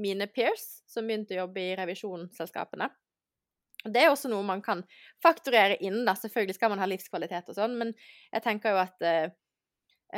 mine 0.00 0.26
peers 0.32 0.80
som 0.88 1.06
begynte 1.06 1.36
å 1.36 1.42
jobbe 1.44 1.62
i 1.62 1.76
revisjonsselskapene. 1.78 2.88
Det 3.84 4.02
er 4.02 4.10
også 4.12 4.28
noe 4.28 4.44
man 4.44 4.62
kan 4.64 4.82
fakturere 5.24 5.78
inn, 5.84 6.02
da. 6.04 6.14
Selvfølgelig 6.16 6.56
skal 6.56 6.72
man 6.72 6.82
ha 6.82 6.88
livskvalitet 6.88 7.48
og 7.48 7.56
sånn, 7.56 7.78
men 7.80 7.94
jeg 8.32 8.44
tenker 8.44 8.74
jo 8.74 8.80
at 8.82 9.06
eh, 9.06 9.30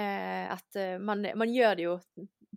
at 0.01 0.79
eh, 0.81 0.99
man, 1.01 1.25
man 1.37 1.53
gjør 1.53 1.77
det 1.77 1.85
jo 1.85 1.97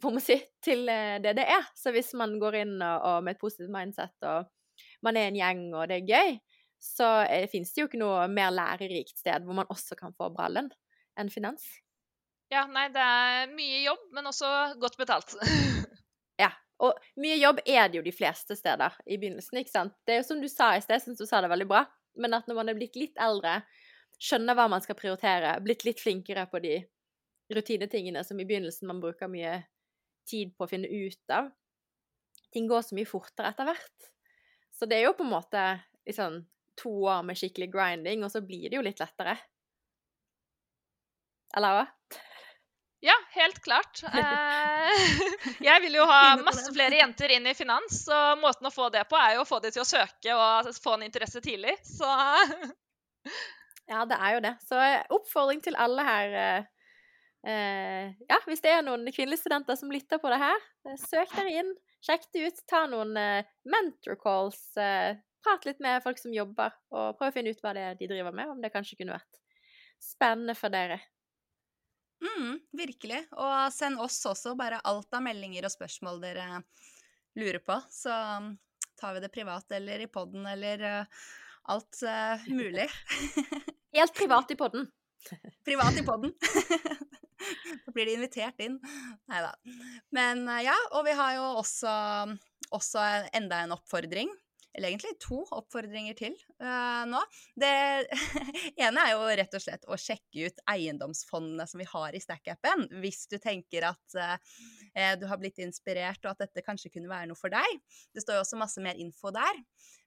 på 0.02 0.12
må 0.12 0.22
si, 0.24 0.38
til 0.64 0.90
eh, 0.92 1.18
det 1.24 1.36
det 1.40 1.46
er. 1.56 1.70
Så 1.78 1.94
hvis 1.96 2.14
man 2.18 2.38
går 2.42 2.60
inn 2.64 2.76
og, 2.80 3.08
og 3.08 3.24
med 3.26 3.36
et 3.36 3.42
positivt 3.42 3.72
mindset, 3.74 4.16
og 4.28 4.50
man 5.06 5.18
er 5.20 5.30
en 5.30 5.40
gjeng 5.40 5.66
og 5.74 5.88
det 5.92 6.02
er 6.02 6.10
gøy, 6.10 6.36
så 6.82 7.10
eh, 7.24 7.48
finnes 7.52 7.72
det 7.74 7.84
jo 7.84 7.90
ikke 7.90 8.02
noe 8.02 8.28
mer 8.32 8.54
lærerikt 8.54 9.18
sted 9.18 9.46
hvor 9.46 9.58
man 9.58 9.72
også 9.72 9.98
kan 10.00 10.14
få 10.18 10.30
bra 10.36 10.50
lønn 10.52 10.70
enn 11.20 11.32
finans. 11.32 11.64
Ja, 12.54 12.66
nei, 12.70 12.90
det 12.94 13.02
er 13.02 13.54
mye 13.56 13.80
jobb, 13.88 14.04
men 14.16 14.32
også 14.32 14.52
godt 14.82 15.00
betalt. 15.02 15.38
Ja, 16.36 16.50
og 16.84 16.98
mye 17.24 17.38
jobb 17.40 17.62
er 17.64 17.86
det 17.88 17.96
jo 17.96 18.02
de 18.04 18.12
fleste 18.12 18.58
steder 18.60 18.92
i 19.08 19.16
begynnelsen, 19.16 19.62
ikke 19.62 19.72
sant. 19.72 19.94
Det 20.04 20.12
er 20.12 20.18
jo 20.20 20.26
som 20.28 20.42
du 20.44 20.50
sa 20.52 20.74
i 20.76 20.82
sted, 20.84 20.98
jeg 20.98 21.06
syns 21.06 21.22
du 21.22 21.30
sa 21.30 21.40
det 21.40 21.48
veldig 21.48 21.68
bra, 21.70 21.86
men 22.20 22.36
at 22.36 22.50
når 22.50 22.58
man 22.58 22.72
er 22.74 22.76
blitt 22.76 22.98
litt 23.00 23.16
eldre, 23.24 23.62
skjønner 24.20 24.58
hva 24.60 24.66
man 24.74 24.84
skal 24.84 24.98
prioritere, 25.00 25.54
blitt 25.64 25.86
litt 25.88 26.04
flinkere 26.04 26.44
på 26.52 26.60
de 26.66 26.74
rutinetingene 27.54 28.24
som 28.26 28.40
i 28.40 28.46
begynnelsen 28.48 28.90
man 28.90 29.02
bruker 29.04 29.30
mye 29.32 29.60
tid 30.30 30.56
på 30.58 30.66
å 30.66 30.70
finne 30.72 30.90
ut 30.90 31.34
av. 31.34 31.52
Ting 32.54 32.70
går 32.70 32.86
så 32.86 32.98
mye 32.98 33.10
fortere 33.10 33.52
etter 33.52 33.68
hvert. 33.70 34.12
Så 34.76 34.88
det 34.90 35.00
er 35.00 35.10
jo 35.10 35.18
på 35.18 35.26
en 35.26 35.34
måte 35.36 35.66
liksom 36.08 36.42
to 36.80 36.92
år 37.08 37.24
med 37.28 37.38
skikkelig 37.40 37.70
grinding, 37.72 38.24
og 38.26 38.32
så 38.34 38.42
blir 38.44 38.70
det 38.70 38.80
jo 38.80 38.84
litt 38.86 39.00
lettere. 39.00 39.38
Eller 41.56 41.78
hva? 41.78 41.86
Ja, 43.06 43.16
helt 43.36 43.60
klart. 43.64 44.02
Eh, 44.04 45.04
jeg 45.68 45.82
vil 45.84 46.00
jo 46.00 46.08
ha 46.10 46.36
masse 46.42 46.72
flere 46.74 46.98
jenter 46.98 47.36
inn 47.36 47.48
i 47.48 47.56
finans, 47.56 48.02
og 48.12 48.42
måten 48.42 48.68
å 48.68 48.74
få 48.74 48.90
det 48.92 49.06
på 49.12 49.20
er 49.20 49.38
jo 49.38 49.46
å 49.46 49.48
få 49.48 49.62
de 49.64 49.72
til 49.72 49.84
å 49.84 49.88
søke 49.88 50.36
og 50.36 50.72
få 50.82 50.98
en 50.98 51.06
interesse 51.08 51.44
tidlig. 51.46 51.78
Så 51.86 52.10
Ja, 53.86 54.02
det 54.10 54.18
er 54.18 54.32
jo 54.34 54.40
det. 54.42 54.56
Så 54.66 54.80
eh, 54.82 55.04
oppfordring 55.14 55.62
til 55.62 55.78
alle 55.78 56.04
her 56.08 56.40
eh, 57.48 58.16
Ja, 58.30 58.40
hvis 58.48 58.64
det 58.66 58.74
er 58.74 58.84
noen 58.86 59.08
kvinnelige 59.14 59.44
studenter 59.44 59.78
som 59.80 59.94
lytter 59.94 60.22
på 60.22 60.32
det 60.34 60.42
her, 60.42 60.66
eh, 60.88 60.98
søk 61.00 61.32
dere 61.38 61.54
inn. 61.62 61.72
Sjekk 62.06 62.28
det 62.34 62.50
ut. 62.50 62.62
Ta 62.70 62.86
noen 62.90 63.16
eh, 63.18 63.48
mentor 63.70 64.20
calls. 64.22 64.62
Eh, 64.78 65.18
prat 65.46 65.66
litt 65.68 65.82
med 65.84 66.02
folk 66.04 66.18
som 66.18 66.34
jobber, 66.34 66.74
og 66.90 67.18
prøv 67.20 67.30
å 67.30 67.36
finne 67.36 67.54
ut 67.54 67.62
hva 67.62 67.74
det 67.78 67.84
er 67.86 67.98
de 68.00 68.10
driver 68.10 68.34
med. 68.34 68.50
Om 68.56 68.64
det 68.64 68.74
kanskje 68.74 68.98
kunne 69.00 69.18
vært 69.18 69.42
spennende 70.02 70.56
for 70.58 70.74
dere. 70.74 71.00
Mm, 72.26 72.60
virkelig. 72.72 73.22
Og 73.38 73.74
send 73.74 74.02
oss 74.02 74.20
også 74.26 74.56
bare 74.58 74.82
alt 74.88 75.14
av 75.14 75.24
meldinger 75.26 75.68
og 75.68 75.74
spørsmål 75.74 76.22
dere 76.24 76.48
lurer 77.38 77.62
på. 77.64 77.78
Så 77.92 78.12
um, 78.12 78.54
tar 79.00 79.16
vi 79.16 79.24
det 79.26 79.34
privat 79.34 79.72
eller 79.78 80.06
i 80.06 80.10
poden 80.12 80.48
eller 80.50 80.86
uh, 80.86 81.26
alt 81.74 82.02
uh, 82.08 82.48
mulig. 82.48 82.88
Helt 83.96 84.16
privat 84.16 84.52
i 84.52 84.60
podden. 84.60 84.88
privat 85.68 86.00
i 86.00 86.06
poden. 86.06 86.34
da 87.86 87.94
blir 87.96 88.10
de 88.10 88.16
invitert 88.18 88.62
inn. 88.64 88.80
Nei 89.32 89.42
da. 89.44 89.54
Men 90.16 90.46
uh, 90.48 90.62
ja, 90.64 90.76
og 90.96 91.06
vi 91.08 91.16
har 91.18 91.38
jo 91.38 91.46
også, 91.62 91.94
også 92.76 93.06
enda 93.36 93.64
en 93.64 93.76
oppfordring. 93.76 94.32
Eller 94.76 94.92
egentlig 94.92 95.16
to 95.24 95.40
oppfordringer 95.56 96.18
til 96.20 96.36
uh, 96.60 97.04
nå. 97.08 97.22
Det 97.56 97.72
ene 98.86 99.06
er 99.06 99.14
jo 99.14 99.28
rett 99.40 99.56
og 99.56 99.64
slett 99.64 99.88
å 99.88 99.98
sjekke 100.00 100.50
ut 100.50 100.64
eiendomsfondene 100.72 101.68
som 101.70 101.82
vi 101.82 101.88
har 101.90 102.16
i 102.16 102.22
Stack-appen, 102.24 102.88
hvis 103.04 103.24
du 103.32 103.38
tenker 103.42 103.88
at 103.92 104.18
uh, 104.20 104.36
du 105.20 105.28
har 105.32 105.40
blitt 105.40 105.62
inspirert, 105.64 106.22
og 106.26 106.34
at 106.34 106.46
dette 106.46 106.66
kanskje 106.66 106.92
kunne 106.94 107.12
være 107.12 107.32
noe 107.32 107.40
for 107.40 107.54
deg. 107.54 107.80
Det 108.12 108.24
står 108.26 108.40
jo 108.40 108.46
også 108.46 108.60
masse 108.60 108.84
mer 108.84 109.00
info 109.00 109.32
der. 109.36 109.64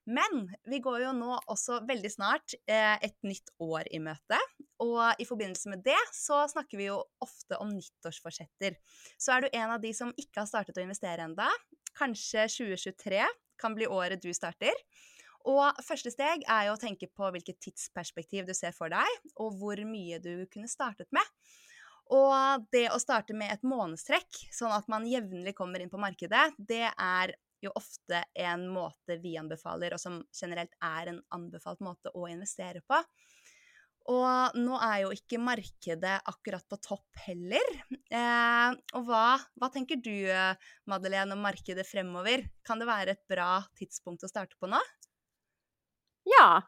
Men 0.09 0.47
vi 0.65 0.79
går 0.81 1.03
jo 1.03 1.09
nå 1.13 1.35
også 1.51 1.83
veldig 1.89 2.09
snart 2.13 2.55
uh, 2.69 2.95
et 3.01 3.17
nytt 3.25 3.51
år 3.61 3.89
i 3.93 4.01
møte. 4.01 4.39
Og 4.85 5.01
i 5.19 5.27
forbindelse 5.27 5.73
med 5.73 5.83
det 5.85 5.99
så 6.15 6.45
snakker 6.49 6.79
vi 6.79 6.87
jo 6.87 7.01
ofte 7.25 7.57
om 7.59 7.73
nyttårsforsetter. 7.73 8.77
Så 9.19 9.35
er 9.35 9.43
du 9.43 9.51
en 9.51 9.75
av 9.75 9.83
de 9.83 9.91
som 9.97 10.13
ikke 10.15 10.43
har 10.43 10.49
startet 10.49 10.79
å 10.79 10.85
investere 10.85 11.25
enda, 11.25 11.49
kanskje 11.99 12.47
2023 12.53 13.25
kan 13.59 13.75
bli 13.77 13.87
året 13.87 14.21
du 14.23 14.31
starter. 14.35 14.75
Og 15.47 15.79
første 15.85 16.11
steg 16.11 16.43
er 16.51 16.67
jo 16.67 16.75
å 16.75 16.79
tenke 16.81 17.07
på 17.15 17.29
hvilket 17.31 17.61
tidsperspektiv 17.63 18.47
du 18.49 18.53
ser 18.57 18.75
for 18.75 18.91
deg, 18.91 19.27
og 19.39 19.55
hvor 19.59 19.79
mye 19.87 20.19
du 20.23 20.45
kunne 20.51 20.71
startet 20.71 21.07
med. 21.15 21.35
Og 22.09 22.65
det 22.73 22.87
å 22.89 22.99
starte 23.01 23.35
med 23.37 23.53
et 23.53 23.65
månedstrekk, 23.67 24.41
sånn 24.55 24.73
at 24.73 24.89
man 24.91 25.05
jevnlig 25.07 25.53
kommer 25.57 25.81
inn 25.81 25.91
på 25.91 26.01
markedet, 26.01 26.49
det 26.57 26.87
er 26.89 27.35
jo 27.61 27.71
ofte 27.75 28.23
en 28.39 28.65
måte 28.71 29.19
vi 29.21 29.35
anbefaler, 29.39 29.93
og 29.93 30.01
som 30.01 30.21
generelt 30.35 30.73
er 30.83 31.11
en 31.11 31.21
anbefalt 31.35 31.83
måte 31.85 32.11
å 32.15 32.25
investere 32.31 32.81
på. 32.87 32.99
Og 34.09 34.57
nå 34.57 34.77
er 34.81 35.03
jo 35.03 35.11
ikke 35.13 35.37
markedet 35.41 36.15
akkurat 36.31 36.65
på 36.65 36.79
topp 36.81 37.19
heller. 37.27 37.75
Eh, 38.09 38.71
og 38.97 39.05
hva, 39.05 39.37
hva 39.61 39.69
tenker 39.69 39.99
du, 40.01 40.25
Madeleine, 40.89 41.35
om 41.35 41.43
markedet 41.45 41.85
fremover? 41.85 42.47
Kan 42.65 42.81
det 42.81 42.89
være 42.89 43.13
et 43.13 43.21
bra 43.29 43.59
tidspunkt 43.77 44.25
å 44.25 44.31
starte 44.31 44.57
på 44.57 44.71
nå? 44.71 44.81
Ja. 46.29 46.61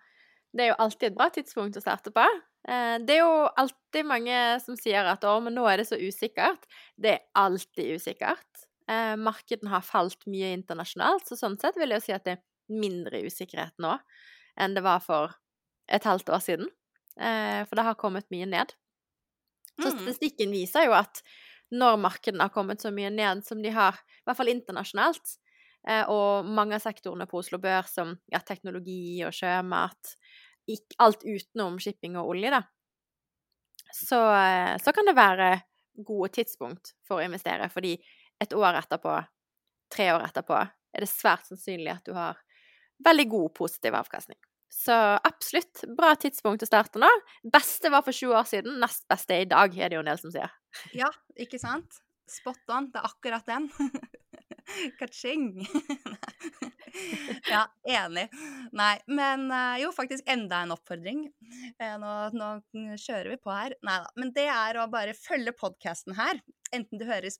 Det 0.52 0.66
er 0.66 0.74
jo 0.74 0.80
alltid 0.84 1.12
et 1.12 1.18
bra 1.18 1.30
tidspunkt 1.32 1.78
å 1.80 1.84
starte 1.84 2.12
på. 2.14 2.24
Eh, 2.68 2.98
det 3.02 3.16
er 3.16 3.24
jo 3.24 3.46
alltid 3.58 4.08
mange 4.08 4.38
som 4.64 4.78
sier 4.80 5.08
at 5.08 5.24
å, 5.26 5.38
men 5.44 5.56
nå 5.58 5.64
er 5.70 5.82
det 5.82 5.88
så 5.89 6.00
usikkert. 6.00 6.68
Det 7.00 7.16
er 7.16 7.24
alltid 7.39 7.96
usikkert. 7.98 8.66
Eh, 8.92 9.16
markedene 9.16 9.72
har 9.72 9.86
falt 9.86 10.28
mye 10.30 10.52
internasjonalt, 10.58 11.26
så 11.28 11.39
sånn 11.39 11.58
sett 11.62 11.80
vil 11.80 11.94
jeg 11.94 12.02
jo 12.02 12.08
si 12.10 12.16
at 12.18 12.28
det 12.28 12.36
er 12.38 12.46
mindre 12.72 13.24
usikkerhet 13.26 13.74
nå 13.84 13.98
enn 14.60 14.76
det 14.76 14.84
var 14.84 15.00
for 15.04 15.34
et 15.92 16.06
halvt 16.08 16.30
år 16.36 16.44
siden. 16.44 16.70
Eh, 17.20 17.64
for 17.68 17.76
det 17.80 17.88
har 17.88 17.99
kommet 17.99 18.30
mye 18.32 18.45
ned. 18.49 18.74
Så 19.84 19.89
Mm. 19.89 19.95
statistikken 19.95 20.51
viser 20.53 20.86
jo 20.88 20.93
at 20.95 21.22
når 21.72 21.97
markedene 22.03 22.45
har 22.45 22.53
kommet 22.53 22.82
så 22.84 22.91
mye 22.93 23.09
ned 23.14 23.43
som 23.47 23.62
de 23.64 23.72
har, 23.74 23.95
i 23.95 24.26
hvert 24.28 24.38
fall 24.38 24.51
internasjonalt, 24.51 25.36
eh, 25.88 26.03
og 26.12 26.45
mange 26.45 26.76
av 26.78 26.84
sektorene 26.84 27.28
på 27.32 27.39
Oslo 27.41 27.57
Bør, 27.64 27.88
som 27.89 28.18
ja, 28.32 28.41
teknologi 28.45 29.24
og 29.28 29.34
sjømat, 29.36 30.16
alt 31.03 31.24
utenom 31.28 31.80
shipping 31.84 32.16
og 32.20 32.30
olje, 32.36 32.51
da, 32.53 32.62
så, 33.93 34.20
eh, 34.36 34.78
så 34.78 34.91
kan 34.93 35.05
det 35.05 35.16
være 35.18 35.62
gode 36.05 36.30
tidspunkt 36.38 36.93
for 37.07 37.20
å 37.20 37.26
investere, 37.26 37.68
fordi 37.70 37.97
et 38.41 38.53
år 38.55 38.80
etterpå 38.80 39.18
tre 39.91 40.07
år 40.16 40.24
etterpå 40.30 40.57
er 40.62 41.03
det 41.03 41.09
svært 41.12 41.47
sannsynlig 41.49 41.91
at 41.93 42.05
du 42.07 42.14
har 42.16 42.39
veldig 43.05 43.28
god 43.32 43.53
positiv 43.57 43.95
avkastning. 43.97 44.39
Så 44.72 44.96
absolutt 45.28 45.84
bra 45.98 46.14
tidspunkt 46.16 46.64
å 46.64 46.70
starte 46.70 47.02
nå. 47.02 47.10
Beste 47.54 47.92
var 47.92 48.06
for 48.06 48.16
20 48.16 48.38
år 48.40 48.48
siden, 48.48 48.80
nest 48.82 49.04
beste 49.12 49.42
i 49.44 49.50
dag, 49.50 49.76
er 49.76 49.92
det 49.92 50.00
jo 50.00 50.04
en 50.06 50.10
del 50.14 50.22
som 50.22 50.32
sier. 50.34 50.54
Ja, 50.96 51.10
ikke 51.36 51.60
sant? 51.60 52.00
Spot 52.32 52.72
on. 52.72 52.88
Det 52.94 53.02
er 53.02 53.10
akkurat 53.10 53.50
den. 53.50 53.68
Ka-ching! 55.00 55.50
ja, 57.52 57.66
enig. 57.88 58.28
Nei, 58.78 58.94
men 59.12 59.48
eh, 59.52 59.82
jo, 59.84 59.92
faktisk 59.96 60.28
enda 60.32 60.62
en 60.64 60.72
oppfordring. 60.78 61.26
Eh, 61.76 61.98
Nå, 62.00 62.14
nå 62.38 62.50
kjører 62.96 63.34
vi 63.34 63.40
på 63.44 63.52
her. 63.52 63.76
Nei 63.84 63.98
da. 64.06 64.12
Men 64.22 64.32
det 64.38 64.48
er 64.54 64.80
å 64.80 64.88
bare 64.92 65.18
følge 65.18 65.56
podkasten 65.58 66.16
her. 66.16 66.40
Enten 66.72 67.00
du 67.02 67.06
hører 67.08 67.28
i 67.28 67.32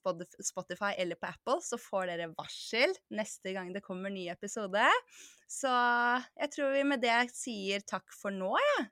Spotify 0.44 0.90
eller 1.00 1.16
på 1.16 1.28
Apple, 1.30 1.58
så 1.64 1.78
får 1.80 2.10
dere 2.10 2.30
varsel 2.36 2.92
neste 3.16 3.54
gang 3.56 3.70
det 3.72 3.80
kommer 3.84 4.12
ny 4.12 4.26
episode. 4.32 4.84
Så 5.48 5.70
jeg 6.40 6.50
tror 6.52 6.74
vi 6.76 6.82
med 6.88 7.00
det 7.04 7.16
sier 7.36 7.80
takk 7.88 8.12
for 8.16 8.34
nå, 8.34 8.52
jeg. 8.60 8.90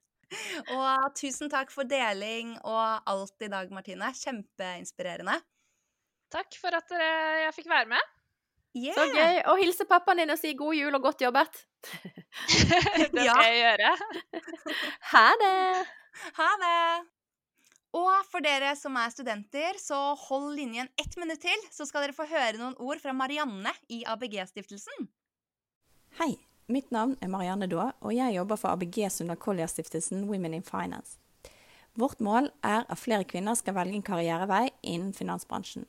Og 0.76 1.11
tusen 1.18 1.51
takk 1.51 1.72
for 1.74 1.88
deling 1.91 2.53
og 2.62 3.03
alt 3.11 3.43
i 3.43 3.49
dag, 3.51 3.72
Martine. 3.74 4.12
Kjempeinspirerende. 4.14 5.36
Takk 6.30 6.55
for 6.62 6.76
at 6.78 6.86
dere- 6.93 7.45
jeg 7.47 7.55
fikk 7.57 7.70
være 7.72 7.91
med. 7.91 8.11
Yeah. 8.78 8.95
Så 8.95 9.09
gøy. 9.11 9.41
Og 9.51 9.59
hilse 9.59 9.84
pappaen 9.91 10.20
din 10.22 10.30
og 10.30 10.38
si 10.38 10.53
god 10.55 10.76
jul 10.78 10.95
og 10.95 11.03
godt 11.03 11.24
jobbet. 11.26 11.64
Det 13.11 13.24
skal 13.26 13.43
jeg 13.43 13.57
gjøre. 13.64 13.95
Ha 15.11 15.24
det! 15.43 15.86
Ha 16.38 16.51
det! 16.62 16.76
Og 17.97 18.11
for 18.30 18.43
dere 18.45 18.70
som 18.78 18.95
er 19.01 19.11
studenter, 19.11 19.78
så 19.82 19.99
hold 20.28 20.53
linjen 20.55 20.91
ett 21.01 21.16
minutt 21.18 21.43
til, 21.43 21.64
så 21.74 21.86
skal 21.88 22.07
dere 22.07 22.14
få 22.14 22.28
høre 22.30 22.61
noen 22.61 22.76
ord 22.78 23.01
fra 23.03 23.14
Marianne 23.16 23.72
i 23.91 24.05
ABG-stiftelsen. 24.07 25.09
Hei, 26.20 26.36
mitt 26.70 26.93
navn 26.95 27.16
er 27.18 27.32
Marianne 27.32 27.66
Daa, 27.70 27.91
og 27.99 28.14
jeg 28.14 28.36
jobber 28.36 28.61
for 28.61 28.76
ABG 28.76 29.09
Sundal 29.11 29.41
Collier-stiftelsen 29.43 30.22
Women 30.30 30.55
in 30.61 30.66
Finance. 30.66 31.18
Vårt 31.99 32.20
mål 32.22 32.53
er 32.62 32.86
at 32.86 33.01
flere 33.01 33.26
kvinner 33.26 33.59
skal 33.59 33.74
velge 33.74 33.99
en 33.99 34.07
karrierevei 34.07 34.68
innen 34.86 35.11
finansbransjen. 35.16 35.88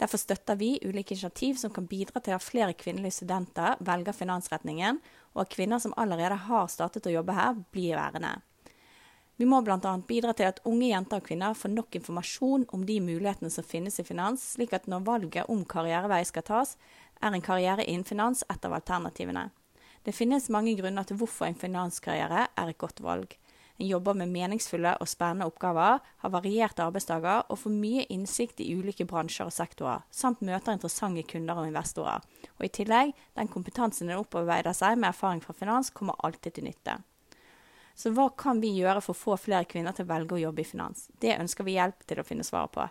Derfor 0.00 0.22
støtter 0.22 0.56
vi 0.56 0.78
ulike 0.86 1.16
initiativ 1.16 1.58
som 1.60 1.74
kan 1.74 1.88
bidra 1.90 2.22
til 2.24 2.32
at 2.32 2.44
flere 2.46 2.76
kvinnelige 2.78 3.18
studenter 3.18 3.74
velger 3.84 4.14
finansretningen, 4.16 5.02
og 5.34 5.42
at 5.42 5.50
kvinner 5.52 5.82
som 5.82 5.96
allerede 5.98 6.38
har 6.46 6.70
startet 6.70 7.10
å 7.10 7.16
jobbe 7.18 7.34
her, 7.36 7.58
blir 7.74 7.98
værende. 7.98 8.38
Vi 9.40 9.46
må 9.48 9.62
bl.a. 9.64 9.78
bidra 10.04 10.34
til 10.36 10.50
at 10.50 10.58
unge 10.68 10.90
jenter 10.90 11.16
og 11.16 11.24
kvinner 11.24 11.54
får 11.56 11.72
nok 11.72 11.96
informasjon 11.96 12.66
om 12.76 12.82
de 12.84 12.98
mulighetene 13.00 13.48
som 13.48 13.64
finnes 13.64 13.96
i 13.96 14.04
finans, 14.04 14.42
slik 14.58 14.74
at 14.76 14.84
når 14.84 15.06
valget 15.06 15.48
om 15.48 15.62
karrierevei 15.64 16.20
skal 16.28 16.44
tas, 16.44 16.74
er 17.24 17.32
en 17.32 17.44
karriere 17.46 17.86
innen 17.88 18.04
finans 18.04 18.44
et 18.52 18.68
av 18.68 18.76
alternativene. 18.76 19.46
Det 20.04 20.12
finnes 20.12 20.50
mange 20.52 20.76
grunner 20.76 21.08
til 21.08 21.16
hvorfor 21.22 21.48
en 21.48 21.56
finanskarriere 21.56 22.50
er 22.52 22.68
et 22.68 22.80
godt 22.84 23.00
valg. 23.00 23.32
En 23.80 23.88
jobber 23.88 24.20
med 24.20 24.28
meningsfulle 24.28 24.92
og 25.00 25.08
spennende 25.08 25.48
oppgaver, 25.48 26.04
har 26.20 26.36
varierte 26.36 26.84
arbeidsdager 26.84 27.48
og 27.48 27.62
får 27.62 27.78
mye 27.80 28.04
innsikt 28.12 28.60
i 28.60 28.74
ulike 28.76 29.08
bransjer 29.08 29.48
og 29.48 29.56
sektorer, 29.56 30.04
samt 30.12 30.44
møter 30.44 30.76
interessante 30.76 31.24
kunder 31.32 31.62
og 31.62 31.72
investorer. 31.72 32.20
Og 32.58 32.68
i 32.68 32.74
tillegg, 32.76 33.16
den 33.40 33.48
kompetansen 33.48 34.12
en 34.12 34.20
opparbeider 34.20 34.76
seg 34.76 35.00
med 35.00 35.14
erfaring 35.14 35.40
fra 35.40 35.56
finans, 35.56 35.88
kommer 35.96 36.20
alltid 36.20 36.58
til 36.58 36.68
nytte. 36.68 37.00
Så 37.94 38.12
hva 38.16 38.30
kan 38.38 38.60
vi 38.62 38.72
gjøre 38.78 39.02
for 39.04 39.14
å 39.14 39.20
få 39.20 39.36
flere 39.40 39.68
kvinner 39.68 39.94
til 39.96 40.06
å 40.06 40.12
velge 40.12 40.36
å 40.36 40.42
jobbe 40.46 40.62
i 40.62 40.68
finans? 40.68 41.08
Det 41.20 41.36
ønsker 41.36 41.66
vi 41.66 41.76
hjelp 41.76 42.06
til 42.08 42.20
å 42.20 42.26
finne 42.26 42.46
svaret 42.46 42.72
på. 42.74 42.86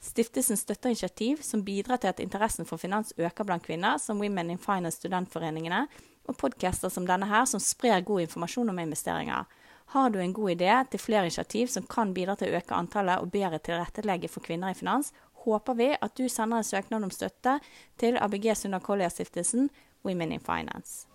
Stiftelsen 0.00 0.56
støtter 0.56 0.92
initiativ 0.92 1.42
som 1.42 1.64
bidrar 1.66 1.98
til 1.98 2.12
at 2.12 2.20
interessen 2.22 2.66
for 2.66 2.78
finans 2.78 3.10
øker 3.18 3.46
blant 3.46 3.64
kvinner, 3.66 3.98
som 3.98 4.20
Women 4.22 4.52
in 4.54 4.60
Finance 4.62 5.00
studentforeningene, 5.00 5.86
og 6.28 6.36
podcaster 6.38 6.92
som 6.92 7.06
denne 7.08 7.26
her, 7.26 7.46
som 7.50 7.62
sprer 7.62 8.04
god 8.06 8.26
informasjon 8.26 8.70
om 8.70 8.78
investeringer. 8.78 9.48
Har 9.94 10.10
du 10.10 10.20
en 10.20 10.32
god 10.36 10.50
idé 10.52 10.70
til 10.90 11.00
flere 11.00 11.26
initiativ 11.26 11.72
som 11.72 11.86
kan 11.88 12.12
bidra 12.14 12.36
til 12.36 12.52
å 12.52 12.60
øke 12.60 12.76
antallet 12.76 13.24
og 13.24 13.32
bedre 13.32 13.58
tilrettelegge 13.58 14.28
for 14.28 14.44
kvinner 14.44 14.70
i 14.70 14.78
finans, 14.78 15.14
håper 15.48 15.78
vi 15.78 15.92
at 15.96 16.16
du 16.18 16.28
sender 16.28 16.60
en 16.60 16.70
søknad 16.70 17.08
om 17.08 17.14
støtte 17.14 17.58
til 17.98 18.20
ABG 18.20 18.52
Sunda 18.54 18.82
Collier-stiftelsen 18.84 19.70
Women 20.04 20.36
in 20.36 20.44
Finance. 20.44 21.07